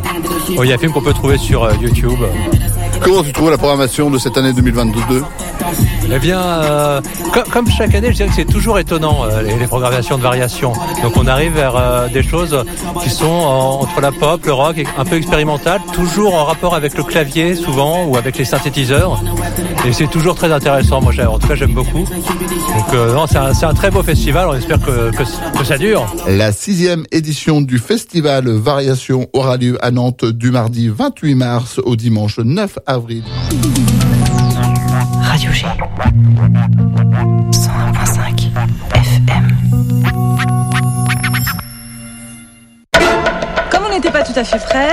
Un 0.58 0.78
film 0.78 0.92
qu'on 0.92 1.00
peut 1.00 1.14
trouver 1.14 1.38
sur 1.38 1.64
euh, 1.64 1.72
YouTube. 1.80 2.20
Comment 3.02 3.22
tu 3.22 3.32
trouves 3.32 3.50
la 3.50 3.58
programmation 3.58 4.10
de 4.10 4.18
cette 4.18 4.36
année 4.36 4.52
2022 4.52 5.22
Eh 6.12 6.18
bien, 6.18 6.40
euh, 6.40 7.00
co- 7.32 7.48
comme 7.52 7.68
chaque 7.68 7.94
année, 7.94 8.08
je 8.10 8.16
dirais 8.16 8.28
que 8.28 8.34
c'est 8.34 8.44
toujours 8.44 8.78
étonnant 8.78 9.24
euh, 9.24 9.42
les, 9.42 9.56
les 9.56 9.66
programmations 9.66 10.16
de 10.18 10.22
variation. 10.22 10.72
Donc 11.02 11.16
on 11.16 11.26
arrive 11.26 11.52
vers 11.54 11.76
euh, 11.76 12.08
des 12.08 12.22
choses 12.22 12.64
qui 13.02 13.10
sont 13.10 13.26
en- 13.26 13.80
entre 13.82 14.00
la 14.00 14.12
pop, 14.12 14.44
le 14.44 14.52
rock, 14.52 14.76
un 14.98 15.04
peu 15.04 15.16
expérimental, 15.16 15.80
toujours 15.92 16.34
en 16.34 16.44
rapport 16.44 16.74
avec 16.74 16.96
le 16.96 17.04
clavier 17.04 17.54
souvent 17.54 18.04
ou 18.06 18.16
avec 18.16 18.38
les 18.38 18.44
synthétiseurs. 18.44 19.22
Et 19.86 19.92
c'est 19.92 20.08
toujours 20.08 20.34
très 20.34 20.50
intéressant. 20.52 21.00
Moi, 21.00 21.12
en 21.28 21.38
tout 21.38 21.46
cas, 21.48 21.54
j'aime 21.54 21.74
beaucoup. 21.74 22.04
Donc 22.04 23.28
c'est 23.28 23.36
un, 23.38 23.68
un 23.70 23.74
très 23.74 23.90
beau 23.90 24.02
festival. 24.02 24.48
On 24.48 24.54
espère 24.54 24.80
que, 24.80 25.10
que, 25.10 25.58
que 25.58 25.64
ça 25.64 25.78
dure. 25.78 26.06
La 26.28 26.50
sixième 26.52 27.04
édition 27.12 27.60
du 27.60 27.78
festival 27.78 28.48
Variation 28.48 29.28
aura 29.32 29.56
lieu 29.56 29.78
à 29.84 29.90
Nantes 29.90 30.24
du 30.24 30.50
mardi 30.50 30.88
28 30.88 31.34
mars 31.34 31.80
au 31.84 31.94
dimanche 31.96 32.38
9 32.76 32.82
avril. 32.86 33.22
Radio 35.22 35.50
G. 35.52 35.66
101.5 37.52 38.50
FM. 38.94 39.56
Comme 43.70 43.84
on 43.86 43.90
n'était 43.94 44.10
pas 44.10 44.22
tout 44.22 44.32
à 44.36 44.44
fait 44.44 44.58
prêt, 44.58 44.84